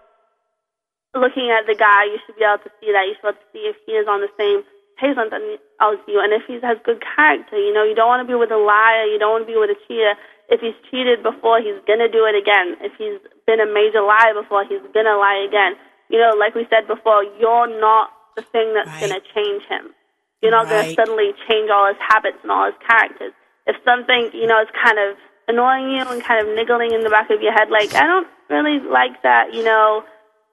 looking 1.12 1.52
at 1.52 1.68
the 1.68 1.76
guy, 1.76 2.08
you 2.08 2.16
should 2.24 2.40
be 2.40 2.48
able 2.48 2.64
to 2.64 2.72
see 2.80 2.88
that. 2.96 3.04
You 3.04 3.20
should 3.20 3.28
be 3.28 3.32
able 3.36 3.44
to 3.44 3.50
see 3.52 3.64
if 3.68 3.76
he 3.84 3.92
is 3.92 4.08
on 4.08 4.24
the 4.24 4.32
same 4.40 4.64
page 4.96 5.20
as 5.20 5.96
you, 6.08 6.20
and 6.24 6.32
if 6.32 6.48
he 6.48 6.56
has 6.64 6.80
good 6.88 7.04
character. 7.04 7.60
You 7.60 7.76
know, 7.76 7.84
you 7.84 7.92
don't 7.94 8.08
want 8.08 8.24
to 8.24 8.28
be 8.28 8.36
with 8.36 8.52
a 8.52 8.60
liar. 8.60 9.04
You 9.04 9.20
don't 9.20 9.32
want 9.36 9.44
to 9.44 9.52
be 9.52 9.60
with 9.60 9.76
a 9.76 9.80
cheater 9.84 10.16
if 10.50 10.60
he's 10.60 10.74
cheated 10.90 11.22
before, 11.22 11.62
he's 11.62 11.78
gonna 11.86 12.10
do 12.10 12.26
it 12.26 12.34
again. 12.34 12.74
If 12.82 12.92
he's 12.98 13.22
been 13.46 13.62
a 13.62 13.70
major 13.70 14.02
liar 14.02 14.34
before, 14.34 14.66
he's 14.66 14.82
gonna 14.92 15.16
lie 15.16 15.46
again. 15.46 15.78
You 16.10 16.18
know, 16.18 16.34
like 16.34 16.54
we 16.58 16.66
said 16.68 16.90
before, 16.90 17.22
you're 17.38 17.70
not 17.80 18.10
the 18.34 18.42
thing 18.42 18.74
that's 18.74 18.90
Right. 18.90 19.08
gonna 19.08 19.20
change 19.32 19.62
him. 19.70 19.94
You're 20.42 20.52
not 20.52 20.66
Right. 20.66 20.82
gonna 20.82 20.94
suddenly 20.94 21.34
change 21.48 21.70
all 21.70 21.86
his 21.86 21.98
habits 21.98 22.38
and 22.42 22.50
all 22.50 22.66
his 22.66 22.78
characters. 22.86 23.32
If 23.66 23.76
something, 23.84 24.30
you 24.32 24.46
know, 24.46 24.60
is 24.60 24.68
kind 24.82 24.98
of 24.98 25.16
annoying 25.48 25.90
you 25.90 26.04
and 26.04 26.22
kind 26.22 26.46
of 26.46 26.54
niggling 26.54 26.92
in 26.92 27.02
the 27.02 27.10
back 27.10 27.30
of 27.30 27.42
your 27.42 27.52
head, 27.52 27.70
like 27.70 27.94
I 27.94 28.06
don't 28.06 28.28
really 28.48 28.80
like 28.80 29.22
that, 29.22 29.52
you 29.52 29.62
know, 29.62 30.04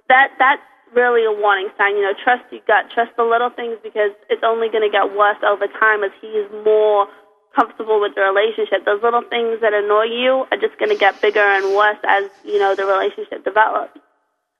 that 0.09 0.31
that's 0.39 0.61
really 0.93 1.25
a 1.25 1.31
warning 1.31 1.69
sign. 1.77 1.95
You 1.95 2.03
know, 2.03 2.13
trust 2.23 2.43
your 2.51 2.61
gut, 2.67 2.91
trust 2.91 3.11
the 3.17 3.23
little 3.23 3.49
things 3.49 3.77
because 3.83 4.11
it's 4.29 4.43
only 4.43 4.69
going 4.69 4.83
to 4.83 4.91
get 4.91 5.15
worse 5.15 5.39
over 5.43 5.67
time 5.67 6.03
as 6.03 6.11
he 6.21 6.27
is 6.27 6.49
more 6.63 7.07
comfortable 7.55 7.99
with 7.99 8.13
the 8.15 8.21
relationship. 8.21 8.85
Those 8.85 9.01
little 9.01 9.23
things 9.29 9.59
that 9.61 9.73
annoy 9.73 10.13
you 10.13 10.45
are 10.51 10.59
just 10.59 10.77
going 10.77 10.91
to 10.91 10.97
get 10.99 11.19
bigger 11.21 11.43
and 11.43 11.75
worse 11.75 11.99
as 12.07 12.29
you 12.45 12.59
know 12.59 12.75
the 12.75 12.85
relationship 12.85 13.43
develops. 13.43 13.97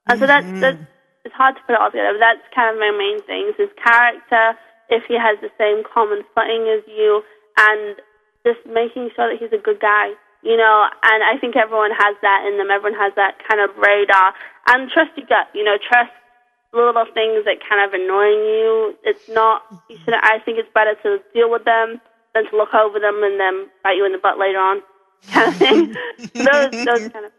And 0.07 0.19
so 0.19 0.25
that's 0.25 0.45
mm-hmm. 0.45 0.59
that's 0.59 0.79
it's 1.25 1.35
hard 1.35 1.55
to 1.55 1.61
put 1.67 1.73
it 1.75 1.79
all 1.79 1.91
together. 1.91 2.15
But 2.15 2.23
that's 2.23 2.45
kind 2.55 2.73
of 2.73 2.79
my 2.79 2.91
main 2.91 3.21
things: 3.23 3.55
his 3.57 3.69
character, 3.77 4.57
if 4.89 5.03
he 5.07 5.15
has 5.15 5.37
the 5.41 5.51
same 5.57 5.83
common 5.83 6.23
footing 6.33 6.67
as 6.71 6.83
you, 6.87 7.23
and 7.57 7.95
just 8.45 8.65
making 8.65 9.09
sure 9.15 9.29
that 9.31 9.39
he's 9.39 9.51
a 9.51 9.61
good 9.61 9.79
guy. 9.79 10.13
You 10.43 10.55
know, 10.55 10.87
and 11.03 11.23
I 11.23 11.37
think 11.41 11.55
everyone 11.57 11.91
has 11.91 12.15
that 12.21 12.45
in 12.47 12.57
them. 12.57 12.69
Everyone 12.71 12.97
has 12.99 13.11
that 13.15 13.41
kind 13.49 13.59
of 13.59 13.75
radar. 13.75 14.33
And 14.67 14.89
trust 14.89 15.11
your 15.17 15.25
gut. 15.27 15.49
You 15.53 15.63
know, 15.63 15.77
trust 15.81 16.13
little 16.73 16.93
things 17.13 17.43
that 17.45 17.57
kind 17.67 17.83
of 17.83 17.93
annoying 17.93 18.45
you. 18.45 18.95
It's 19.03 19.27
not. 19.29 19.63
You 19.89 19.97
should. 19.97 20.13
I 20.13 20.39
think 20.45 20.59
it's 20.59 20.69
better 20.73 20.95
to 21.03 21.19
deal 21.33 21.49
with 21.49 21.65
them 21.65 21.99
than 22.33 22.49
to 22.49 22.57
look 22.57 22.73
over 22.73 22.99
them 22.99 23.23
and 23.23 23.39
then 23.39 23.67
bite 23.83 23.97
you 23.97 24.05
in 24.05 24.11
the 24.11 24.19
butt 24.19 24.37
later 24.37 24.59
on, 24.59 24.81
kind 25.27 25.49
of 25.49 25.57
thing. 25.57 25.95
those, 26.33 26.85
those 26.85 27.09
kind 27.09 27.25
of. 27.25 27.31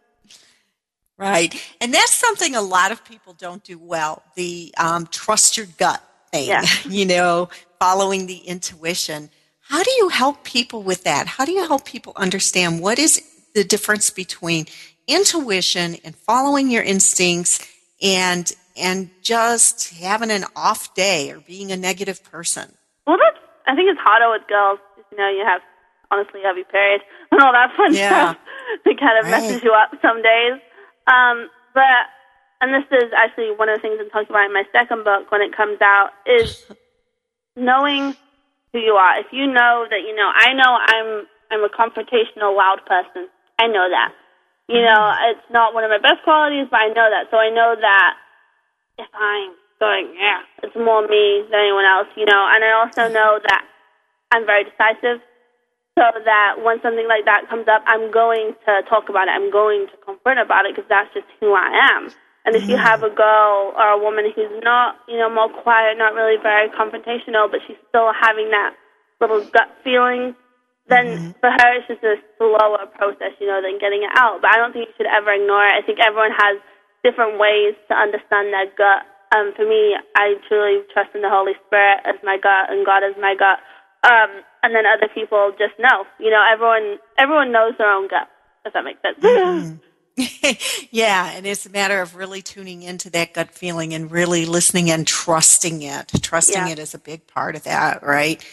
Right. 1.17 1.55
And 1.81 1.93
that's 1.93 2.15
something 2.15 2.55
a 2.55 2.63
lot 2.63 2.93
of 2.93 3.05
people 3.05 3.33
don't 3.33 3.65
do 3.65 3.77
well 3.77 4.23
the 4.37 4.73
um, 4.79 5.07
trust 5.07 5.57
your 5.57 5.67
gut 5.77 6.03
thing, 6.39 6.49
Yeah. 6.49 6.65
you 6.89 7.05
know, 7.07 7.49
following 7.81 8.27
the 8.27 8.39
intuition. 8.39 9.31
How 9.61 9.83
do 9.83 9.91
you 9.99 10.09
help 10.09 10.45
people 10.45 10.83
with 10.83 11.05
that? 11.05 11.27
How 11.27 11.45
do 11.45 11.53
you 11.53 11.67
help 11.67 11.85
people 11.85 12.13
understand 12.17 12.81
what 12.81 12.99
is 12.99 13.23
the 13.55 13.65
difference 13.65 14.11
between 14.11 14.67
intuition 15.07 15.97
and 16.05 16.15
following 16.17 16.71
your 16.71 16.83
instincts 16.83 17.67
and 18.03 18.51
and 18.77 19.11
just 19.23 19.93
having 19.99 20.31
an 20.31 20.45
off 20.55 20.95
day 20.95 21.31
or 21.33 21.41
being 21.41 21.73
a 21.73 21.77
negative 21.77 22.23
person? 22.25 22.75
Well, 23.07 23.17
that's. 23.19 23.43
I 23.67 23.75
think 23.75 23.91
it's 23.91 24.01
harder 24.01 24.31
with 24.33 24.49
girls. 24.49 24.79
You 25.13 25.19
know, 25.19 25.29
you 25.29 25.45
have 25.45 25.61
honestly 26.11 26.41
heavy 26.43 26.65
period 26.65 27.03
and 27.33 27.41
all 27.43 27.53
that 27.53 27.71
fun 27.77 27.93
Yeah. 27.93 28.33
stuff 28.33 28.37
that 28.85 28.97
kind 28.99 29.19
of 29.19 29.25
Right. 29.31 29.43
messes 29.51 29.61
you 29.63 29.73
up 29.73 29.91
some 30.01 30.23
days. 30.23 30.57
Um, 31.07 31.51
but 31.75 32.09
and 32.61 32.75
this 32.75 32.87
is 32.91 33.11
actually 33.15 33.55
one 33.55 33.69
of 33.69 33.79
the 33.79 33.83
things 33.83 33.99
I'm 34.01 34.11
talking 34.11 34.31
about 34.31 34.47
in 34.47 34.55
my 34.55 34.67
second 34.73 35.05
book 35.05 35.31
when 35.31 35.43
it 35.43 35.57
comes 35.57 35.79
out 35.81 36.11
is 36.27 36.67
knowing 37.57 38.15
who 38.73 38.79
you 38.79 38.95
are. 38.95 39.21
If 39.21 39.31
you 39.33 39.47
know 39.47 39.87
that 39.89 40.03
you 40.03 40.15
know, 40.15 40.31
I 40.31 40.53
know 40.55 40.71
I'm 40.75 41.27
I'm 41.51 41.65
a 41.65 41.73
confrontational, 41.73 42.57
loud 42.57 42.85
person. 42.87 43.29
I 43.59 43.67
know 43.67 43.87
that. 43.89 44.13
You 44.69 44.83
know, 44.85 45.01
mm-hmm. 45.01 45.31
it's 45.33 45.49
not 45.51 45.73
one 45.73 45.85
of 45.85 45.91
my 45.91 45.99
best 45.99 46.23
qualities, 46.25 46.69
but 46.71 46.77
I 46.77 46.89
know 46.89 47.09
that. 47.09 47.31
So 47.31 47.39
I 47.39 47.49
know 47.49 47.75
that 47.79 48.13
if 48.99 49.09
I'm 49.15 49.57
going, 49.81 50.13
yeah, 50.19 50.45
it's 50.63 50.77
more 50.77 51.07
me 51.09 51.47
than 51.49 51.61
anyone 51.61 51.87
else, 51.87 52.09
you 52.17 52.27
know. 52.27 52.43
And 52.53 52.61
I 52.61 52.73
also 52.77 53.09
mm-hmm. 53.09 53.17
know 53.17 53.41
that 53.49 53.65
I'm 54.31 54.45
very 54.45 54.65
decisive, 54.69 55.25
so 55.97 56.05
that 56.05 56.61
when 56.61 56.83
something 56.83 57.09
like 57.09 57.25
that 57.25 57.49
comes 57.49 57.67
up, 57.67 57.83
I'm 57.87 58.11
going 58.11 58.53
to 58.67 58.83
talk 58.91 59.09
about 59.09 59.29
it. 59.29 59.33
I'm 59.33 59.51
going 59.51 59.87
to 59.89 59.97
confront 60.05 60.39
about 60.39 60.67
it 60.67 60.77
because 60.77 60.89
that's 60.91 61.15
just 61.15 61.27
who 61.41 61.55
I 61.55 61.97
am. 61.97 62.13
And 62.49 62.57
if 62.57 62.65
you 62.65 62.81
have 62.81 63.05
a 63.05 63.13
girl 63.13 63.77
or 63.77 63.93
a 63.93 64.01
woman 64.01 64.25
who's 64.33 64.49
not, 64.65 64.97
you 65.05 65.21
know, 65.21 65.29
more 65.29 65.53
quiet, 65.53 66.01
not 66.01 66.17
really 66.17 66.41
very 66.41 66.73
confrontational, 66.73 67.45
but 67.45 67.61
she's 67.69 67.77
still 67.93 68.09
having 68.17 68.49
that 68.49 68.73
little 69.21 69.45
gut 69.53 69.69
feeling, 69.85 70.33
then 70.89 71.37
for 71.45 71.53
her 71.53 71.69
it's 71.77 71.93
just 71.93 72.01
a 72.01 72.17
slower 72.41 72.89
process, 72.97 73.37
you 73.37 73.53
know, 73.53 73.61
than 73.61 73.77
getting 73.77 74.01
it 74.01 74.17
out. 74.17 74.41
But 74.41 74.57
I 74.57 74.57
don't 74.57 74.73
think 74.73 74.89
you 74.89 74.95
should 74.97 75.13
ever 75.13 75.29
ignore 75.29 75.61
it. 75.61 75.77
I 75.77 75.85
think 75.85 76.01
everyone 76.01 76.33
has 76.33 76.57
different 77.05 77.37
ways 77.37 77.77
to 77.93 77.95
understand 77.95 78.49
their 78.49 78.73
gut. 78.73 79.05
Um, 79.37 79.53
for 79.53 79.69
me, 79.69 79.93
I 80.17 80.41
truly 80.49 80.89
trust 80.89 81.13
in 81.13 81.21
the 81.21 81.29
Holy 81.29 81.53
Spirit 81.69 82.01
as 82.09 82.17
my 82.25 82.41
gut 82.41 82.73
and 82.73 82.81
God 82.89 83.05
as 83.05 83.13
my 83.21 83.37
gut. 83.37 83.61
Um, 84.09 84.41
and 84.65 84.73
then 84.73 84.89
other 84.89 85.13
people 85.13 85.53
just 85.61 85.77
know. 85.77 86.09
You 86.17 86.33
know, 86.33 86.41
everyone 86.41 86.97
everyone 87.21 87.53
knows 87.53 87.77
their 87.77 87.93
own 87.93 88.09
gut. 88.09 88.25
If 88.65 88.73
that 88.73 88.89
makes 88.89 89.05
sense. 89.05 89.21
yeah, 90.91 91.33
and 91.35 91.47
it's 91.47 91.67
a 91.67 91.71
matter 91.71 92.01
of 92.01 92.15
really 92.17 92.43
tuning 92.43 92.83
into 92.83 93.11
that 93.11 93.35
gut 93.35 93.51
feeling 93.53 93.95
and 93.95 94.11
really 94.11 94.47
listening 94.47 94.91
and 94.91 95.07
trusting 95.07 95.83
it. 95.83 96.11
Trusting 96.23 96.67
Yeah. 96.67 96.69
it 96.71 96.79
is 96.79 96.95
a 96.95 96.99
big 96.99 97.27
part 97.27 97.55
of 97.57 97.65
that, 97.65 98.03
right? 98.03 98.45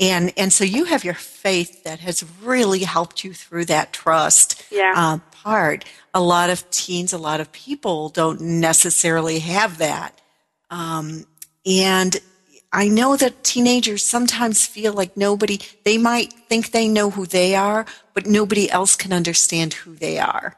And 0.00 0.32
and 0.36 0.52
so 0.52 0.64
you 0.64 0.84
have 0.84 1.04
your 1.04 1.14
faith 1.14 1.84
that 1.84 2.00
has 2.00 2.24
really 2.42 2.80
helped 2.80 3.24
you 3.24 3.32
through 3.34 3.66
that 3.66 3.92
trust 3.92 4.64
Yeah. 4.70 4.94
uh, 4.96 5.18
part. 5.30 5.84
A 6.14 6.20
lot 6.20 6.50
of 6.50 6.68
teens, 6.70 7.12
a 7.12 7.18
lot 7.18 7.40
of 7.40 7.52
people 7.52 8.08
don't 8.08 8.40
necessarily 8.40 9.38
have 9.40 9.78
that, 9.78 10.20
um, 10.70 11.26
and 11.64 12.16
I 12.74 12.88
know 12.88 13.16
that 13.18 13.44
teenagers 13.44 14.02
sometimes 14.02 14.66
feel 14.66 14.94
like 14.94 15.14
nobody. 15.16 15.58
They 15.84 15.98
might 15.98 16.32
think 16.48 16.70
they 16.70 16.88
know 16.88 17.10
who 17.10 17.26
they 17.26 17.54
are, 17.54 17.84
but 18.14 18.26
nobody 18.26 18.70
else 18.70 18.96
can 18.96 19.12
understand 19.12 19.74
who 19.74 19.94
they 19.94 20.18
are. 20.18 20.56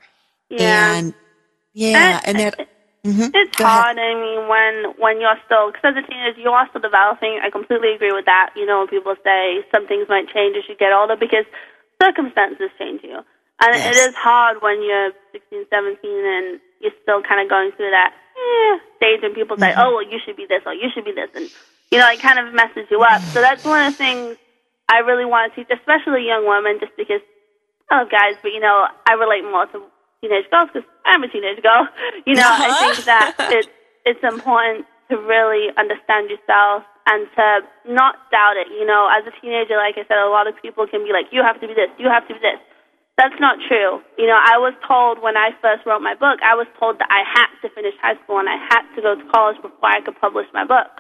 Yeah. 0.51 0.95
And 0.97 1.15
yeah, 1.75 2.21
and 2.25 2.39
that 2.41 2.55
mhm. 3.07 3.31
It's 3.35 3.53
Go 3.57 3.65
ahead. 3.65 3.87
hard. 3.87 3.99
I 3.99 4.15
mean, 4.15 4.49
when 4.49 4.75
when 4.99 5.21
you're 5.21 5.39
still 5.45 5.69
because 5.73 5.97
as 5.97 6.05
a 6.05 6.07
teenager 6.07 6.41
you 6.41 6.51
are 6.51 6.69
still 6.71 6.81
developing. 6.81 7.41
I 7.43 7.51
completely 7.51 7.93
agree 7.95 8.13
with 8.13 8.25
that. 8.27 8.51
You 8.57 8.65
know, 8.67 8.79
when 8.81 8.89
people 8.89 9.15
say 9.25 9.65
some 9.75 9.87
things 9.87 10.09
might 10.09 10.29
change 10.33 10.57
as 10.57 10.65
you 10.69 10.77
get 10.77 10.93
older 10.93 11.17
because 11.17 11.45
circumstances 12.01 12.71
change 12.79 13.03
you, 13.05 13.21
and 13.61 13.71
it 13.75 13.85
Yes. 13.85 14.09
is 14.09 14.15
hard 14.17 14.63
when 14.63 14.83
you're 14.83 15.13
16, 15.33 15.67
17, 15.71 15.99
and 16.27 16.61
you're 16.81 16.97
still 17.03 17.23
kind 17.23 17.43
of 17.43 17.51
going 17.51 17.73
through 17.77 17.91
that 17.91 18.15
eh, 18.15 18.79
stage, 18.97 19.21
and 19.23 19.35
people 19.35 19.59
say, 19.59 19.75
"Oh, 19.77 19.99
well, 19.99 20.07
you 20.07 20.19
should 20.25 20.37
be 20.37 20.47
this 20.47 20.63
or 20.67 20.75
you 20.75 20.89
should 20.95 21.05
be 21.05 21.13
this," 21.13 21.31
and 21.35 21.51
you 21.93 21.99
know, 21.99 22.09
it 22.11 22.21
kind 22.23 22.39
of 22.39 22.55
messes 22.55 22.87
you 22.91 23.03
up. 23.03 23.23
So 23.29 23.41
that's 23.43 23.65
one 23.65 23.87
of 23.87 23.93
the 23.93 23.99
things 23.99 24.39
I 24.89 25.01
really 25.01 25.27
want 25.27 25.53
to 25.53 25.57
teach, 25.65 25.71
especially 25.77 26.27
young 26.27 26.47
women, 26.49 26.79
just 26.81 26.97
because 26.97 27.21
I 27.91 28.01
love 28.01 28.11
guys, 28.11 28.37
but 28.43 28.53
you 28.53 28.61
know, 28.61 28.87
I 29.07 29.15
relate 29.15 29.45
more 29.45 29.67
to 29.67 29.83
teenage 30.25 30.49
girls 30.49 30.73
because 30.73 30.89
I'm 31.05 31.21
a 31.23 31.29
teenage 31.29 31.61
girl. 31.61 31.85
You 32.29 32.35
know, 32.41 32.49
I 32.49 32.73
Uh-huh. 32.73 32.81
think 32.81 33.05
that 33.05 33.29
it's 33.57 33.69
it's 34.09 34.25
important 34.25 34.89
to 35.13 35.21
really 35.21 35.69
understand 35.77 36.33
yourself 36.33 36.85
and 37.05 37.29
to 37.37 37.47
not 37.93 38.17
doubt 38.33 38.57
it. 38.57 38.69
You 38.73 38.87
know, 38.89 39.13
as 39.13 39.23
a 39.29 39.33
teenager, 39.41 39.77
like 39.77 40.01
I 40.01 40.09
said, 40.09 40.17
a 40.17 40.33
lot 40.33 40.49
of 40.49 40.57
people 40.65 40.89
can 40.89 41.05
be 41.05 41.13
like, 41.13 41.29
"You 41.37 41.45
have 41.45 41.61
to 41.61 41.69
be 41.69 41.75
this. 41.77 41.93
You 42.01 42.09
have 42.09 42.25
to 42.29 42.35
be 42.35 42.41
this." 42.41 42.61
That's 43.21 43.39
not 43.39 43.59
true. 43.69 44.03
You 44.19 44.27
know, 44.27 44.35
I 44.41 44.57
was 44.59 44.75
told 44.89 45.23
when 45.23 45.37
I 45.37 45.51
first 45.63 45.87
wrote 45.87 46.03
my 46.03 46.15
book, 46.17 46.41
I 46.43 46.55
was 46.59 46.67
told 46.81 46.99
that 46.99 47.07
I 47.13 47.23
had 47.37 47.47
to 47.63 47.69
finish 47.77 47.95
high 48.03 48.17
school 48.25 48.41
and 48.43 48.49
I 48.49 48.59
had 48.73 48.83
to 48.97 49.03
go 49.07 49.15
to 49.15 49.25
college 49.31 49.61
before 49.63 49.87
I 49.89 50.01
could 50.01 50.19
publish 50.19 50.49
my 50.53 50.65
book. 50.65 50.91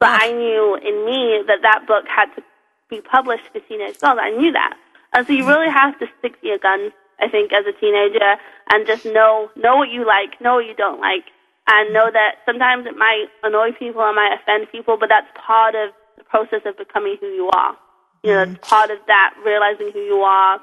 But 0.00 0.08
I 0.24 0.32
knew 0.32 0.76
in 0.80 1.04
me 1.04 1.44
that 1.48 1.60
that 1.60 1.84
book 1.86 2.08
had 2.08 2.32
to 2.36 2.40
be 2.88 3.02
published 3.02 3.44
to 3.52 3.60
teenage 3.68 4.00
girls. 4.00 4.16
I 4.22 4.30
knew 4.30 4.52
that. 4.52 4.72
And 5.12 5.26
so 5.26 5.34
you 5.34 5.44
really 5.46 5.68
have 5.68 5.98
to 6.00 6.06
stick 6.18 6.40
to 6.40 6.46
your 6.48 6.56
guns, 6.58 6.92
I 7.20 7.28
think, 7.28 7.52
as 7.52 7.64
a 7.66 7.78
teenager 7.78 8.36
and 8.72 8.86
just 8.86 9.04
know, 9.04 9.50
know 9.56 9.76
what 9.76 9.90
you 9.90 10.06
like, 10.06 10.40
know 10.40 10.56
what 10.56 10.66
you 10.66 10.74
don't 10.74 11.00
like, 11.00 11.24
and 11.68 11.92
know 11.92 12.10
that 12.10 12.42
sometimes 12.46 12.86
it 12.86 12.96
might 12.96 13.26
annoy 13.42 13.72
people, 13.78 14.02
it 14.02 14.14
might 14.14 14.36
offend 14.40 14.66
people, 14.72 14.96
but 14.98 15.08
that's 15.08 15.28
part 15.34 15.74
of 15.74 15.90
the 16.18 16.24
process 16.24 16.62
of 16.66 16.76
becoming 16.76 17.16
who 17.20 17.28
you 17.28 17.50
are. 17.54 17.76
You 18.22 18.32
know, 18.32 18.44
mm-hmm. 18.44 18.54
it's 18.56 18.68
part 18.68 18.90
of 18.90 18.98
that, 19.06 19.34
realizing 19.44 19.92
who 19.92 20.00
you 20.00 20.20
are. 20.20 20.60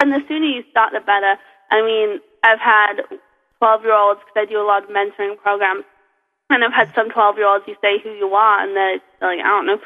And 0.00 0.12
the 0.12 0.22
sooner 0.28 0.46
you 0.46 0.62
start, 0.70 0.92
the 0.94 1.00
better. 1.00 1.36
I 1.70 1.82
mean, 1.82 2.20
I've 2.44 2.62
had 2.62 3.02
12 3.58 3.82
year 3.82 3.94
olds, 3.94 4.20
because 4.24 4.48
I 4.48 4.50
do 4.50 4.60
a 4.60 4.66
lot 4.66 4.84
of 4.84 4.90
mentoring 4.90 5.36
programs, 5.36 5.84
and 6.50 6.64
I've 6.64 6.72
had 6.72 6.94
some 6.94 7.10
12 7.10 7.36
year 7.36 7.46
olds 7.46 7.64
who 7.66 7.74
say 7.82 8.00
who 8.02 8.10
you 8.14 8.32
are, 8.32 8.62
and 8.62 8.74
they're 8.74 9.02
like, 9.20 9.44
I 9.44 9.48
don't 9.48 9.66
know. 9.66 9.78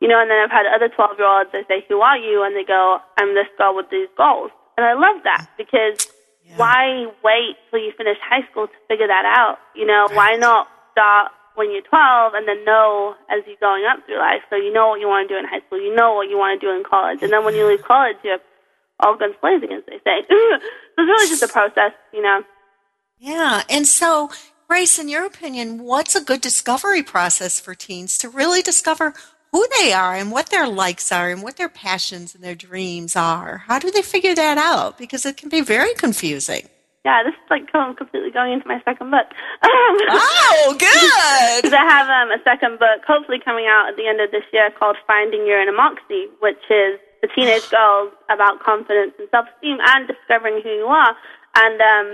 You 0.00 0.06
know, 0.06 0.20
and 0.20 0.30
then 0.30 0.38
I've 0.38 0.54
had 0.54 0.66
other 0.66 0.88
12 0.88 1.18
year 1.18 1.26
olds 1.26 1.50
that 1.52 1.66
say, 1.66 1.84
Who 1.88 2.00
are 2.00 2.18
you? 2.18 2.42
And 2.42 2.54
they 2.54 2.64
go, 2.64 2.98
I'm 3.18 3.34
this 3.34 3.50
girl 3.58 3.74
with 3.74 3.90
these 3.90 4.08
goals. 4.16 4.50
And 4.78 4.86
I 4.86 4.94
love 4.94 5.24
that 5.24 5.50
because 5.58 6.06
why 6.54 7.10
wait 7.24 7.58
till 7.68 7.80
you 7.80 7.90
finish 7.98 8.16
high 8.22 8.46
school 8.48 8.68
to 8.68 8.78
figure 8.86 9.08
that 9.08 9.26
out? 9.26 9.58
You 9.74 9.86
know, 9.86 10.06
why 10.12 10.36
not 10.36 10.68
start 10.92 11.32
when 11.56 11.72
you're 11.72 11.82
12 11.82 12.34
and 12.34 12.46
then 12.46 12.64
know 12.64 13.16
as 13.28 13.42
you're 13.48 13.58
going 13.58 13.82
up 13.90 14.06
through 14.06 14.18
life 14.18 14.46
so 14.48 14.54
you 14.54 14.72
know 14.72 14.86
what 14.86 15.00
you 15.00 15.08
want 15.08 15.28
to 15.28 15.34
do 15.34 15.36
in 15.36 15.44
high 15.44 15.58
school, 15.66 15.82
you 15.82 15.92
know 15.92 16.14
what 16.14 16.30
you 16.30 16.38
want 16.38 16.60
to 16.60 16.64
do 16.64 16.70
in 16.70 16.84
college. 16.88 17.18
And 17.22 17.32
then 17.32 17.44
when 17.44 17.56
you 17.56 17.66
leave 17.66 17.82
college, 17.82 18.18
you're 18.22 18.38
all 19.00 19.18
guns 19.18 19.34
blazing, 19.42 19.72
as 19.72 19.82
they 19.86 19.98
say. 20.06 20.22
so 20.30 20.36
it's 20.38 21.10
really 21.10 21.26
just 21.26 21.42
a 21.42 21.48
process, 21.48 21.90
you 22.12 22.22
know. 22.22 22.44
Yeah. 23.18 23.64
And 23.68 23.84
so, 23.84 24.30
Grace, 24.68 24.96
in 24.96 25.08
your 25.08 25.26
opinion, 25.26 25.82
what's 25.82 26.14
a 26.14 26.22
good 26.22 26.40
discovery 26.40 27.02
process 27.02 27.58
for 27.58 27.74
teens 27.74 28.16
to 28.18 28.28
really 28.28 28.62
discover 28.62 29.12
who 29.52 29.66
they 29.80 29.92
are 29.92 30.14
and 30.14 30.30
what 30.30 30.50
their 30.50 30.68
likes 30.68 31.10
are 31.12 31.30
and 31.30 31.42
what 31.42 31.56
their 31.56 31.68
passions 31.68 32.34
and 32.34 32.42
their 32.42 32.54
dreams 32.54 33.16
are? 33.16 33.58
How 33.66 33.78
do 33.78 33.90
they 33.90 34.02
figure 34.02 34.34
that 34.34 34.58
out? 34.58 34.98
Because 34.98 35.24
it 35.24 35.36
can 35.36 35.48
be 35.48 35.60
very 35.60 35.94
confusing. 35.94 36.68
Yeah, 37.04 37.22
this 37.24 37.32
is 37.32 37.48
like 37.48 37.64
completely 37.72 38.30
going 38.30 38.52
into 38.52 38.68
my 38.68 38.82
second 38.84 39.10
book. 39.10 39.26
Oh, 40.10 40.76
good. 40.78 41.62
Because 41.62 41.72
I 41.72 41.86
have 41.88 42.08
um, 42.08 42.30
a 42.30 42.42
second 42.44 42.78
book, 42.78 43.00
hopefully 43.06 43.38
coming 43.42 43.66
out 43.66 43.88
at 43.88 43.96
the 43.96 44.06
end 44.06 44.20
of 44.20 44.30
this 44.30 44.44
year, 44.52 44.70
called 44.78 44.96
Finding 45.06 45.46
Your 45.46 45.60
Inner 45.60 45.72
Moxie, 45.72 46.26
which 46.40 46.60
is 46.70 47.00
the 47.22 47.28
teenage 47.34 47.68
girls 47.74 48.12
about 48.28 48.60
confidence 48.60 49.12
and 49.18 49.28
self-esteem 49.30 49.78
and 49.80 50.06
discovering 50.06 50.60
who 50.62 50.70
you 50.70 50.86
are. 50.86 51.16
And 51.56 51.80
um, 51.80 52.06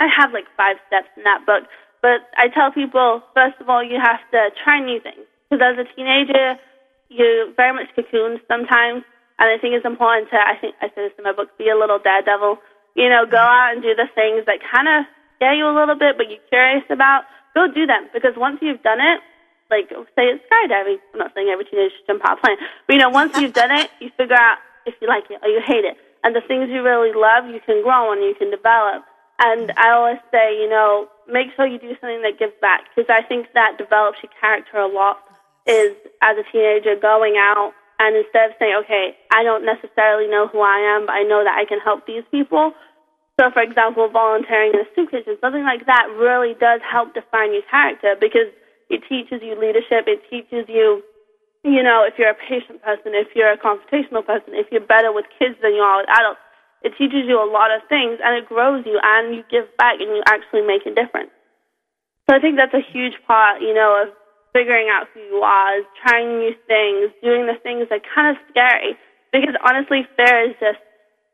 I 0.00 0.06
have 0.12 0.32
like 0.32 0.46
five 0.56 0.76
steps 0.86 1.08
in 1.16 1.24
that 1.24 1.46
book. 1.46 1.64
But 2.02 2.28
I 2.36 2.48
tell 2.48 2.70
people, 2.70 3.22
first 3.34 3.60
of 3.60 3.68
all, 3.68 3.82
you 3.82 3.98
have 3.98 4.20
to 4.30 4.50
try 4.62 4.78
new 4.78 5.00
things. 5.00 5.26
Because 5.50 5.74
as 5.74 5.86
a 5.86 5.88
teenager, 5.96 6.56
you're 7.08 7.52
very 7.54 7.72
much 7.72 7.88
cocooned 7.96 8.40
sometimes. 8.48 9.02
And 9.38 9.46
I 9.48 9.56
think 9.58 9.74
it's 9.74 9.86
important 9.86 10.30
to, 10.30 10.36
I 10.36 10.56
think 10.60 10.74
I 10.80 10.88
said 10.92 11.08
this 11.08 11.16
in 11.16 11.24
my 11.24 11.32
book, 11.32 11.56
be 11.58 11.68
a 11.68 11.78
little 11.78 11.98
daredevil. 11.98 12.58
You 12.96 13.08
know, 13.08 13.24
go 13.24 13.38
out 13.38 13.72
and 13.72 13.82
do 13.82 13.94
the 13.94 14.10
things 14.14 14.44
that 14.46 14.58
kind 14.60 14.88
of 14.88 15.06
scare 15.36 15.54
you 15.54 15.66
a 15.66 15.74
little 15.74 15.94
bit, 15.94 16.18
but 16.18 16.28
you're 16.28 16.42
curious 16.50 16.84
about. 16.90 17.24
Go 17.54 17.66
do 17.70 17.86
them 17.86 18.08
because 18.12 18.36
once 18.36 18.58
you've 18.60 18.82
done 18.82 19.00
it, 19.00 19.20
like 19.70 19.88
say 20.16 20.32
it's 20.32 20.44
skydiving. 20.50 20.98
I'm 21.12 21.18
not 21.18 21.32
saying 21.34 21.48
every 21.48 21.64
teenager 21.64 21.94
should 21.96 22.06
jump 22.06 22.24
out 22.24 22.38
a 22.38 22.40
plane, 22.40 22.56
but 22.86 22.92
you 22.92 23.00
know, 23.00 23.10
once 23.10 23.38
you've 23.38 23.52
done 23.54 23.70
it, 23.70 23.90
you 24.00 24.10
figure 24.16 24.36
out 24.36 24.58
if 24.86 24.94
you 25.00 25.08
like 25.08 25.30
it 25.30 25.38
or 25.42 25.48
you 25.48 25.60
hate 25.64 25.84
it. 25.84 25.96
And 26.24 26.34
the 26.34 26.40
things 26.40 26.68
you 26.68 26.82
really 26.82 27.12
love, 27.14 27.46
you 27.46 27.60
can 27.64 27.82
grow 27.82 28.12
and 28.12 28.22
you 28.22 28.34
can 28.34 28.50
develop. 28.50 29.04
And 29.38 29.72
I 29.76 29.90
always 29.92 30.18
say, 30.32 30.58
you 30.58 30.68
know, 30.68 31.08
make 31.28 31.54
sure 31.54 31.66
you 31.66 31.78
do 31.78 31.94
something 32.00 32.22
that 32.22 32.38
gives 32.38 32.54
back 32.60 32.90
because 32.90 33.08
I 33.08 33.22
think 33.22 33.52
that 33.54 33.78
develops 33.78 34.18
your 34.22 34.32
character 34.40 34.78
a 34.78 34.88
lot. 34.88 35.22
Is 35.68 35.92
as 36.24 36.36
a 36.40 36.44
teenager 36.50 36.96
going 36.96 37.36
out 37.36 37.76
and 37.98 38.16
instead 38.16 38.50
of 38.50 38.56
saying, 38.58 38.72
okay, 38.86 39.18
I 39.34 39.42
don't 39.42 39.66
necessarily 39.66 40.30
know 40.30 40.46
who 40.46 40.62
I 40.62 40.78
am, 40.96 41.06
but 41.06 41.18
I 41.18 41.26
know 41.26 41.42
that 41.42 41.58
I 41.58 41.66
can 41.66 41.82
help 41.82 42.06
these 42.06 42.22
people. 42.30 42.72
So, 43.38 43.50
for 43.50 43.62
example, 43.62 44.08
volunteering 44.08 44.74
in 44.74 44.80
a 44.80 44.88
soup 44.94 45.10
kitchen, 45.10 45.36
something 45.42 45.62
like 45.62 45.86
that 45.86 46.06
really 46.16 46.54
does 46.58 46.80
help 46.82 47.14
define 47.14 47.52
your 47.52 47.66
character 47.70 48.14
because 48.18 48.50
it 48.90 49.02
teaches 49.10 49.42
you 49.42 49.58
leadership. 49.58 50.06
It 50.06 50.22
teaches 50.30 50.66
you, 50.70 51.02
you 51.62 51.82
know, 51.82 52.06
if 52.06 52.18
you're 52.18 52.30
a 52.30 52.38
patient 52.38 52.82
person, 52.82 53.14
if 53.14 53.34
you're 53.34 53.50
a 53.50 53.58
confrontational 53.58 54.26
person, 54.26 54.54
if 54.54 54.70
you're 54.70 54.82
better 54.82 55.12
with 55.12 55.26
kids 55.38 55.58
than 55.62 55.74
you 55.74 55.82
are 55.82 56.02
with 56.02 56.10
adults. 56.10 56.42
It 56.82 56.94
teaches 56.94 57.26
you 57.26 57.42
a 57.42 57.50
lot 57.50 57.74
of 57.74 57.82
things 57.90 58.22
and 58.22 58.38
it 58.38 58.46
grows 58.46 58.86
you 58.86 59.02
and 59.02 59.34
you 59.34 59.42
give 59.50 59.66
back 59.78 59.98
and 59.98 60.14
you 60.14 60.22
actually 60.30 60.62
make 60.62 60.86
a 60.86 60.94
difference. 60.94 61.34
So 62.30 62.36
I 62.36 62.38
think 62.38 62.54
that's 62.54 62.74
a 62.74 62.86
huge 62.94 63.18
part, 63.26 63.60
you 63.60 63.74
know, 63.74 64.06
of 64.06 64.14
figuring 64.52 64.88
out 64.88 65.06
who 65.14 65.20
you 65.20 65.40
are, 65.42 65.78
is 65.78 65.86
trying 66.02 66.38
new 66.38 66.54
things, 66.66 67.12
doing 67.22 67.46
the 67.46 67.58
things 67.62 67.88
that 67.90 68.00
are 68.00 68.08
kind 68.14 68.28
of 68.32 68.36
scary. 68.50 68.96
Because 69.32 69.54
honestly, 69.62 70.06
fear 70.16 70.50
is 70.50 70.56
just 70.60 70.80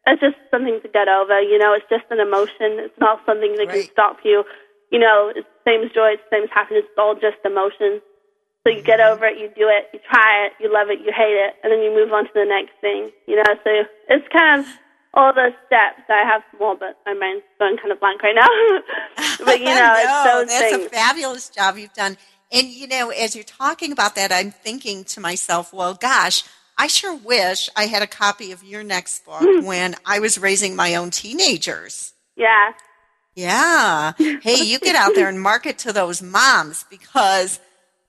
it's 0.06 0.20
just 0.20 0.36
something 0.50 0.80
to 0.82 0.88
get 0.88 1.08
over. 1.08 1.40
You 1.40 1.58
know, 1.58 1.72
it's 1.72 1.88
just 1.88 2.04
an 2.10 2.20
emotion. 2.20 2.76
It's 2.82 2.98
not 3.00 3.24
something 3.24 3.56
that 3.56 3.68
right. 3.68 3.88
can 3.88 3.92
stop 3.92 4.18
you. 4.24 4.44
You 4.92 5.00
know, 5.00 5.32
it's 5.34 5.48
the 5.64 5.64
same 5.64 5.80
as 5.82 5.90
joy, 5.92 6.14
it's 6.14 6.22
the 6.28 6.36
same 6.36 6.44
as 6.44 6.52
happiness. 6.52 6.84
It's 6.86 7.00
all 7.00 7.14
just 7.14 7.40
emotion. 7.44 8.04
So 8.64 8.72
you 8.72 8.82
get 8.82 9.00
mm-hmm. 9.00 9.12
over 9.12 9.26
it, 9.26 9.36
you 9.36 9.48
do 9.52 9.68
it, 9.68 9.92
you 9.92 10.00
try 10.08 10.46
it, 10.46 10.52
you 10.60 10.72
love 10.72 10.88
it, 10.88 11.00
you 11.00 11.12
hate 11.12 11.36
it, 11.36 11.52
and 11.62 11.72
then 11.72 11.80
you 11.80 11.92
move 11.92 12.12
on 12.12 12.24
to 12.24 12.32
the 12.32 12.48
next 12.48 12.72
thing. 12.80 13.12
You 13.26 13.36
know, 13.36 13.48
so 13.64 13.70
it's 14.08 14.28
kind 14.32 14.60
of 14.60 14.66
all 15.12 15.32
the 15.32 15.50
steps. 15.66 16.04
I 16.08 16.24
have 16.24 16.42
more, 16.58 16.76
but 16.76 16.96
my 17.06 17.14
mind's 17.14 17.44
going 17.58 17.76
kind 17.76 17.92
of 17.92 18.00
blank 18.00 18.22
right 18.22 18.36
now. 18.36 18.48
but 19.44 19.60
you 19.60 19.66
know, 19.72 19.92
no, 19.92 19.94
it's 19.96 20.24
those 20.24 20.48
that's 20.48 20.76
things. 20.76 20.86
a 20.86 20.90
fabulous 20.90 21.48
job 21.48 21.76
you've 21.76 21.92
done. 21.92 22.16
And 22.54 22.68
you 22.68 22.86
know, 22.86 23.10
as 23.10 23.34
you're 23.34 23.44
talking 23.44 23.90
about 23.90 24.14
that, 24.14 24.30
I'm 24.30 24.52
thinking 24.52 25.04
to 25.04 25.20
myself, 25.20 25.72
well, 25.72 25.94
gosh, 25.94 26.44
I 26.78 26.86
sure 26.86 27.14
wish 27.14 27.68
I 27.76 27.86
had 27.86 28.02
a 28.02 28.06
copy 28.06 28.52
of 28.52 28.62
your 28.62 28.84
next 28.84 29.24
book 29.24 29.42
when 29.64 29.96
I 30.06 30.20
was 30.20 30.38
raising 30.38 30.76
my 30.76 30.94
own 30.94 31.10
teenagers. 31.10 32.12
Yeah. 32.36 32.72
Yeah. 33.34 34.12
Hey, 34.42 34.62
you 34.62 34.78
get 34.78 34.94
out 34.94 35.14
there 35.14 35.28
and 35.28 35.40
market 35.40 35.78
to 35.78 35.92
those 35.92 36.22
moms 36.22 36.84
because, 36.90 37.58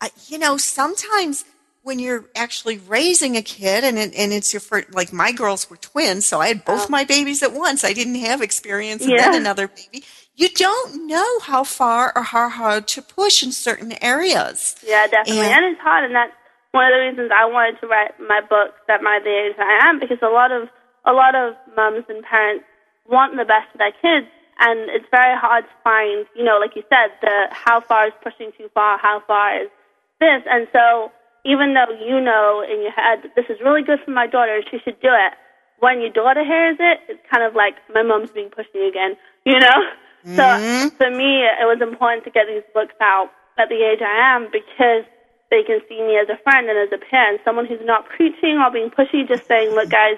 uh, 0.02 0.10
you 0.28 0.38
know, 0.38 0.58
sometimes 0.58 1.46
when 1.84 2.00
you're 2.00 2.26
actually 2.36 2.78
raising 2.78 3.38
a 3.38 3.42
kid 3.42 3.84
and 3.84 3.98
it, 3.98 4.14
and 4.16 4.34
it's 4.34 4.54
your 4.54 4.60
first, 4.60 4.94
like 4.94 5.14
my 5.14 5.32
girls 5.32 5.70
were 5.70 5.78
twins, 5.78 6.26
so 6.26 6.42
I 6.42 6.48
had 6.48 6.66
both 6.66 6.88
oh. 6.88 6.90
my 6.90 7.04
babies 7.04 7.42
at 7.44 7.54
once. 7.54 7.84
I 7.84 7.94
didn't 7.94 8.16
have 8.16 8.42
experience 8.42 9.04
and 9.04 9.12
yeah. 9.12 9.32
then 9.32 9.42
another 9.42 9.68
baby. 9.68 10.04
You 10.36 10.50
don't 10.50 11.08
know 11.08 11.40
how 11.40 11.64
far 11.64 12.12
or 12.16 12.24
how 12.24 12.50
hard 12.50 12.88
to 12.90 13.02
push 13.02 13.42
in 13.42 13.54
certain 13.54 13.96
areas. 14.04 14.76
Yeah, 14.86 15.08
definitely. 15.08 15.48
And, 15.48 15.64
and 15.64 15.74
it's 15.74 15.82
hard, 15.82 16.04
and 16.04 16.14
that's 16.14 16.36
one 16.76 16.92
of 16.92 16.92
the 16.92 17.08
reasons 17.08 17.32
I 17.32 17.48
wanted 17.48 17.80
to 17.80 17.88
write 17.88 18.20
my 18.20 18.42
book 18.44 18.76
at 18.92 19.02
my 19.02 19.24
the 19.24 19.32
age 19.32 19.56
I 19.58 19.88
am 19.88 19.98
because 19.98 20.20
a 20.22 20.28
lot 20.28 20.52
of 20.52 20.68
a 21.06 21.14
lot 21.14 21.36
of 21.36 21.56
mums 21.78 22.04
and 22.10 22.22
parents 22.24 22.66
want 23.08 23.38
the 23.38 23.48
best 23.48 23.72
for 23.72 23.80
their 23.80 23.96
kids, 23.96 24.28
and 24.60 24.92
it's 24.92 25.08
very 25.08 25.40
hard 25.40 25.64
to 25.64 25.76
find, 25.88 26.28
you 26.36 26.44
know, 26.44 26.60
like 26.60 26.76
you 26.76 26.84
said, 26.92 27.16
the 27.22 27.48
how 27.52 27.80
far 27.80 28.08
is 28.08 28.14
pushing 28.22 28.52
too 28.58 28.68
far, 28.74 29.00
how 29.00 29.24
far 29.26 29.56
is 29.56 29.72
this, 30.20 30.44
and 30.52 30.68
so 30.76 31.16
even 31.48 31.72
though 31.72 31.96
you 31.96 32.20
know 32.20 32.60
in 32.60 32.84
your 32.84 32.92
head 32.92 33.24
this 33.40 33.46
is 33.48 33.56
really 33.64 33.84
good 33.88 34.04
for 34.04 34.12
my 34.12 34.28
daughter, 34.28 34.60
she 34.70 34.84
should 34.84 35.00
do 35.00 35.16
it. 35.16 35.32
When 35.80 36.02
your 36.02 36.12
daughter 36.12 36.44
hears 36.44 36.76
it, 36.80 37.00
it's 37.08 37.24
kind 37.32 37.44
of 37.48 37.56
like 37.56 37.80
my 37.94 38.04
mom's 38.04 38.32
being 38.32 38.52
pushy 38.52 38.84
again, 38.84 39.16
you 39.46 39.60
know. 39.64 39.80
Mm-hmm. 40.26 40.90
So 40.90 40.90
for 40.98 41.10
me, 41.12 41.46
it 41.46 41.68
was 41.70 41.80
important 41.82 42.24
to 42.26 42.32
get 42.32 42.48
these 42.48 42.66
books 42.74 42.96
out 43.02 43.30
at 43.58 43.70
the 43.70 43.78
age 43.86 44.02
I 44.02 44.36
am 44.36 44.50
because 44.52 45.06
they 45.52 45.62
can 45.64 45.80
see 45.88 46.02
me 46.02 46.18
as 46.18 46.28
a 46.28 46.42
friend 46.42 46.68
and 46.68 46.78
as 46.78 46.92
a 46.92 46.98
parent, 46.98 47.42
someone 47.46 47.66
who's 47.66 47.84
not 47.84 48.10
preaching 48.10 48.58
or 48.58 48.72
being 48.72 48.90
pushy, 48.90 49.28
just 49.28 49.46
saying, 49.48 49.72
"Look, 49.72 49.90
guys, 49.90 50.18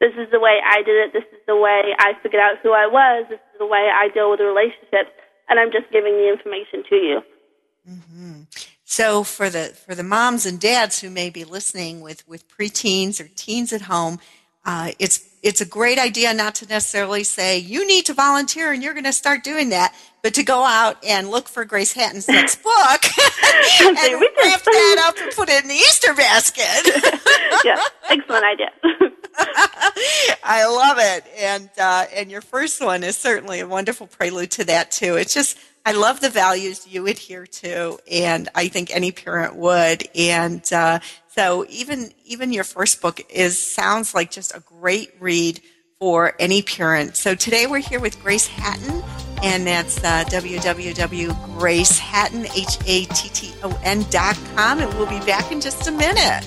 this 0.00 0.14
is 0.14 0.30
the 0.30 0.38
way 0.38 0.60
I 0.64 0.82
did 0.82 0.96
it. 0.96 1.12
This 1.12 1.26
is 1.32 1.42
the 1.46 1.56
way 1.56 1.94
I 1.98 2.14
figured 2.22 2.40
out 2.40 2.58
who 2.62 2.72
I 2.72 2.86
was. 2.86 3.26
This 3.28 3.40
is 3.52 3.58
the 3.58 3.66
way 3.66 3.90
I 3.92 4.08
deal 4.08 4.30
with 4.30 4.40
relationships, 4.40 5.10
and 5.48 5.58
I'm 5.58 5.72
just 5.72 5.90
giving 5.90 6.14
the 6.14 6.28
information 6.30 6.84
to 6.88 6.96
you." 6.96 7.22
Mm-hmm. 7.88 8.42
So 8.84 9.22
for 9.22 9.50
the 9.50 9.74
for 9.74 9.94
the 9.94 10.02
moms 10.02 10.46
and 10.46 10.58
dads 10.58 11.00
who 11.00 11.10
may 11.10 11.30
be 11.30 11.44
listening 11.44 12.00
with 12.00 12.26
with 12.26 12.48
preteens 12.48 13.20
or 13.20 13.28
teens 13.34 13.72
at 13.72 13.82
home, 13.82 14.18
uh, 14.68 14.92
it's 14.98 15.26
it's 15.42 15.62
a 15.62 15.64
great 15.64 15.98
idea 15.98 16.34
not 16.34 16.56
to 16.56 16.66
necessarily 16.66 17.24
say 17.24 17.56
you 17.58 17.86
need 17.86 18.04
to 18.04 18.12
volunteer 18.12 18.70
and 18.70 18.82
you're 18.82 18.92
going 18.92 19.04
to 19.04 19.14
start 19.14 19.42
doing 19.42 19.70
that, 19.70 19.94
but 20.22 20.34
to 20.34 20.42
go 20.42 20.62
out 20.62 21.02
and 21.06 21.30
look 21.30 21.48
for 21.48 21.64
Grace 21.64 21.94
Hatton's 21.94 22.28
next 22.28 22.62
book 22.62 22.74
and 23.80 23.96
wrap 23.96 24.62
that 24.62 25.06
up 25.08 25.16
and 25.22 25.32
put 25.34 25.48
it 25.48 25.62
in 25.62 25.68
the 25.68 25.74
Easter 25.74 26.12
basket. 26.12 26.84
yeah, 27.64 27.80
excellent 28.10 28.44
idea. 28.44 28.70
I 30.44 30.66
love 30.66 30.98
it, 31.00 31.24
and 31.38 31.70
uh, 31.78 32.04
and 32.14 32.30
your 32.30 32.42
first 32.42 32.84
one 32.84 33.02
is 33.02 33.16
certainly 33.16 33.60
a 33.60 33.66
wonderful 33.66 34.06
prelude 34.06 34.50
to 34.52 34.64
that 34.64 34.90
too. 34.90 35.16
It's 35.16 35.32
just 35.32 35.56
I 35.88 35.92
love 35.92 36.20
the 36.20 36.28
values 36.28 36.86
you 36.86 37.06
adhere 37.06 37.46
to, 37.46 37.98
and 38.12 38.50
I 38.54 38.68
think 38.68 38.94
any 38.94 39.10
parent 39.10 39.56
would. 39.56 40.06
And 40.14 40.62
uh, 40.70 40.98
so 41.28 41.64
even 41.70 42.12
even 42.26 42.52
your 42.52 42.64
first 42.64 43.00
book 43.00 43.22
is 43.30 43.58
sounds 43.58 44.14
like 44.14 44.30
just 44.30 44.54
a 44.54 44.60
great 44.60 45.14
read 45.18 45.62
for 45.98 46.34
any 46.38 46.60
parent. 46.60 47.16
So 47.16 47.34
today 47.34 47.66
we're 47.66 47.78
here 47.78 48.00
with 48.00 48.22
Grace 48.22 48.46
Hatton, 48.46 49.02
and 49.42 49.66
that's 49.66 49.96
uh, 50.04 50.24
www.gracehatton, 50.24 51.32
and 53.82 54.94
we'll 54.98 55.06
be 55.06 55.20
back 55.20 55.50
in 55.50 55.62
just 55.62 55.88
a 55.88 55.90
minute. 55.90 56.46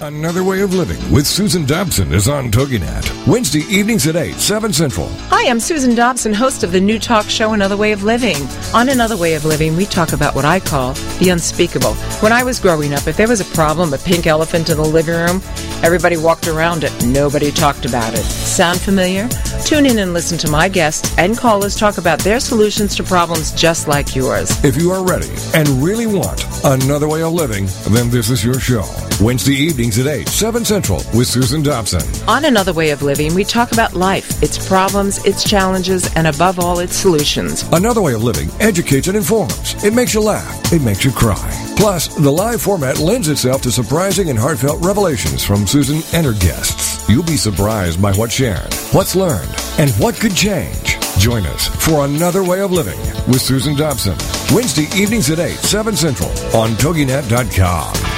Another 0.00 0.44
Way 0.44 0.60
of 0.60 0.74
Living 0.74 1.10
with 1.10 1.26
Susan 1.26 1.66
Dobson 1.66 2.12
is 2.14 2.28
on 2.28 2.52
TogiNet. 2.52 3.26
Wednesday 3.26 3.62
evenings 3.68 4.06
at 4.06 4.14
8, 4.14 4.36
7 4.36 4.72
Central. 4.72 5.08
Hi, 5.28 5.50
I'm 5.50 5.58
Susan 5.58 5.96
Dobson, 5.96 6.32
host 6.32 6.62
of 6.62 6.70
the 6.70 6.80
new 6.80 7.00
talk 7.00 7.28
show 7.28 7.52
Another 7.52 7.76
Way 7.76 7.90
of 7.90 8.04
Living. 8.04 8.36
On 8.72 8.90
Another 8.90 9.16
Way 9.16 9.34
of 9.34 9.44
Living, 9.44 9.76
we 9.76 9.86
talk 9.86 10.12
about 10.12 10.36
what 10.36 10.44
I 10.44 10.60
call 10.60 10.92
the 11.18 11.30
unspeakable. 11.30 11.94
When 12.20 12.30
I 12.30 12.44
was 12.44 12.60
growing 12.60 12.94
up, 12.94 13.08
if 13.08 13.16
there 13.16 13.26
was 13.26 13.40
a 13.40 13.54
problem, 13.56 13.92
a 13.92 13.98
pink 13.98 14.28
elephant 14.28 14.68
in 14.68 14.76
the 14.76 14.84
living 14.84 15.16
room, 15.16 15.42
everybody 15.82 16.16
walked 16.16 16.46
around 16.46 16.84
it. 16.84 16.92
Nobody 17.04 17.50
talked 17.50 17.84
about 17.84 18.14
it. 18.14 18.22
Sound 18.22 18.80
familiar? 18.80 19.28
Tune 19.64 19.84
in 19.84 19.98
and 19.98 20.14
listen 20.14 20.38
to 20.38 20.48
my 20.48 20.68
guests 20.68 21.12
and 21.18 21.36
callers 21.36 21.74
talk 21.74 21.98
about 21.98 22.20
their 22.20 22.38
solutions 22.38 22.94
to 22.94 23.02
problems 23.02 23.50
just 23.50 23.88
like 23.88 24.14
yours. 24.14 24.48
If 24.64 24.80
you 24.80 24.92
are 24.92 25.04
ready 25.04 25.34
and 25.54 25.68
really 25.82 26.06
want 26.06 26.44
another 26.64 27.08
way 27.08 27.24
of 27.24 27.32
living, 27.32 27.66
then 27.90 28.10
this 28.10 28.30
is 28.30 28.44
your 28.44 28.60
show. 28.60 28.84
Wednesday 29.20 29.68
evenings 29.88 29.98
at 30.06 30.20
8, 30.20 30.28
7 30.28 30.64
Central 30.64 31.02
with 31.14 31.26
Susan 31.26 31.62
Dobson. 31.62 32.02
On 32.28 32.44
Another 32.44 32.72
Way 32.72 32.90
of 32.90 33.02
Living, 33.02 33.34
we 33.34 33.44
talk 33.44 33.72
about 33.72 33.94
life, 33.94 34.42
its 34.42 34.68
problems, 34.68 35.24
its 35.24 35.44
challenges, 35.44 36.14
and 36.14 36.26
above 36.26 36.58
all, 36.58 36.80
its 36.80 36.96
solutions. 36.96 37.62
Another 37.72 38.02
Way 38.02 38.14
of 38.14 38.22
Living 38.22 38.50
educates 38.60 39.08
and 39.08 39.16
informs. 39.16 39.82
It 39.84 39.94
makes 39.94 40.14
you 40.14 40.20
laugh. 40.20 40.72
It 40.72 40.82
makes 40.82 41.04
you 41.04 41.12
cry. 41.12 41.50
Plus, 41.76 42.08
the 42.14 42.30
live 42.30 42.60
format 42.60 42.98
lends 42.98 43.28
itself 43.28 43.62
to 43.62 43.70
surprising 43.70 44.30
and 44.30 44.38
heartfelt 44.38 44.84
revelations 44.84 45.44
from 45.44 45.66
Susan 45.66 46.02
and 46.12 46.26
her 46.26 46.34
guests. 46.34 47.08
You'll 47.08 47.24
be 47.24 47.36
surprised 47.36 48.02
by 48.02 48.12
what's 48.12 48.34
shared, 48.34 48.72
what's 48.92 49.16
learned, 49.16 49.50
and 49.78 49.90
what 49.92 50.16
could 50.16 50.34
change. 50.34 50.98
Join 51.18 51.46
us 51.46 51.68
for 51.68 52.04
Another 52.04 52.44
Way 52.44 52.60
of 52.60 52.72
Living 52.72 52.98
with 53.26 53.40
Susan 53.40 53.76
Dobson. 53.76 54.16
Wednesday 54.54 54.86
evenings 55.00 55.30
at 55.30 55.38
8, 55.38 55.50
7 55.56 55.96
Central 55.96 56.30
on 56.54 56.70
TogiNet.com. 56.72 58.17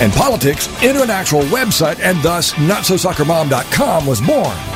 and 0.00 0.12
politics 0.12 0.68
into 0.82 1.02
an 1.02 1.10
actual 1.10 1.42
website, 1.42 2.00
and 2.00 2.22
thus 2.22 2.52
NotSoSoccerMom.com 2.54 4.06
was 4.06 4.20
born. 4.20 4.75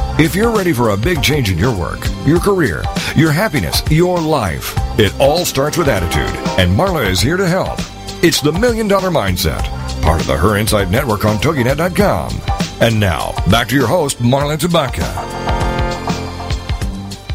If 0.19 0.35
you're 0.35 0.55
ready 0.55 0.71
for 0.73 0.89
a 0.89 0.97
big 0.97 1.23
change 1.23 1.49
in 1.51 1.57
your 1.57 1.75
work, 1.75 1.99
your 2.25 2.39
career, 2.39 2.83
your 3.15 3.31
happiness, 3.31 3.81
your 3.89 4.19
life, 4.19 4.75
it 4.99 5.17
all 5.19 5.45
starts 5.45 5.77
with 5.77 5.87
attitude, 5.87 6.35
and 6.59 6.77
Marla 6.77 7.07
is 7.09 7.19
here 7.19 7.37
to 7.37 7.47
help. 7.47 7.79
It's 8.23 8.39
the 8.39 8.51
Million 8.51 8.87
Dollar 8.87 9.09
Mindset, 9.09 9.63
part 10.03 10.21
of 10.21 10.27
the 10.27 10.37
Her 10.37 10.57
Insight 10.57 10.91
Network 10.91 11.25
on 11.25 11.37
TogiNet.com. 11.37 12.39
And 12.81 12.99
now, 12.99 13.33
back 13.49 13.69
to 13.69 13.75
your 13.75 13.87
host, 13.87 14.19
Marla 14.19 14.57
Tabaka. 14.57 15.01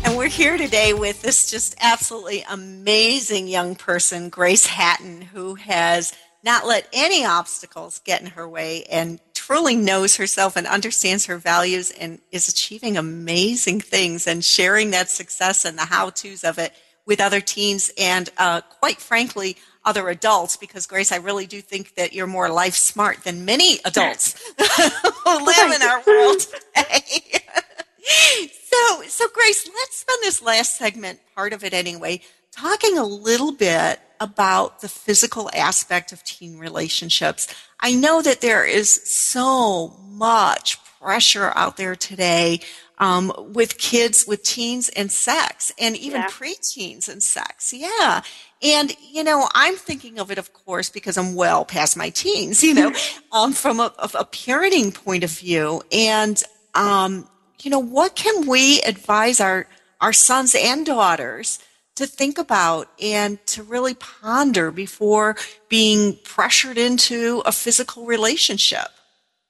And 0.05 0.17
we're 0.17 0.29
here 0.29 0.57
today 0.57 0.93
with 0.93 1.23
this 1.23 1.51
just 1.51 1.75
absolutely 1.81 2.45
amazing 2.49 3.49
young 3.49 3.75
person, 3.75 4.29
Grace 4.29 4.67
Hatton, 4.67 5.23
who 5.23 5.57
has 5.57 6.15
not 6.45 6.67
let 6.67 6.89
any 6.93 7.25
obstacles 7.25 7.99
get 8.05 8.21
in 8.21 8.29
her 8.29 8.49
way 8.49 8.85
and 8.85 9.19
truly 9.47 9.77
knows 9.77 10.17
herself 10.17 10.57
and 10.57 10.67
understands 10.67 11.27
her 11.27 11.39
values 11.39 11.93
and 11.93 12.19
is 12.33 12.49
achieving 12.49 12.97
amazing 12.97 13.81
things 13.81 14.27
and 14.27 14.45
sharing 14.45 14.91
that 14.91 15.09
success 15.09 15.65
and 15.65 15.79
the 15.79 15.85
how 15.85 16.11
to's 16.11 16.43
of 16.43 16.59
it 16.59 16.73
with 17.07 17.21
other 17.21 17.41
teens 17.41 17.93
and, 17.97 18.29
uh, 18.39 18.61
quite 18.81 19.01
frankly, 19.01 19.57
other 19.85 20.09
adults. 20.09 20.57
Because, 20.57 20.87
Grace, 20.87 21.13
I 21.13 21.19
really 21.19 21.47
do 21.47 21.61
think 21.61 21.95
that 21.95 22.13
you're 22.13 22.27
more 22.27 22.49
life 22.49 22.75
smart 22.75 23.23
than 23.23 23.45
many 23.45 23.79
adults 23.85 24.35
who 24.59 25.47
live 25.47 25.73
in 25.73 25.83
our 25.83 26.03
world 26.05 26.41
today. 26.41 27.23
so, 28.65 29.03
so 29.07 29.29
Grace, 29.33 29.71
let's 29.73 29.97
spend 29.97 30.19
this 30.23 30.43
last 30.43 30.77
segment, 30.77 31.21
part 31.37 31.53
of 31.53 31.63
it 31.63 31.73
anyway, 31.73 32.21
talking 32.57 32.97
a 32.99 33.05
little 33.05 33.53
bit 33.53 34.01
about 34.21 34.81
the 34.81 34.89
physical 34.89 35.51
aspect 35.55 36.13
of 36.13 36.25
teen 36.25 36.59
relationships. 36.59 37.47
I 37.81 37.95
know 37.95 38.23
that 38.23 38.41
there 38.41 38.65
is 38.65 38.91
so 38.91 39.89
much 40.09 40.79
pressure 40.99 41.53
out 41.55 41.77
there 41.77 41.95
today 41.95 42.61
um, 42.99 43.31
with 43.53 43.77
kids, 43.77 44.25
with 44.27 44.43
teens 44.43 44.89
and 44.89 45.13
sex, 45.13 45.71
and 45.79 45.97
even 45.99 46.23
Yeah. 46.23 46.29
preteens 46.29 47.11
and 47.11 47.23
sex. 47.23 47.75
Yeah. 47.75 48.23
And, 48.63 48.97
you 49.03 49.23
know, 49.23 49.47
I'm 49.55 49.77
thinking 49.77 50.19
of 50.19 50.31
it, 50.31 50.39
of 50.39 50.55
course, 50.55 50.89
because 50.89 51.19
I'm 51.19 51.35
well 51.35 51.67
past 51.67 51.95
my 51.95 52.09
teens, 52.09 52.65
you 52.65 52.73
know, 52.73 52.95
um, 53.33 53.53
from 53.53 53.81
a, 53.81 53.93
a 53.99 54.25
parenting 54.25 54.95
point 54.95 55.25
of 55.25 55.31
view. 55.31 55.83
And, 55.93 56.43
um, 56.75 57.29
you 57.61 57.71
know, 57.71 57.79
what 57.81 58.17
can 58.17 58.47
we 58.47 58.81
advise 58.81 59.41
our, 59.41 59.67
our 60.01 60.15
sons 60.15 60.55
and 60.59 60.87
daughters 60.87 61.59
to 61.97 62.07
think 62.07 62.39
about 62.39 62.89
and 63.03 63.45
to 63.47 63.63
really 63.63 63.95
ponder 63.95 64.71
before 64.71 65.37
being 65.69 66.19
pressured 66.25 66.79
into 66.79 67.43
a 67.45 67.53
physical 67.53 68.07
relationship? 68.07 68.89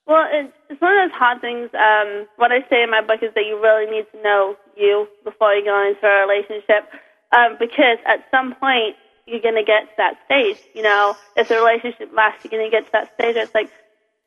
Well, 0.07 0.27
it's, 0.33 0.81
one 0.81 0.97
of 0.99 1.11
those 1.11 1.19
hard 1.19 1.41
things. 1.41 1.71
Um, 1.75 2.27
what 2.37 2.53
I 2.53 2.61
say 2.69 2.83
in 2.83 2.91
my 2.91 3.01
book 3.01 3.23
is 3.23 3.35
that 3.35 3.45
you 3.47 3.61
really 3.61 3.91
need 3.91 4.07
to 4.13 4.23
know 4.23 4.57
you 4.77 5.09
before 5.25 5.53
you 5.55 5.65
go 5.65 5.89
into 5.89 6.07
a 6.07 6.27
relationship, 6.27 6.91
um, 7.33 7.57
because 7.59 7.99
at 8.07 8.25
some 8.31 8.55
point 8.55 8.97
you're 9.27 9.41
going 9.41 9.57
to 9.57 9.65
get 9.65 9.91
to 9.91 9.95
that 9.99 10.19
stage. 10.27 10.59
You 10.75 10.83
know, 10.83 11.17
if 11.37 11.49
the 11.49 11.57
relationship 11.57 12.11
lasts, 12.15 12.45
you're 12.45 12.51
going 12.51 12.71
to 12.71 12.71
get 12.71 12.87
to 12.87 12.93
that 12.93 13.15
stage. 13.15 13.37
It's 13.37 13.55
like, 13.55 13.71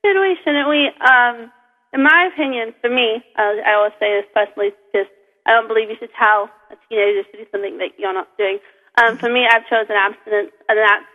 should 0.04 0.20
we? 0.20 0.38
Shouldn't 0.44 0.68
we? 0.68 0.92
Um, 1.00 1.52
in 1.94 2.04
my 2.04 2.30
opinion, 2.32 2.74
for 2.82 2.90
me, 2.90 3.24
I 3.36 3.74
always 3.76 3.94
say 4.00 4.20
this 4.20 4.30
personally, 4.34 4.72
because 4.92 5.08
I 5.50 5.58
don't 5.58 5.66
believe 5.66 5.90
you 5.90 5.98
should 5.98 6.14
tell 6.14 6.46
a 6.70 6.78
teenager 6.86 7.26
to 7.26 7.38
do 7.42 7.46
something 7.50 7.82
that 7.82 7.98
you're 7.98 8.14
not 8.14 8.30
doing. 8.38 8.62
Um, 9.02 9.18
for 9.18 9.34
me, 9.34 9.50
I've 9.50 9.66
chosen 9.66 9.98
abstinence, 9.98 10.54
and 10.70 10.78
that's 10.78 11.10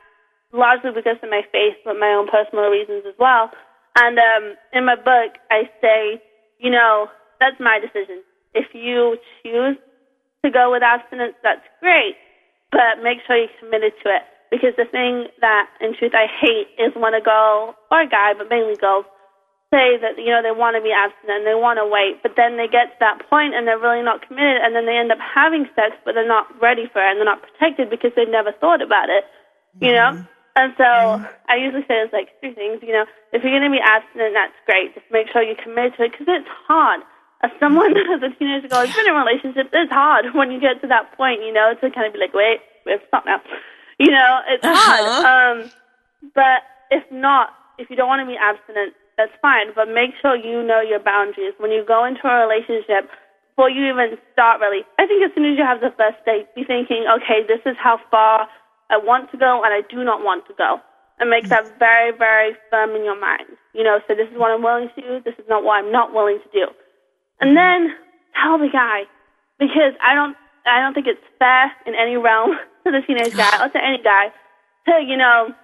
largely 0.50 0.90
because 0.90 1.22
of 1.22 1.30
my 1.30 1.46
faith, 1.54 1.78
but 1.86 1.94
my 2.02 2.10
own 2.18 2.26
personal 2.26 2.66
reasons 2.66 3.06
as 3.06 3.14
well. 3.14 3.54
And 3.94 4.18
um, 4.18 4.58
in 4.74 4.90
my 4.90 4.96
book, 4.98 5.38
I 5.54 5.70
say, 5.78 6.18
you 6.58 6.70
know, 6.70 7.06
that's 7.38 7.62
my 7.62 7.78
decision. 7.78 8.26
If 8.54 8.74
you 8.74 9.18
choose 9.42 9.78
to 10.42 10.50
go 10.50 10.74
with 10.74 10.82
abstinence, 10.82 11.38
that's 11.46 11.62
great, 11.78 12.18
but 12.74 13.02
make 13.06 13.18
sure 13.26 13.38
you're 13.38 13.54
committed 13.62 13.94
to 14.02 14.10
it. 14.10 14.26
Because 14.50 14.74
the 14.76 14.90
thing 14.90 15.30
that, 15.40 15.70
in 15.80 15.94
truth, 15.94 16.12
I 16.14 16.26
hate 16.26 16.74
is 16.78 16.90
when 16.94 17.14
a 17.14 17.22
girl 17.22 17.74
or 17.90 18.02
a 18.02 18.08
guy, 18.08 18.34
but 18.36 18.50
mainly 18.50 18.74
girls, 18.74 19.06
say 19.74 19.98
that 19.98 20.14
you 20.22 20.30
know 20.30 20.38
they 20.46 20.54
want 20.54 20.78
to 20.78 20.82
be 20.82 20.94
abstinent 20.94 21.42
and 21.42 21.46
they 21.46 21.58
want 21.58 21.82
to 21.82 21.86
wait, 21.86 22.22
but 22.22 22.38
then 22.38 22.54
they 22.54 22.70
get 22.70 22.94
to 22.94 22.98
that 23.02 23.26
point 23.26 23.58
and 23.58 23.66
they're 23.66 23.82
really 23.82 24.06
not 24.06 24.22
committed, 24.22 24.62
and 24.62 24.70
then 24.70 24.86
they 24.86 24.94
end 24.94 25.10
up 25.10 25.18
having 25.18 25.66
sex, 25.74 25.98
but 26.06 26.14
they're 26.14 26.28
not 26.28 26.46
ready 26.62 26.86
for 26.86 27.02
it 27.02 27.10
and 27.10 27.18
they're 27.18 27.26
not 27.26 27.42
protected 27.42 27.90
because 27.90 28.14
they've 28.14 28.30
never 28.30 28.54
thought 28.62 28.78
about 28.78 29.10
it, 29.10 29.26
you 29.82 29.90
know. 29.90 30.14
Mm-hmm. 30.14 30.30
And 30.54 30.70
so 30.78 30.86
mm-hmm. 30.86 31.26
I 31.50 31.58
usually 31.58 31.82
say 31.90 31.98
it's 31.98 32.14
like 32.14 32.30
three 32.38 32.54
things, 32.54 32.78
you 32.86 32.94
know. 32.94 33.10
If 33.34 33.42
you're 33.42 33.50
going 33.50 33.66
to 33.66 33.74
be 33.74 33.82
abstinent, 33.82 34.38
that's 34.38 34.54
great. 34.70 34.94
Just 34.94 35.10
make 35.10 35.26
sure 35.34 35.42
you're 35.42 35.58
committed 35.58 35.98
to 35.98 36.06
it 36.06 36.14
because 36.14 36.30
it's 36.30 36.54
hard. 36.70 37.02
As 37.42 37.50
someone 37.58 37.90
as 38.14 38.22
a 38.22 38.30
teenager 38.38 38.70
girl 38.70 38.86
who's 38.86 38.94
been 38.94 39.10
in 39.10 39.12
a 39.12 39.18
relationship, 39.18 39.66
it's 39.74 39.90
hard 39.90 40.30
when 40.32 40.54
you 40.54 40.62
get 40.62 40.80
to 40.86 40.88
that 40.94 41.10
point, 41.18 41.42
you 41.42 41.52
know, 41.52 41.74
to 41.74 41.90
kind 41.90 42.06
of 42.06 42.14
be 42.14 42.22
like, 42.22 42.32
wait, 42.32 42.62
we 42.86 42.94
have 42.94 43.02
to 43.02 43.08
stop 43.10 43.26
now. 43.26 43.42
You 43.98 44.10
know, 44.10 44.40
it's 44.48 44.64
uh-huh. 44.64 44.74
hard. 44.74 45.04
Um, 45.26 45.70
but 46.34 46.62
if 46.90 47.02
not, 47.10 47.50
if 47.78 47.90
you 47.90 47.96
don't 47.96 48.08
want 48.08 48.22
to 48.22 48.30
be 48.30 48.38
abstinent, 48.38 48.94
that's 49.16 49.34
fine. 49.40 49.72
But 49.74 49.88
make 49.88 50.14
sure 50.20 50.36
you 50.36 50.62
know 50.62 50.80
your 50.80 51.00
boundaries 51.00 51.54
when 51.58 51.70
you 51.70 51.84
go 51.86 52.04
into 52.04 52.26
a 52.26 52.46
relationship. 52.46 53.10
Before 53.54 53.70
you 53.70 53.86
even 53.86 54.18
start, 54.34 54.58
really, 54.58 54.82
I 54.98 55.06
think 55.06 55.22
as 55.22 55.30
soon 55.30 55.46
as 55.46 55.54
you 55.54 55.62
have 55.62 55.78
the 55.78 55.94
first 55.94 56.18
date, 56.26 56.50
be 56.58 56.66
thinking, 56.66 57.06
okay, 57.06 57.46
this 57.46 57.62
is 57.62 57.78
how 57.78 58.02
far 58.10 58.50
I 58.90 58.98
want 58.98 59.30
to 59.30 59.38
go, 59.38 59.62
and 59.62 59.70
I 59.70 59.86
do 59.86 60.02
not 60.02 60.26
want 60.26 60.42
to 60.50 60.54
go, 60.58 60.82
and 61.22 61.30
make 61.30 61.46
that 61.54 61.70
very, 61.78 62.10
very 62.10 62.58
firm 62.68 62.98
in 62.98 63.04
your 63.06 63.14
mind. 63.14 63.46
You 63.70 63.84
know, 63.86 64.02
so 64.08 64.18
this 64.18 64.26
is 64.26 64.34
what 64.34 64.50
I'm 64.50 64.66
willing 64.66 64.90
to 64.98 65.00
do. 65.00 65.22
This 65.22 65.38
is 65.38 65.46
not 65.46 65.62
what 65.62 65.78
I'm 65.78 65.92
not 65.92 66.12
willing 66.12 66.42
to 66.42 66.50
do, 66.50 66.66
and 67.38 67.54
mm-hmm. 67.54 67.86
then 67.86 67.94
tell 68.42 68.58
the 68.58 68.66
guy, 68.66 69.06
because 69.62 69.94
I 70.02 70.18
don't, 70.18 70.34
I 70.66 70.82
don't 70.82 70.94
think 70.94 71.06
it's 71.06 71.22
fair 71.38 71.70
in 71.86 71.94
any 71.94 72.18
realm 72.18 72.58
to 72.84 72.90
the 72.90 73.06
teenage 73.06 73.38
guy 73.38 73.54
or 73.62 73.70
to 73.70 73.78
any 73.78 74.02
guy 74.02 74.34
to, 74.86 74.92
you 75.00 75.16
know, 75.16 75.54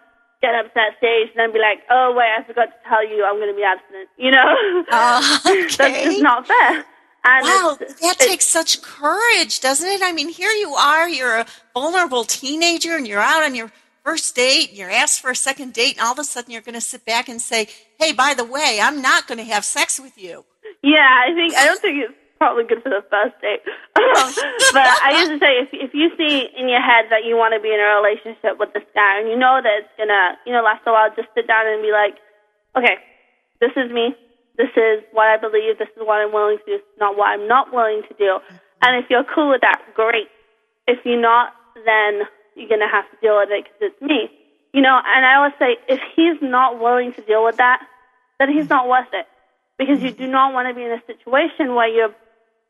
get 0.41 0.55
up 0.55 0.67
to 0.67 0.73
that 0.75 0.97
stage 0.99 1.29
and 1.31 1.37
then 1.37 1.53
be 1.53 1.59
like, 1.59 1.81
oh, 1.91 2.15
wait, 2.17 2.29
I 2.39 2.43
forgot 2.45 2.67
to 2.67 2.89
tell 2.89 3.07
you 3.07 3.25
I'm 3.25 3.37
going 3.37 3.51
to 3.51 3.57
be 3.57 3.65
abstinent. 3.65 4.09
You 4.17 4.31
know? 4.31 4.85
Oh, 4.93 5.41
That's 5.45 5.77
just 5.77 6.23
not 6.23 6.47
fair. 6.47 6.85
And 7.23 7.45
Wow, 7.45 7.77
that 7.79 8.19
takes 8.19 8.47
such 8.47 8.81
courage, 8.81 9.61
doesn't 9.61 9.87
it? 9.87 10.01
I 10.03 10.13
mean, 10.13 10.31
here 10.31 10.53
you 10.53 10.73
are, 10.73 11.07
you're 11.07 11.41
a 11.41 11.47
vulnerable 11.75 12.25
teenager 12.25 12.97
and 12.97 13.07
you're 13.07 13.21
out 13.21 13.43
on 13.43 13.55
your 13.55 13.71
first 14.05 14.35
date, 14.35 14.71
and 14.71 14.79
you're 14.79 14.91
asked 14.91 15.21
for 15.21 15.31
a 15.31 15.37
second 15.37 15.75
date, 15.75 15.97
and 15.99 16.07
all 16.07 16.13
of 16.13 16.19
a 16.19 16.25
sudden 16.25 16.51
you're 16.51 16.63
going 16.63 16.75
to 16.75 16.81
sit 16.81 17.05
back 17.05 17.29
and 17.29 17.41
say, 17.41 17.69
hey, 17.99 18.13
by 18.13 18.33
the 18.33 18.45
way, 18.45 18.81
I'm 18.83 19.03
not 19.03 19.29
going 19.29 19.37
to 19.37 19.45
have 19.45 19.67
sex 19.67 20.01
with 20.01 20.17
you. 20.17 20.47
Yeah, 20.83 21.07
I 21.29 21.35
think 21.35 21.55
I 21.55 21.67
don't 21.67 21.81
think 21.81 22.05
it's 22.05 22.15
probably 22.41 22.65
good 22.65 22.83
for 22.83 22.89
the 22.89 23.05
first 23.13 23.37
date. 23.45 23.61
Um, 24.01 24.33
but 24.73 24.89
I 25.05 25.21
used 25.21 25.37
to 25.37 25.39
say 25.39 25.61
if 25.61 25.69
if 25.77 25.93
you 25.93 26.09
see 26.17 26.49
in 26.57 26.73
your 26.73 26.81
head 26.81 27.13
that 27.13 27.29
you 27.29 27.37
want 27.37 27.53
to 27.53 27.61
be 27.61 27.69
in 27.69 27.79
a 27.79 28.01
relationship 28.01 28.57
with 28.57 28.73
this 28.73 28.89
guy 28.97 29.21
and 29.21 29.29
you 29.29 29.37
know 29.37 29.61
that 29.61 29.85
it's 29.85 29.95
gonna 30.01 30.41
you 30.49 30.53
know 30.57 30.65
last 30.65 30.83
a 30.89 30.91
while, 30.91 31.13
just 31.13 31.29
sit 31.37 31.47
down 31.47 31.69
and 31.69 31.85
be 31.85 31.93
like, 31.93 32.17
okay, 32.75 32.97
this 33.61 33.77
is 33.77 33.93
me. 33.93 34.17
This 34.57 34.73
is 34.73 35.05
what 35.13 35.29
I 35.29 35.37
believe. 35.37 35.77
This 35.77 35.93
is 35.93 36.03
what 36.03 36.25
I'm 36.25 36.33
willing 36.33 36.59
to 36.59 36.65
do. 36.65 36.73
This 36.81 36.89
is 36.89 36.99
not 36.99 37.15
what 37.15 37.29
I'm 37.29 37.47
not 37.47 37.77
willing 37.77 38.03
to 38.09 38.15
do. 38.17 38.41
Mm-hmm. 38.41 38.57
And 38.83 39.05
if 39.05 39.13
you're 39.13 39.29
cool 39.29 39.53
with 39.53 39.61
that, 39.61 39.85
great. 39.95 40.33
If 40.89 41.05
you're 41.05 41.21
not, 41.21 41.53
then 41.85 42.25
you're 42.57 42.73
gonna 42.73 42.91
have 42.91 43.05
to 43.13 43.17
deal 43.21 43.37
with 43.37 43.53
it 43.53 43.69
because 43.69 43.93
it's 43.93 44.01
me. 44.01 44.33
You 44.73 44.81
know, 44.81 44.97
and 44.97 45.23
I 45.29 45.37
always 45.37 45.55
say 45.61 45.77
if 45.93 46.01
he's 46.17 46.41
not 46.41 46.81
willing 46.81 47.13
to 47.15 47.23
deal 47.23 47.45
with 47.45 47.61
that, 47.61 47.85
then 48.41 48.49
he's 48.49 48.65
mm-hmm. 48.65 48.81
not 48.81 48.89
worth 48.89 49.13
it 49.13 49.29
because 49.77 50.03
you 50.03 50.11
mm-hmm. 50.11 50.25
do 50.25 50.29
not 50.33 50.55
want 50.57 50.69
to 50.69 50.75
be 50.75 50.83
in 50.83 50.93
a 50.93 51.03
situation 51.05 51.75
where 51.77 51.89
you're 51.89 52.15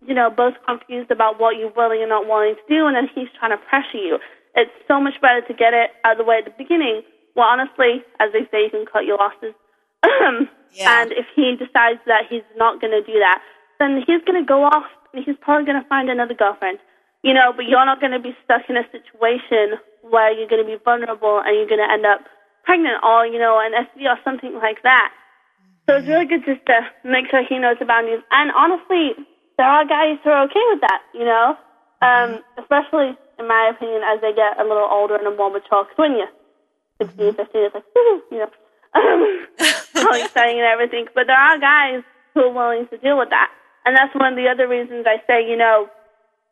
you 0.07 0.15
know, 0.15 0.31
both 0.31 0.55
confused 0.67 1.11
about 1.11 1.41
what 1.41 1.57
you're 1.57 1.73
willing 1.73 2.01
and 2.01 2.09
not 2.09 2.27
willing 2.27 2.55
to 2.55 2.67
do, 2.69 2.87
and 2.87 2.97
then 2.97 3.09
he's 3.15 3.29
trying 3.39 3.53
to 3.53 3.61
pressure 3.69 3.99
you. 3.99 4.19
It's 4.55 4.73
so 4.89 5.01
much 5.01 5.21
better 5.21 5.41
to 5.47 5.55
get 5.55 5.75
it 5.75 5.91
out 6.05 6.13
of 6.13 6.19
the 6.19 6.25
way 6.25 6.39
at 6.39 6.45
the 6.45 6.55
beginning. 6.57 7.03
Well, 7.37 7.47
honestly, 7.47 8.03
as 8.19 8.33
they 8.33 8.49
say, 8.51 8.65
you 8.65 8.71
can 8.71 8.87
cut 8.87 9.05
your 9.05 9.19
losses. 9.19 9.55
Yeah. 10.73 11.03
And 11.03 11.13
if 11.13 11.27
he 11.35 11.57
decides 11.59 11.99
that 12.07 12.31
he's 12.31 12.47
not 12.57 12.81
going 12.81 12.95
to 12.95 13.03
do 13.03 13.19
that, 13.19 13.43
then 13.79 13.99
he's 14.07 14.23
going 14.23 14.39
to 14.39 14.47
go 14.47 14.63
off 14.63 14.87
and 15.13 15.25
he's 15.25 15.35
probably 15.41 15.67
going 15.67 15.83
to 15.83 15.89
find 15.89 16.09
another 16.09 16.35
girlfriend. 16.35 16.79
You 17.23 17.35
know, 17.35 17.53
but 17.55 17.67
you're 17.67 17.85
not 17.85 18.01
going 18.01 18.13
to 18.13 18.23
be 18.23 18.33
stuck 18.45 18.63
in 18.69 18.79
a 18.79 18.87
situation 18.89 19.77
where 20.07 20.33
you're 20.33 20.49
going 20.49 20.65
to 20.65 20.69
be 20.69 20.81
vulnerable 20.83 21.43
and 21.45 21.53
you're 21.57 21.69
going 21.69 21.83
to 21.83 21.93
end 21.93 22.07
up 22.07 22.25
pregnant 22.65 23.03
or, 23.05 23.27
you 23.27 23.39
know, 23.39 23.61
an 23.61 23.77
STD 23.77 24.09
or 24.09 24.17
something 24.25 24.55
like 24.63 24.83
that. 24.85 25.13
So 25.89 25.97
it's 25.97 26.09
really 26.09 26.25
good 26.25 26.47
just 26.47 26.65
to 26.67 26.87
make 27.05 27.29
sure 27.29 27.43
he 27.45 27.59
knows 27.59 27.77
the 27.79 27.85
boundaries. 27.85 28.23
And 28.31 28.53
honestly, 28.57 29.19
there 29.61 29.69
are 29.69 29.85
guys 29.85 30.17
who 30.25 30.33
are 30.33 30.49
okay 30.49 30.65
with 30.73 30.81
that, 30.81 31.05
you 31.13 31.29
know, 31.29 31.53
um, 32.01 32.41
especially 32.57 33.13
in 33.37 33.45
my 33.45 33.69
opinion 33.69 34.01
as 34.09 34.17
they 34.25 34.33
get 34.33 34.57
a 34.57 34.65
little 34.65 34.89
older 34.89 35.21
and 35.21 35.37
more 35.37 35.53
mature. 35.53 35.85
Because 35.85 36.01
when 36.01 36.17
you're 36.17 36.33
16, 36.97 37.37
15, 37.37 37.69
it's 37.69 37.75
like, 37.77 37.85
you 38.33 38.41
know, 38.41 38.49
um, 38.97 39.21
all 40.09 40.17
exciting 40.17 40.65
and 40.65 40.73
everything. 40.73 41.13
But 41.13 41.29
there 41.29 41.37
are 41.37 41.61
guys 41.61 42.01
who 42.33 42.49
are 42.49 42.57
willing 42.57 42.89
to 42.89 42.97
deal 43.05 43.21
with 43.21 43.29
that. 43.37 43.53
And 43.85 43.93
that's 43.93 44.17
one 44.17 44.33
of 44.33 44.37
the 44.41 44.49
other 44.49 44.65
reasons 44.65 45.05
I 45.05 45.21
say, 45.29 45.45
you 45.45 45.61
know, 45.61 45.93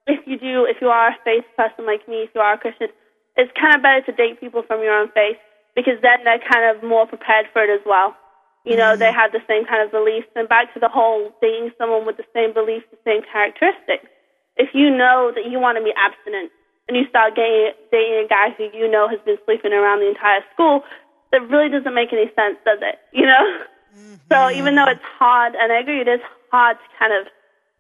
if 0.06 0.20
you 0.28 0.36
do, 0.36 0.68
if 0.68 0.76
you 0.84 0.88
are 0.88 1.08
a 1.08 1.16
faith 1.24 1.48
person 1.56 1.88
like 1.88 2.06
me, 2.08 2.28
if 2.28 2.30
you 2.34 2.42
are 2.42 2.54
a 2.54 2.58
Christian, 2.60 2.88
it's 3.40 3.52
kind 3.56 3.72
of 3.72 3.80
better 3.80 4.04
to 4.04 4.12
date 4.12 4.36
people 4.38 4.62
from 4.68 4.84
your 4.84 4.92
own 4.92 5.08
faith 5.16 5.40
because 5.72 5.96
then 6.04 6.24
they're 6.24 6.44
kind 6.44 6.76
of 6.76 6.84
more 6.84 7.06
prepared 7.06 7.46
for 7.54 7.64
it 7.64 7.72
as 7.72 7.80
well. 7.88 8.16
You 8.64 8.76
know, 8.76 8.96
they 8.96 9.06
mm-hmm. 9.06 9.18
have 9.18 9.32
the 9.32 9.42
same 9.48 9.64
kind 9.64 9.84
of 9.84 9.90
beliefs. 9.90 10.28
And 10.36 10.48
back 10.48 10.72
to 10.74 10.80
the 10.80 10.88
whole 10.88 11.32
dating 11.40 11.70
someone 11.78 12.04
with 12.04 12.16
the 12.16 12.28
same 12.34 12.52
beliefs, 12.52 12.86
the 12.90 13.00
same 13.04 13.22
characteristics. 13.22 14.06
If 14.56 14.74
you 14.74 14.90
know 14.90 15.32
that 15.34 15.50
you 15.50 15.58
want 15.58 15.78
to 15.78 15.84
be 15.84 15.94
abstinent 15.94 16.50
and 16.88 16.96
you 16.96 17.06
start 17.08 17.36
getting, 17.36 17.72
dating 17.92 18.26
a 18.26 18.28
guy 18.28 18.50
who 18.56 18.68
you 18.76 18.90
know 18.90 19.08
has 19.08 19.20
been 19.24 19.38
sleeping 19.46 19.72
around 19.72 20.00
the 20.00 20.08
entire 20.08 20.42
school, 20.52 20.82
that 21.32 21.46
really 21.48 21.68
doesn't 21.68 21.94
make 21.94 22.12
any 22.12 22.26
sense, 22.34 22.58
does 22.64 22.80
it? 22.82 22.98
You 23.12 23.26
know? 23.26 23.44
Mm-hmm. 23.96 24.14
So 24.30 24.50
even 24.50 24.74
though 24.74 24.88
it's 24.88 25.08
hard, 25.18 25.54
and 25.54 25.72
I 25.72 25.80
agree, 25.80 26.00
it 26.00 26.08
is 26.08 26.20
hard 26.50 26.76
to 26.76 26.88
kind 26.98 27.12
of 27.12 27.30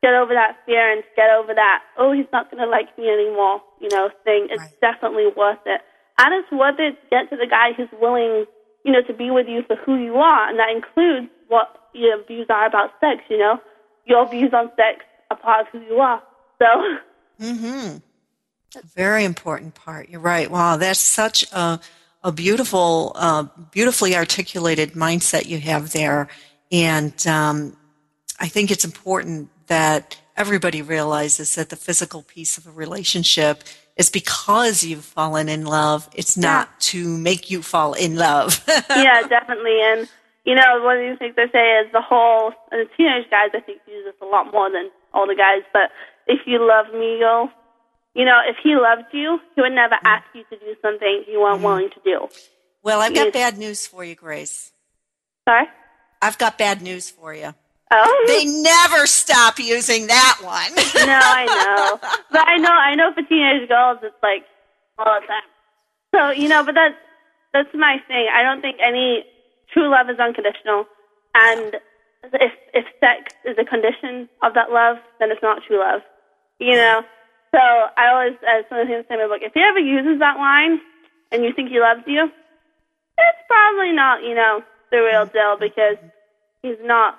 get 0.02 0.14
over 0.14 0.32
that 0.34 0.56
fear 0.64 0.92
and 0.92 1.02
get 1.16 1.30
over 1.30 1.54
that, 1.54 1.82
oh, 1.98 2.12
he's 2.12 2.30
not 2.32 2.50
going 2.50 2.62
to 2.62 2.68
like 2.68 2.96
me 2.96 3.08
anymore, 3.08 3.60
you 3.80 3.88
know, 3.90 4.10
thing. 4.24 4.48
It's 4.50 4.72
definitely 4.80 5.26
worth 5.36 5.58
it. 5.66 5.80
And 6.18 6.34
it's 6.34 6.50
worth 6.50 6.78
it 6.78 6.98
to 6.98 7.06
get 7.10 7.30
to 7.30 7.36
the 7.36 7.46
guy 7.46 7.72
who's 7.76 7.90
willing, 8.00 8.46
you 8.84 8.92
know, 8.92 9.02
to 9.02 9.12
be 9.12 9.30
with 9.30 9.48
you 9.48 9.62
for 9.66 9.76
who 9.76 9.96
you 9.96 10.16
are. 10.16 10.48
And 10.48 10.58
that 10.58 10.70
includes 10.70 11.28
what 11.48 11.88
your 11.94 12.24
views 12.24 12.46
are 12.50 12.66
about 12.66 12.92
sex, 13.00 13.22
you 13.28 13.38
know. 13.38 13.60
Your 14.06 14.28
views 14.28 14.52
on 14.52 14.70
sex 14.76 15.04
are 15.30 15.36
part 15.36 15.66
of 15.66 15.72
who 15.72 15.80
you 15.86 16.00
are. 16.00 16.22
So, 16.58 16.66
Mm-hmm. 17.40 17.98
Very 18.94 19.24
important 19.24 19.74
part. 19.74 20.08
You're 20.08 20.20
right. 20.20 20.50
Wow, 20.50 20.76
that's 20.76 21.00
such 21.00 21.50
a 21.52 21.80
a 22.24 22.32
beautiful, 22.32 23.12
uh, 23.14 23.44
beautifully 23.70 24.16
articulated 24.16 24.92
mindset 24.94 25.46
you 25.46 25.60
have 25.60 25.92
there, 25.92 26.28
and 26.72 27.26
um, 27.26 27.76
I 28.40 28.48
think 28.48 28.72
it's 28.72 28.84
important 28.84 29.50
that 29.68 30.20
everybody 30.38 30.80
realizes 30.80 31.56
that 31.56 31.68
the 31.68 31.76
physical 31.76 32.22
piece 32.22 32.56
of 32.56 32.66
a 32.66 32.70
relationship 32.70 33.64
is 33.96 34.08
because 34.08 34.84
you've 34.84 35.04
fallen 35.04 35.48
in 35.48 35.66
love. 35.66 36.08
It's 36.14 36.36
not 36.36 36.80
to 36.92 37.18
make 37.18 37.50
you 37.50 37.60
fall 37.60 37.92
in 37.94 38.14
love. 38.14 38.64
yeah, 38.88 39.22
definitely. 39.22 39.80
And, 39.82 40.08
you 40.44 40.54
know, 40.54 40.80
one 40.84 40.98
of 40.98 41.10
the 41.10 41.16
things 41.18 41.34
I 41.36 41.50
say 41.50 41.80
is 41.80 41.92
the 41.92 42.00
whole, 42.00 42.52
and 42.70 42.86
the 42.86 42.90
teenage 42.96 43.28
guys, 43.28 43.50
I 43.52 43.60
think, 43.60 43.80
use 43.88 44.04
this 44.04 44.14
a 44.22 44.26
lot 44.26 44.52
more 44.52 44.70
than 44.70 44.90
older 45.12 45.34
guys, 45.34 45.62
but 45.72 45.90
if 46.28 46.46
you 46.46 46.64
love 46.64 46.86
me, 46.94 47.18
you'll, 47.18 47.50
you 48.14 48.24
know, 48.24 48.38
if 48.48 48.56
he 48.62 48.76
loved 48.76 49.12
you, 49.12 49.40
he 49.56 49.60
would 49.60 49.72
never 49.72 49.96
mm-hmm. 49.96 50.06
ask 50.06 50.24
you 50.34 50.44
to 50.50 50.56
do 50.56 50.76
something 50.80 51.24
you 51.26 51.40
weren't 51.40 51.56
mm-hmm. 51.56 51.64
willing 51.64 51.90
to 51.90 52.00
do. 52.04 52.28
well, 52.84 53.00
I've 53.00 53.14
got 53.14 53.32
bad 53.32 53.58
news 53.58 53.88
for 53.88 54.04
you, 54.04 54.14
Grace. 54.14 54.70
Sorry? 55.48 55.66
I've 56.22 56.38
got 56.38 56.58
bad 56.58 56.80
news 56.80 57.10
for 57.10 57.34
you. 57.34 57.54
Oh. 57.90 58.24
They 58.26 58.44
never 58.44 59.06
stop 59.06 59.58
using 59.58 60.08
that 60.08 60.38
one. 60.42 60.74
no, 61.06 61.20
I 61.20 61.46
know. 61.46 61.98
But 62.30 62.46
I 62.46 62.56
know, 62.58 62.70
I 62.70 62.94
know 62.94 63.12
for 63.14 63.22
teenage 63.22 63.68
girls, 63.68 63.98
it's 64.02 64.16
like 64.22 64.44
all 64.98 65.20
the 65.20 65.26
time. 65.26 65.48
So, 66.14 66.30
you 66.30 66.48
know, 66.48 66.64
but 66.64 66.74
that's, 66.74 66.94
that's 67.52 67.68
my 67.74 67.96
thing. 68.06 68.28
I 68.32 68.42
don't 68.42 68.60
think 68.60 68.76
any 68.86 69.24
true 69.72 69.90
love 69.90 70.10
is 70.10 70.18
unconditional. 70.18 70.84
And 71.34 71.76
if, 72.24 72.52
if 72.74 72.84
sex 73.00 73.32
is 73.44 73.56
a 73.58 73.64
condition 73.64 74.28
of 74.42 74.54
that 74.54 74.70
love, 74.70 74.96
then 75.18 75.30
it's 75.30 75.42
not 75.42 75.62
true 75.66 75.80
love. 75.80 76.02
You 76.58 76.76
know? 76.76 77.02
So 77.52 77.58
I 77.58 78.12
always, 78.12 78.36
as 78.44 78.64
some 78.68 78.78
of 78.78 78.86
the 78.86 78.92
things 78.92 79.04
I 79.06 79.08
say 79.08 79.14
in 79.16 79.28
my 79.28 79.32
book, 79.32 79.42
if 79.42 79.54
he 79.54 79.60
ever 79.64 79.80
uses 79.80 80.20
that 80.20 80.36
line 80.36 80.80
and 81.32 81.44
you 81.44 81.52
think 81.56 81.70
he 81.70 81.80
loves 81.80 82.04
you, 82.06 82.24
it's 82.24 83.42
probably 83.48 83.92
not, 83.92 84.22
you 84.22 84.34
know, 84.34 84.60
the 84.90 84.98
real 84.98 85.26
deal 85.26 85.56
because 85.58 85.96
he's 86.62 86.78
not, 86.82 87.18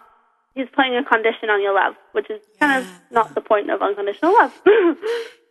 he's 0.60 0.70
putting 0.76 0.96
a 0.96 1.04
condition 1.04 1.50
on 1.50 1.62
your 1.62 1.74
love, 1.74 1.96
which 2.12 2.30
is 2.30 2.42
kind 2.60 2.82
of 2.84 2.88
not 3.12 3.34
the 3.36 3.42
point 3.42 3.70
of 3.70 3.82
unconditional 3.82 4.34
love. 4.34 4.54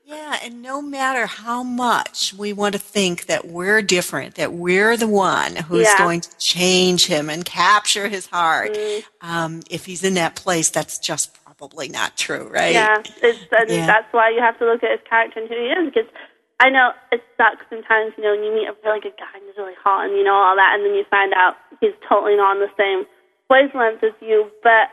Yeah, 0.04 0.38
and 0.42 0.62
no 0.62 0.80
matter 0.80 1.26
how 1.26 1.62
much 1.62 2.32
we 2.32 2.54
want 2.54 2.72
to 2.72 2.78
think 2.78 3.26
that 3.26 3.46
we're 3.46 3.82
different, 3.82 4.36
that 4.36 4.54
we're 4.54 4.96
the 4.96 5.06
one 5.06 5.54
who's 5.54 5.84
Yeah. 5.86 5.98
going 5.98 6.22
to 6.22 6.34
change 6.38 7.04
him 7.04 7.28
and 7.28 7.44
capture 7.44 8.08
his 8.08 8.24
heart, 8.24 8.72
Mm. 8.72 9.04
um, 9.20 9.60
if 9.70 9.84
he's 9.84 10.02
in 10.04 10.14
that 10.14 10.34
place, 10.34 10.70
that's 10.70 10.98
just 10.98 11.36
probably 11.44 11.90
not 11.90 12.16
true, 12.16 12.48
right? 12.50 12.72
Yeah, 12.72 13.02
it's, 13.20 13.38
and 13.52 13.68
Yeah. 13.68 13.84
that's 13.84 14.10
why 14.14 14.30
you 14.30 14.40
have 14.40 14.58
to 14.60 14.64
look 14.64 14.82
at 14.82 14.92
his 14.92 15.00
character 15.06 15.40
and 15.40 15.48
who 15.50 15.54
he 15.56 15.68
is. 15.76 15.92
Because 15.92 16.10
I 16.58 16.70
know 16.70 16.92
it 17.12 17.22
sucks 17.36 17.66
sometimes, 17.68 18.14
you 18.16 18.24
know, 18.24 18.30
when 18.30 18.44
you 18.44 18.52
meet 18.54 18.66
a 18.66 18.74
really 18.86 19.00
good 19.00 19.16
guy 19.18 19.28
and 19.34 19.42
he's 19.44 19.58
really 19.58 19.74
hot 19.84 20.06
and 20.06 20.16
you 20.16 20.24
know 20.24 20.32
all 20.34 20.56
that, 20.56 20.72
and 20.74 20.86
then 20.86 20.94
you 20.94 21.04
find 21.10 21.34
out 21.34 21.56
he's 21.82 21.92
totally 22.08 22.34
not 22.34 22.56
on 22.56 22.60
the 22.60 22.70
same 22.78 23.04
wavelength 23.50 24.02
as 24.02 24.12
you. 24.22 24.50
But 24.62 24.88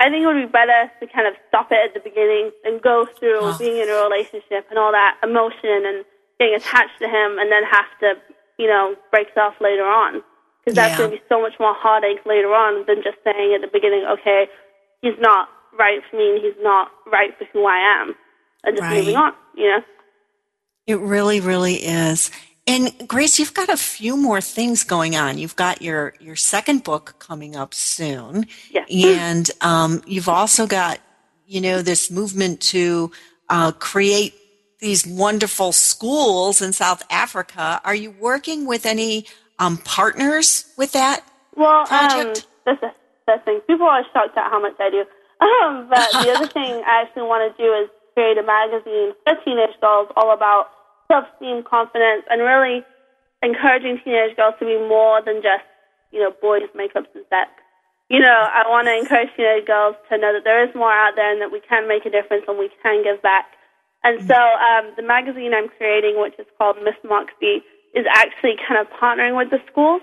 I 0.00 0.08
think 0.08 0.24
it 0.24 0.26
would 0.26 0.40
be 0.40 0.50
better 0.50 0.90
to 0.98 1.04
kind 1.12 1.28
of 1.28 1.34
stop 1.48 1.68
it 1.70 1.78
at 1.84 1.92
the 1.92 2.00
beginning 2.00 2.50
and 2.64 2.80
go 2.80 3.06
through 3.20 3.52
ah. 3.52 3.58
being 3.60 3.76
in 3.78 3.88
a 3.88 3.96
relationship 4.00 4.64
and 4.70 4.78
all 4.80 4.92
that 4.92 5.20
emotion 5.22 5.84
and 5.84 6.04
getting 6.40 6.56
attached 6.56 6.96
to 7.00 7.06
him, 7.06 7.36
and 7.38 7.52
then 7.52 7.62
have 7.68 7.84
to, 8.00 8.14
you 8.56 8.66
know, 8.66 8.96
break 9.12 9.28
it 9.28 9.38
off 9.38 9.54
later 9.60 9.84
on. 9.84 10.24
Because 10.64 10.74
that's 10.74 10.92
Yeah. 10.92 10.98
going 10.98 11.10
to 11.12 11.16
be 11.18 11.22
so 11.28 11.40
much 11.40 11.52
more 11.60 11.74
heartache 11.74 12.24
later 12.24 12.54
on 12.54 12.86
than 12.86 13.02
just 13.04 13.18
saying 13.24 13.52
at 13.54 13.60
the 13.60 13.68
beginning, 13.68 14.06
okay, 14.08 14.48
he's 15.02 15.18
not 15.20 15.48
right 15.78 16.00
for 16.10 16.16
me 16.16 16.30
and 16.32 16.40
he's 16.42 16.56
not 16.62 16.90
right 17.12 17.36
for 17.38 17.44
who 17.52 17.66
I 17.66 17.76
am, 18.00 18.14
and 18.64 18.76
just 18.76 18.88
Right. 18.88 18.98
moving 18.98 19.16
on, 19.16 19.34
you 19.54 19.68
know? 19.68 19.84
It 20.86 20.98
really, 20.98 21.40
really 21.40 21.76
is. 21.76 22.30
And 22.70 23.08
Grace, 23.08 23.40
you've 23.40 23.52
got 23.52 23.68
a 23.68 23.76
few 23.76 24.16
more 24.16 24.40
things 24.40 24.84
going 24.84 25.16
on. 25.16 25.38
You've 25.38 25.56
got 25.56 25.82
your 25.82 26.14
your 26.20 26.36
second 26.36 26.84
book 26.84 27.16
coming 27.18 27.56
up 27.56 27.74
soon, 27.74 28.46
Yes. 28.70 28.86
and 28.94 29.50
um, 29.60 30.02
you've 30.06 30.28
also 30.28 30.68
got 30.68 31.00
you 31.48 31.60
know 31.60 31.82
this 31.82 32.12
movement 32.12 32.60
to 32.70 33.10
uh, 33.48 33.72
create 33.72 34.34
these 34.78 35.04
wonderful 35.04 35.72
schools 35.72 36.62
in 36.62 36.72
South 36.72 37.02
Africa. 37.10 37.80
Are 37.84 37.94
you 37.94 38.12
working 38.12 38.66
with 38.66 38.86
any 38.86 39.26
um, 39.58 39.76
partners 39.78 40.64
with 40.78 40.92
that? 40.92 41.24
Well, 41.56 41.80
um, 41.80 41.86
project? 41.86 42.46
that's 42.64 42.80
the, 42.80 42.90
that's 43.26 43.44
the 43.44 43.44
thing. 43.46 43.60
People 43.66 43.86
are 43.88 44.04
shocked 44.12 44.38
at 44.38 44.48
how 44.48 44.60
much 44.62 44.76
I 44.78 44.90
do. 44.90 45.04
Um, 45.40 45.88
but 45.88 46.06
the 46.12 46.30
other 46.36 46.46
thing 46.52 46.84
I 46.86 47.00
actually 47.00 47.22
want 47.22 47.40
to 47.48 47.62
do 47.62 47.72
is 47.72 47.88
create 48.12 48.36
a 48.36 48.42
magazine 48.42 49.14
for 49.24 49.32
teenage 49.42 49.74
girls 49.80 50.08
all 50.14 50.34
about 50.34 50.68
self-esteem, 51.10 51.66
confidence, 51.66 52.22
and 52.30 52.38
really 52.40 52.86
encouraging 53.42 53.98
teenage 54.04 54.36
girls 54.38 54.54
to 54.60 54.64
be 54.64 54.78
more 54.78 55.18
than 55.24 55.42
just, 55.42 55.66
you 56.14 56.20
know, 56.22 56.30
boys, 56.40 56.70
makeups, 56.78 57.10
and 57.14 57.26
sex. 57.28 57.50
You 58.08 58.20
know, 58.20 58.38
I 58.46 58.62
want 58.70 58.86
to 58.86 58.94
encourage 58.94 59.30
teenage 59.36 59.66
girls 59.66 59.96
to 60.10 60.18
know 60.18 60.32
that 60.34 60.44
there 60.44 60.62
is 60.66 60.74
more 60.74 60.90
out 60.92 61.14
there 61.16 61.30
and 61.32 61.40
that 61.42 61.50
we 61.50 61.60
can 61.60 61.86
make 61.88 62.06
a 62.06 62.10
difference 62.10 62.44
and 62.46 62.58
we 62.58 62.70
can 62.82 63.02
give 63.02 63.22
back. 63.22 63.46
And 64.02 64.22
so 64.26 64.34
um, 64.34 64.92
the 64.96 65.02
magazine 65.02 65.52
I'm 65.54 65.68
creating, 65.68 66.18
which 66.20 66.34
is 66.38 66.46
called 66.58 66.76
Miss 66.82 66.96
Moxie, 67.04 67.62
is 67.94 68.06
actually 68.14 68.56
kind 68.66 68.80
of 68.80 68.86
partnering 68.94 69.36
with 69.36 69.50
the 69.50 69.60
schools. 69.70 70.02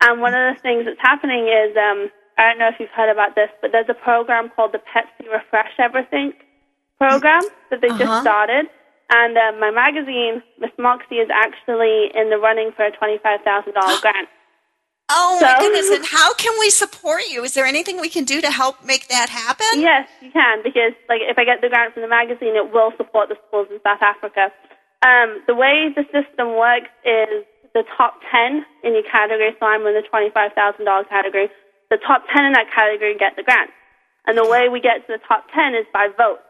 And 0.00 0.20
one 0.20 0.34
of 0.34 0.54
the 0.54 0.60
things 0.62 0.84
that's 0.86 1.00
happening 1.00 1.48
is, 1.50 1.74
um, 1.76 2.10
I 2.38 2.50
don't 2.50 2.58
know 2.58 2.68
if 2.68 2.78
you've 2.78 2.94
heard 2.94 3.10
about 3.10 3.34
this, 3.34 3.50
but 3.60 3.72
there's 3.72 3.88
a 3.88 3.94
program 3.98 4.50
called 4.54 4.72
the 4.72 4.78
Pepsi 4.78 5.26
Refresh 5.26 5.74
Everything 5.78 6.34
program 6.98 7.42
that 7.70 7.80
they 7.80 7.88
Uh-huh. 7.88 7.98
just 7.98 8.20
started. 8.22 8.66
And 9.10 9.36
uh, 9.36 9.52
my 9.58 9.70
magazine, 9.70 10.42
Miss 10.60 10.70
Moxie, 10.78 11.16
is 11.16 11.30
actually 11.32 12.12
in 12.14 12.28
the 12.28 12.36
running 12.36 12.72
for 12.76 12.84
a 12.84 12.92
$25,000 12.92 13.40
grant. 14.02 14.28
Oh 15.08 15.40
my 15.40 15.56
goodness! 15.58 15.88
And 15.88 16.04
how 16.18 16.34
can 16.34 16.52
we 16.60 16.68
support 16.68 17.22
you? 17.30 17.42
Is 17.42 17.54
there 17.54 17.64
anything 17.64 18.00
we 18.00 18.10
can 18.10 18.24
do 18.24 18.40
to 18.40 18.50
help 18.50 18.84
make 18.84 19.08
that 19.08 19.30
happen? 19.30 19.80
Yes, 19.80 20.06
you 20.20 20.30
can 20.30 20.60
because 20.62 20.92
like 21.08 21.24
if 21.24 21.38
I 21.38 21.44
get 21.44 21.60
the 21.62 21.68
grant 21.68 21.94
from 21.94 22.02
the 22.02 22.12
magazine, 22.12 22.52
it 22.52 22.72
will 22.72 22.92
support 22.96 23.30
the 23.30 23.36
schools 23.48 23.68
in 23.72 23.80
South 23.80 24.04
Africa. 24.04 24.52
Um, 25.00 25.40
the 25.46 25.54
way 25.54 25.88
the 25.96 26.04
system 26.12 26.60
works 26.60 26.92
is 27.08 27.48
the 27.72 27.84
top 27.96 28.20
ten 28.30 28.66
in 28.84 28.92
your 28.92 29.06
category. 29.08 29.56
So 29.58 29.64
I'm 29.64 29.80
in 29.88 29.96
the 29.96 30.04
twenty-five 30.04 30.52
thousand 30.52 30.84
dollar 30.84 31.04
category. 31.04 31.48
The 31.88 31.96
top 32.04 32.28
ten 32.28 32.44
in 32.44 32.52
that 32.52 32.68
category 32.68 33.16
get 33.16 33.32
the 33.32 33.42
grant, 33.42 33.70
and 34.26 34.36
the 34.36 34.44
way 34.44 34.68
we 34.68 34.80
get 34.80 35.08
to 35.08 35.16
the 35.16 35.22
top 35.24 35.48
ten 35.56 35.72
is 35.72 35.88
by 35.88 36.12
vote. 36.12 36.44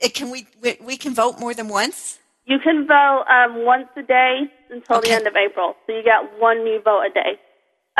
It, 0.00 0.14
can 0.18 0.30
we, 0.30 0.46
we 0.62 0.76
we 0.84 0.96
can 0.96 1.14
vote 1.14 1.38
more 1.40 1.54
than 1.54 1.68
once? 1.68 2.18
you 2.46 2.58
can 2.58 2.86
vote 2.86 3.24
um, 3.28 3.64
once 3.66 3.88
a 3.96 4.02
day 4.02 4.34
until 4.70 4.96
Okay. 4.96 5.10
the 5.10 5.14
end 5.16 5.26
of 5.26 5.36
April, 5.36 5.74
so 5.86 5.92
you 5.92 6.02
get 6.02 6.20
one 6.40 6.64
new 6.64 6.80
vote 6.82 7.02
a 7.10 7.12
day. 7.12 7.32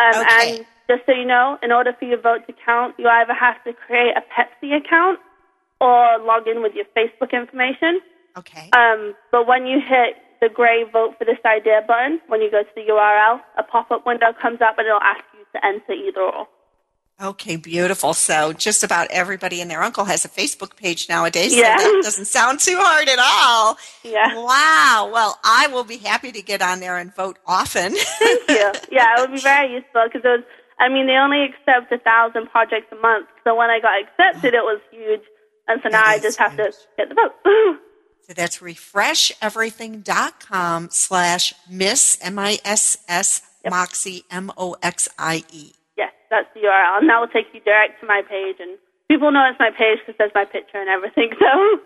Um, 0.00 0.22
Okay. 0.24 0.56
And 0.56 0.66
just 0.90 1.04
so 1.04 1.12
you 1.12 1.26
know, 1.26 1.58
in 1.62 1.70
order 1.70 1.92
for 1.98 2.06
your 2.06 2.18
vote 2.20 2.46
to 2.46 2.54
count, 2.64 2.94
you 2.98 3.06
either 3.08 3.34
have 3.34 3.62
to 3.64 3.74
create 3.74 4.14
a 4.16 4.22
Pepsi 4.32 4.74
account 4.74 5.18
or 5.82 6.18
log 6.24 6.48
in 6.48 6.62
with 6.62 6.72
your 6.74 6.86
Facebook 6.96 7.32
information. 7.32 8.00
Okay. 8.38 8.70
Um, 8.72 9.14
but 9.32 9.46
when 9.46 9.66
you 9.66 9.80
hit 9.80 10.16
the 10.40 10.48
gray 10.48 10.84
vote 10.92 11.14
for 11.18 11.24
this 11.24 11.38
idea 11.44 11.82
button, 11.86 12.20
when 12.28 12.40
you 12.40 12.50
go 12.50 12.62
to 12.62 12.68
the 12.74 12.82
URL, 12.82 13.40
a 13.56 13.62
pop-up 13.62 14.06
window 14.06 14.32
comes 14.40 14.60
up 14.60 14.78
and 14.78 14.86
it'll 14.86 15.00
ask 15.00 15.24
you 15.34 15.44
to 15.52 15.66
enter 15.66 15.92
either 15.92 16.20
or. 16.20 16.46
Okay, 17.20 17.56
beautiful. 17.56 18.14
So 18.14 18.52
just 18.52 18.84
about 18.84 19.10
everybody 19.10 19.60
and 19.60 19.68
their 19.68 19.82
uncle 19.82 20.04
has 20.04 20.24
a 20.24 20.28
Facebook 20.28 20.76
page 20.76 21.08
nowadays. 21.08 21.54
Yeah. 21.54 21.76
So 21.76 21.84
that 21.84 22.02
doesn't 22.04 22.26
sound 22.26 22.60
too 22.60 22.76
hard 22.78 23.08
at 23.08 23.18
all. 23.18 23.76
Yeah. 24.04 24.36
Wow. 24.36 25.10
Well, 25.12 25.38
I 25.42 25.66
will 25.66 25.82
be 25.82 25.96
happy 25.96 26.30
to 26.30 26.40
get 26.40 26.62
on 26.62 26.78
there 26.78 26.96
and 26.96 27.12
vote 27.12 27.38
often. 27.44 27.96
Thank 28.18 28.48
you. 28.48 28.72
Yeah, 28.92 29.16
it 29.16 29.20
would 29.20 29.34
be 29.34 29.40
very 29.40 29.74
useful 29.74 30.04
because 30.04 30.22
it 30.24 30.28
was. 30.28 30.44
I 30.78 30.88
mean, 30.88 31.08
they 31.08 31.14
only 31.14 31.42
accept 31.42 31.90
a 31.90 31.98
thousand 31.98 32.50
projects 32.50 32.86
a 32.92 32.94
month. 32.94 33.26
So 33.42 33.56
when 33.56 33.68
I 33.68 33.80
got 33.80 34.00
accepted, 34.00 34.54
it 34.54 34.62
was 34.62 34.80
huge, 34.92 35.22
and 35.66 35.80
so 35.82 35.88
now 35.88 36.04
I 36.04 36.20
just 36.20 36.38
have 36.38 36.56
to 36.56 36.72
get 36.96 37.08
the 37.08 37.16
vote. 37.16 37.78
so 38.28 38.34
that's 38.34 38.58
refresheverything.com 38.58 40.88
slash 40.90 41.54
miss 41.70 42.18
M-I-S-S 42.20 43.42
Moxie 43.68 44.24
M-O-X-I-E. 44.30 45.72
yes, 45.96 46.12
that's 46.30 46.46
the 46.54 46.60
URL, 46.60 46.98
and 47.00 47.08
that 47.08 47.18
will 47.18 47.28
take 47.28 47.46
you 47.54 47.60
direct 47.60 48.00
to 48.00 48.06
my 48.06 48.20
page, 48.28 48.56
and 48.60 48.76
people 49.08 49.32
know 49.32 49.48
it's 49.50 49.58
my 49.58 49.70
page 49.70 49.98
because 50.00 50.14
there's 50.18 50.30
my 50.34 50.44
picture 50.44 50.78
and 50.78 50.90
everything. 50.90 51.30
So. 51.40 51.80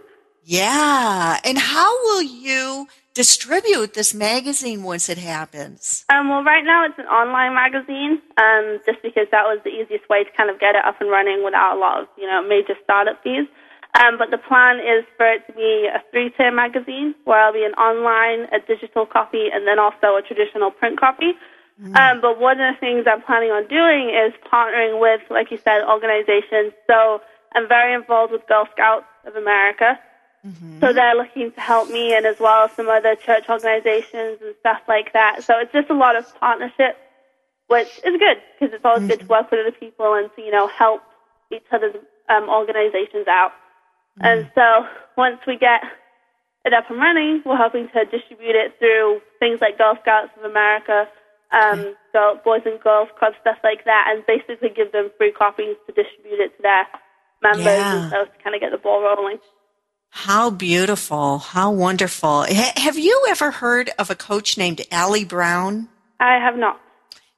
Yeah. 0.45 1.39
And 1.45 1.57
how 1.57 2.03
will 2.03 2.23
you 2.23 2.89
distribute 3.15 3.95
this 3.95 4.13
magazine 4.13 4.83
once 4.83 5.09
it 5.09 5.19
happens? 5.19 6.05
Um, 6.09 6.29
well, 6.29 6.43
right 6.43 6.65
now 6.65 6.85
it's 6.85 6.99
an 6.99 7.07
online 7.07 7.55
magazine, 7.55 8.21
um, 8.39 8.81
just 8.85 9.01
because 9.03 9.29
that 9.31 9.45
was 9.45 9.61
the 9.63 9.71
easiest 9.71 10.09
way 10.09 10.25
to 10.25 10.31
kind 10.37 10.51
of 10.51 10.59
get 10.59 10.75
it 10.75 10.85
up 10.85 11.01
and 11.01 11.09
running 11.11 11.45
without 11.45 11.77
a 11.77 11.79
lot 11.79 12.01
of, 12.03 12.09
you 12.19 12.27
know, 12.27 12.43
major 12.43 12.75
startup 12.83 13.23
fees. 13.23 13.47
Um, 13.95 14.17
but 14.19 14.31
the 14.31 14.39
plan 14.39 14.79
is 14.79 15.05
for 15.17 15.27
it 15.31 15.47
to 15.47 15.53
be 15.53 15.89
a 15.93 16.03
three-tier 16.11 16.51
magazine, 16.51 17.15
where 17.25 17.41
I'll 17.41 17.53
be 17.53 17.65
an 17.65 17.75
online, 17.75 18.49
a 18.53 18.59
digital 18.67 19.05
copy, 19.05 19.49
and 19.53 19.67
then 19.67 19.79
also 19.79 20.17
a 20.17 20.23
traditional 20.23 20.71
print 20.71 20.99
copy. 20.99 21.33
Um, 21.97 22.21
but 22.21 22.39
one 22.39 22.61
of 22.61 22.75
the 22.75 22.81
things 22.81 23.07
I'm 23.11 23.23
planning 23.23 23.51
on 23.51 23.67
doing 23.67 24.11
is 24.15 24.33
partnering 24.51 25.01
with, 25.01 25.21
like 25.31 25.51
you 25.51 25.59
said, 25.59 25.83
organizations. 25.83 26.73
So 26.87 27.21
I'm 27.55 27.67
very 27.69 27.95
involved 27.95 28.33
with 28.33 28.47
Girl 28.47 28.67
Scouts 28.73 29.07
of 29.27 29.37
America. 29.37 29.99
So 30.81 30.93
they're 30.93 31.15
looking 31.15 31.53
to 31.53 31.61
help 31.61 31.89
me 31.89 32.15
and 32.15 32.27
as 32.27 32.39
well 32.41 32.65
as 32.65 32.73
some 32.73 32.89
other 32.89 33.15
church 33.15 33.49
organizations 33.49 34.39
and 34.43 34.55
stuff 34.61 34.81
like 34.89 35.13
that. 35.13 35.45
So 35.45 35.55
it's 35.59 35.73
just 35.73 35.89
a 35.91 35.95
lot 35.95 36.17
of 36.17 36.25
partnership, 36.41 36.97
which 37.69 37.89
is 38.05 38.19
good 38.19 38.39
because 38.59 38.75
it's 38.75 38.85
always 38.85 39.07
good 39.09 39.21
to 39.21 39.27
work 39.27 39.51
with 39.51 39.61
other 39.61 39.77
people 39.77 40.15
and 40.15 40.31
to, 40.35 40.43
you 40.43 40.51
know, 40.51 40.67
help 40.69 41.03
each 41.53 41.67
other's 41.71 41.95
um, 42.29 42.49
organizations 42.49 43.29
out. 43.29 43.53
And 44.21 44.51
so 44.55 44.87
once 45.17 45.39
we 45.47 45.57
get 45.57 45.81
it 46.65 46.73
up 46.73 46.91
and 46.91 46.99
running, 46.99 47.43
we're 47.45 47.57
hoping 47.57 47.89
to 47.95 48.05
distribute 48.05 48.55
it 48.55 48.75
through 48.79 49.21
things 49.41 49.59
like 49.61 49.79
Girl 49.79 49.97
Scouts 50.03 50.31
of 50.39 50.45
America, 50.51 51.09
um, 51.53 51.95
Girl, 52.13 52.41
Boys 52.45 52.63
and 52.65 52.81
Girls 52.81 53.09
Club, 53.19 53.33
stuff 53.41 53.57
like 53.65 53.85
that, 53.85 54.07
and 54.11 54.25
basically 54.27 54.69
give 54.75 54.93
them 54.93 55.11
free 55.19 55.33
copies 55.33 55.77
to 55.87 55.93
distribute 55.93 56.41
it 56.41 56.57
to 56.57 56.63
their 56.63 56.87
members 57.43 57.65
Yeah. 57.65 58.03
and 58.03 58.11
so 58.11 58.25
to 58.27 58.43
kind 58.45 58.55
of 58.55 58.61
get 58.61 58.71
the 58.71 58.79
ball 58.79 59.03
rolling. 59.03 59.39
How 60.11 60.51
beautiful. 60.51 61.39
How 61.39 61.71
wonderful. 61.71 62.45
Ha- 62.45 62.73
have 62.77 62.99
you 62.99 63.25
ever 63.31 63.51
heard 63.51 63.91
of 63.99 64.11
a 64.11 64.15
coach 64.15 64.59
named 64.59 64.83
Ali 64.93 65.25
Brown? 65.25 65.89
I 66.21 66.35
have 66.39 66.57
not. 66.57 66.81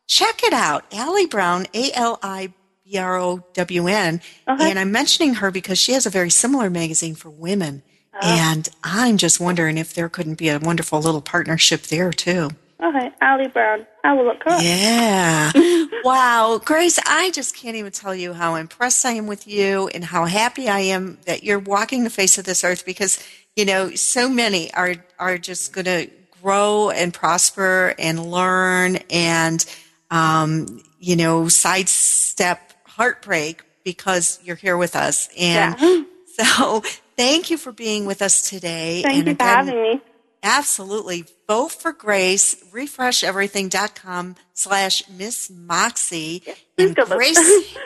Check 0.08 0.42
it 0.42 0.52
out. 0.52 0.84
Ali 0.92 1.26
Brown, 1.26 1.66
A 1.72 1.92
L 1.94 2.18
I 2.22 2.52
B 2.84 2.98
R 2.98 3.18
O 3.18 3.44
W 3.54 3.86
N. 3.86 4.20
Okay. 4.46 4.70
And 4.70 4.78
I'm 4.78 4.92
mentioning 4.92 5.34
her 5.34 5.50
because 5.50 5.78
she 5.78 5.92
has 5.92 6.04
a 6.04 6.10
very 6.10 6.30
similar 6.30 6.68
magazine 6.68 7.14
for 7.14 7.30
women. 7.30 7.82
Oh. 8.12 8.18
And 8.22 8.68
I'm 8.84 9.16
just 9.16 9.40
wondering 9.40 9.78
if 9.78 9.94
there 9.94 10.08
couldn't 10.08 10.36
be 10.36 10.50
a 10.50 10.58
wonderful 10.58 11.00
little 11.00 11.22
partnership 11.22 11.82
there 11.82 12.12
too. 12.12 12.50
Okay, 12.82 13.10
Ali 13.22 13.48
Brown. 13.48 13.86
I 14.02 14.12
will 14.12 14.26
look 14.26 14.42
her 14.44 14.50
up. 14.50 14.62
Yeah. 14.62 15.50
wow. 16.04 16.60
Grace, 16.62 16.98
I 17.06 17.30
just 17.30 17.56
can't 17.56 17.76
even 17.76 17.92
tell 17.92 18.14
you 18.14 18.34
how 18.34 18.56
impressed 18.56 19.06
I 19.06 19.12
am 19.12 19.26
with 19.26 19.48
you 19.48 19.88
and 19.88 20.04
how 20.04 20.26
happy 20.26 20.68
I 20.68 20.80
am 20.80 21.16
that 21.24 21.42
you're 21.42 21.58
walking 21.58 22.04
the 22.04 22.10
face 22.10 22.36
of 22.36 22.44
this 22.44 22.62
earth 22.64 22.84
because, 22.84 23.24
you 23.56 23.64
know, 23.64 23.94
so 23.94 24.28
many 24.28 24.74
are, 24.74 24.96
are 25.18 25.38
just 25.38 25.72
going 25.72 25.86
to 25.86 26.10
grow 26.42 26.90
and 26.90 27.14
prosper 27.14 27.94
and 27.98 28.30
learn 28.30 28.96
and, 29.08 29.64
um, 30.10 30.82
you 30.98 31.16
know, 31.16 31.48
sidestep 31.48 32.73
heartbreak 32.96 33.62
because 33.84 34.38
you're 34.44 34.56
here 34.56 34.76
with 34.76 34.96
us. 34.96 35.28
And 35.38 35.76
Yeah. 35.78 36.02
so 36.56 36.82
thank 37.16 37.50
you 37.50 37.56
for 37.58 37.72
being 37.72 38.06
with 38.06 38.22
us 38.22 38.48
today. 38.48 39.02
Thank 39.02 39.18
and 39.18 39.28
you 39.28 39.34
for 39.34 39.42
having 39.44 39.82
me. 39.82 40.00
Absolutely. 40.42 41.24
Vote 41.48 41.72
for 41.72 41.92
Grace. 41.92 42.54
Refresheverything.com 42.72 44.36
slash 44.52 45.02
Miss 45.08 45.50
Moxie. 45.50 46.42
And. 46.76 46.94
Grace. 46.94 47.38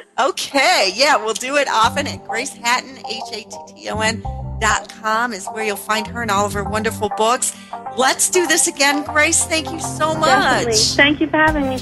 okay. 0.20 0.90
Yeah, 0.94 1.16
we'll 1.24 1.34
do 1.34 1.56
it 1.56 1.68
often. 1.68 2.06
at 2.08 2.26
Grace 2.26 2.52
Hatton, 2.52 2.98
H-A-T-T-O-N 2.98 4.22
dot 4.60 4.92
com 5.00 5.32
is 5.32 5.46
where 5.48 5.62
you'll 5.64 5.76
find 5.76 6.04
her 6.08 6.20
and 6.20 6.32
all 6.32 6.44
of 6.46 6.52
her 6.52 6.64
wonderful 6.64 7.10
books. 7.16 7.54
Let's 7.96 8.28
do 8.28 8.44
this 8.48 8.66
again, 8.66 9.04
Grace. 9.04 9.44
Thank 9.44 9.70
you 9.70 9.78
so 9.80 10.14
much. 10.14 10.28
Definitely. 10.30 10.74
Thank 10.96 11.20
you 11.20 11.28
for 11.28 11.36
having 11.36 11.68
me. 11.68 11.78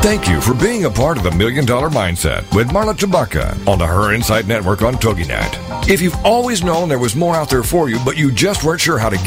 Thank 0.00 0.28
you 0.28 0.40
for 0.40 0.54
being 0.54 0.84
a 0.84 0.90
part 0.90 1.18
of 1.18 1.24
the 1.24 1.30
Million 1.32 1.66
Dollar 1.66 1.90
Mindset 1.90 2.54
with 2.54 2.68
Marla 2.68 2.94
Tabaka 2.94 3.66
on 3.66 3.78
the 3.78 3.86
Her 3.86 4.14
Insight 4.14 4.46
Network 4.46 4.82
on 4.82 4.94
TogiNet. 4.94 5.90
If 5.90 6.00
you've 6.00 6.16
always 6.24 6.62
known 6.62 6.88
there 6.88 6.98
was 7.00 7.16
more 7.16 7.34
out 7.34 7.50
there 7.50 7.64
for 7.64 7.90
you, 7.90 7.98
but 8.04 8.16
you 8.16 8.30
just 8.30 8.62
weren't 8.64 8.80
sure 8.80 8.96
how 8.96 9.10
to 9.10 9.16
get 9.18 9.26